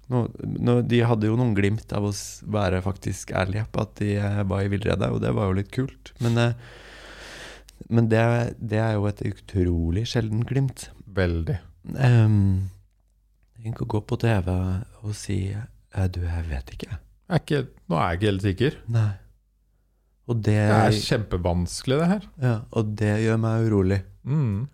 Nå, 0.09 0.21
nå, 0.41 0.75
de 0.89 1.01
hadde 1.05 1.29
jo 1.29 1.37
noen 1.37 1.55
glimt 1.57 1.91
av 1.93 2.05
å 2.05 2.13
være 2.53 2.83
faktisk 2.85 3.33
ærlige 3.37 3.65
på 3.73 3.83
at 3.83 3.97
de 3.99 4.13
eh, 4.17 4.39
var 4.49 4.63
i 4.65 4.71
villrede, 4.71 5.09
og 5.13 5.21
det 5.25 5.33
var 5.37 5.49
jo 5.49 5.57
litt 5.57 5.73
kult. 5.73 6.13
Men, 6.21 6.37
eh, 6.41 7.83
men 7.89 8.09
det, 8.13 8.23
det 8.61 8.81
er 8.81 8.95
jo 8.97 9.09
et 9.09 9.25
utrolig 9.25 10.05
sjelden 10.09 10.45
glimt. 10.49 10.87
Veldig. 11.17 11.59
Um, 11.97 12.69
tenk 13.57 13.81
å 13.81 13.89
gå 13.89 14.05
på 14.05 14.17
TV 14.21 14.49
og 14.53 15.13
si 15.17 15.41
Du, 16.13 16.19
jeg 16.21 16.43
vet 16.51 16.75
ikke. 16.77 16.99
Er 17.29 17.41
ikke, 17.43 17.59
nå 17.89 17.97
er 17.99 18.07
jeg 18.09 18.19
ikke 18.19 18.29
helt 18.31 18.45
sikker. 18.47 18.77
Nei. 18.89 19.09
Og 20.29 20.35
det, 20.45 20.53
Det 20.53 20.77
er 20.77 20.97
kjempevanskelig, 21.05 21.97
det 22.01 22.07
her. 22.07 22.25
ja, 22.41 22.55
og 22.71 22.91
det 22.97 23.13
gjør 23.23 23.37
meg 23.41 23.67
urolig. 23.69 24.01
Mm. 24.25 24.67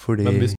Fordi 0.00 0.24
Men 0.24 0.38
hvis 0.40 0.54